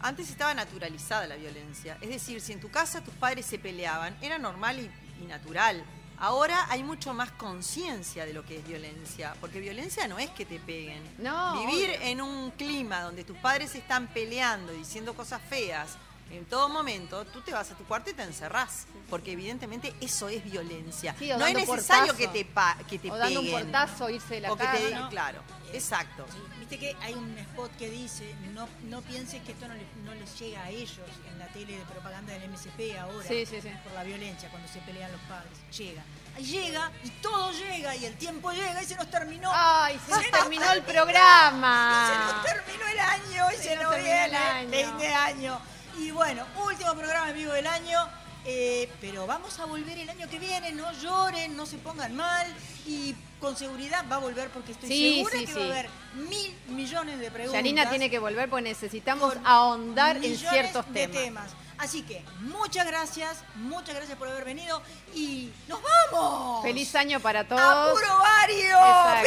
Antes 0.01 0.30
estaba 0.30 0.53
naturalizada 0.53 1.27
la 1.27 1.35
violencia. 1.35 1.97
Es 2.01 2.09
decir, 2.09 2.41
si 2.41 2.53
en 2.53 2.59
tu 2.59 2.69
casa 2.69 3.01
tus 3.03 3.13
padres 3.15 3.45
se 3.45 3.57
peleaban, 3.59 4.15
era 4.22 4.38
normal 4.38 4.80
y, 4.80 4.89
y 5.23 5.27
natural. 5.27 5.84
Ahora 6.17 6.65
hay 6.69 6.81
mucho 6.84 7.13
más 7.13 7.30
conciencia 7.31 8.26
de 8.26 8.34
lo 8.34 8.45
que 8.45 8.57
es 8.59 8.67
violencia, 8.67 9.35
porque 9.41 9.59
violencia 9.59 10.07
no 10.07 10.17
es 10.17 10.30
que 10.30 10.45
te 10.45 10.59
peguen. 10.59 11.01
No, 11.17 11.59
Vivir 11.65 11.89
obvio. 11.89 12.01
en 12.01 12.22
un 12.22 12.51
clima 12.51 13.01
donde 13.01 13.23
tus 13.26 13.38
padres 13.38 13.76
están 13.76 14.07
peleando 14.07 14.73
y 14.73 14.77
diciendo 14.77 15.13
cosas 15.13 15.41
feas 15.49 15.97
En 16.31 16.43
todo 16.45 16.68
momento, 16.69 17.23
tú 17.26 17.41
te 17.41 17.53
vas 17.53 17.72
a 17.72 17.76
tu 17.76 17.84
cuarto 17.85 18.10
y 18.10 18.14
te 18.14 18.23
encerrás, 18.23 18.88
porque 19.10 19.31
evidentemente 19.34 19.93
eso 20.02 20.27
es 20.27 20.43
violencia. 20.43 21.15
Sí, 21.18 21.30
no 21.30 21.45
es 21.45 21.53
necesario 21.53 22.07
portazo. 22.14 22.18
que 22.18 22.27
te, 22.27 22.45
pa- 22.45 22.77
que 22.89 22.99
te 22.99 23.11
O 23.11 23.15
dando 23.18 23.39
un 23.41 23.52
portazo, 23.52 24.10
irse 24.10 24.35
de 24.35 24.41
la 24.41 24.52
o 24.52 24.57
que 24.57 24.65
te- 24.65 24.89
casa. 24.91 25.07
Claro, 25.10 25.41
exacto. 25.72 26.26
Viste 26.60 26.80
que 26.80 26.95
hay 27.02 27.14
un 27.14 27.38
spot 27.38 27.72
que 27.77 27.89
dice, 27.91 28.35
no, 28.53 28.68
no 28.85 29.02
pienses 29.03 29.41
que 29.43 29.52
esto 29.52 29.68
no 29.68 29.76
les, 29.76 29.85
no 30.03 30.14
les 30.15 30.38
llega 30.39 30.64
a 30.64 30.69
ellos 30.72 30.99
en 31.31 31.38
la 31.39 31.47
tele 31.49 31.77
de 31.77 31.85
propaganda 31.85 32.34
del 32.34 32.49
MSP 32.49 32.97
ahora, 32.99 33.27
Sí, 33.27 33.45
sí, 33.45 33.61
sí. 33.61 33.69
por 33.84 33.93
la 33.93 34.03
violencia, 34.03 34.49
cuando 34.49 34.68
se 34.68 34.80
pelean 34.80 35.11
los 35.11 35.22
padres. 35.22 35.52
Llega. 35.77 36.03
Llega 36.39 36.91
y 37.03 37.10
todo 37.22 37.52
llega 37.52 37.95
y 37.95 38.06
el 38.06 38.15
tiempo 38.18 38.52
llega 38.52 38.81
y 38.81 38.85
se 38.85 38.95
nos 38.95 39.10
terminó. 39.11 39.52
Ay, 39.53 39.97
se 40.06 40.11
nos 40.11 40.22
nos 40.23 40.31
terminó 40.31 40.72
el 40.73 40.81
programa. 40.81 42.10
Y 42.10 42.11
se 42.11 42.34
nos 42.34 42.43
terminó 42.45 42.88
el 42.89 42.99
año 42.99 43.52
y 43.53 43.56
Se 43.57 43.64
se, 43.64 43.76
nos 43.76 43.84
nos 43.85 43.93
terminó 43.93 44.15
el 44.26 44.30
viene 44.31 44.38
año. 44.38 44.69
fin 44.89 44.97
de 44.97 45.14
año. 45.14 45.61
Y 45.99 46.11
bueno, 46.11 46.43
último 46.65 46.93
programa 46.93 47.30
en 47.30 47.35
vivo 47.35 47.53
del 47.53 47.67
año. 47.67 47.99
eh, 48.47 48.88
pero 49.01 49.26
vamos 49.26 49.57
a 49.59 49.65
volver 49.65 49.97
el 49.97 50.07
año 50.07 50.30
que 50.30 50.38
viene, 50.38 50.72
no 50.72 50.91
lloren, 50.93 51.55
no 51.57 51.65
se 51.65 51.77
pongan 51.77 52.15
mal 52.15 52.45
y 52.85 53.15
con 53.39 53.57
seguridad 53.57 54.05
va 54.11 54.17
a 54.17 54.19
volver 54.19 54.49
porque 54.49 54.73
estoy 54.73 54.88
Sí, 54.88 55.15
segura 55.15 55.39
sí, 55.39 55.45
que 55.47 55.53
sí. 55.53 55.59
va 55.59 55.65
a 55.65 55.69
haber 55.69 55.89
mil 56.13 56.55
millones 56.67 57.19
de 57.19 57.31
preguntas. 57.31 57.55
Yanina 57.57 57.89
tiene 57.89 58.07
que 58.09 58.19
volver 58.19 58.47
porque 58.47 58.61
necesitamos 58.69 59.35
ahondar 59.43 60.17
en 60.17 60.38
ciertos 60.38 60.85
de 60.93 61.07
temas. 61.07 61.51
Así 61.80 62.03
que 62.03 62.23
muchas 62.41 62.85
gracias, 62.85 63.43
muchas 63.55 63.95
gracias 63.95 64.15
por 64.17 64.27
haber 64.30 64.45
venido 64.45 64.80
y 65.15 65.51
nos 65.67 65.80
vamos. 65.81 66.61
Feliz 66.61 66.93
año 66.95 67.19
para 67.19 67.45
todos. 67.47 67.59
¡A 67.61 67.91
puro 67.93 68.17
Vario! 68.19 68.77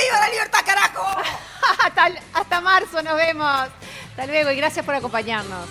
¡Viva 0.00 0.20
la 0.20 0.28
libertad, 0.30 0.60
carajo! 0.64 1.04
hasta, 1.84 2.10
hasta 2.34 2.60
marzo 2.60 3.02
nos 3.02 3.16
vemos. 3.16 3.68
Hasta 4.10 4.26
luego 4.26 4.50
y 4.52 4.56
gracias 4.56 4.86
por 4.86 4.94
acompañarnos. 4.94 5.68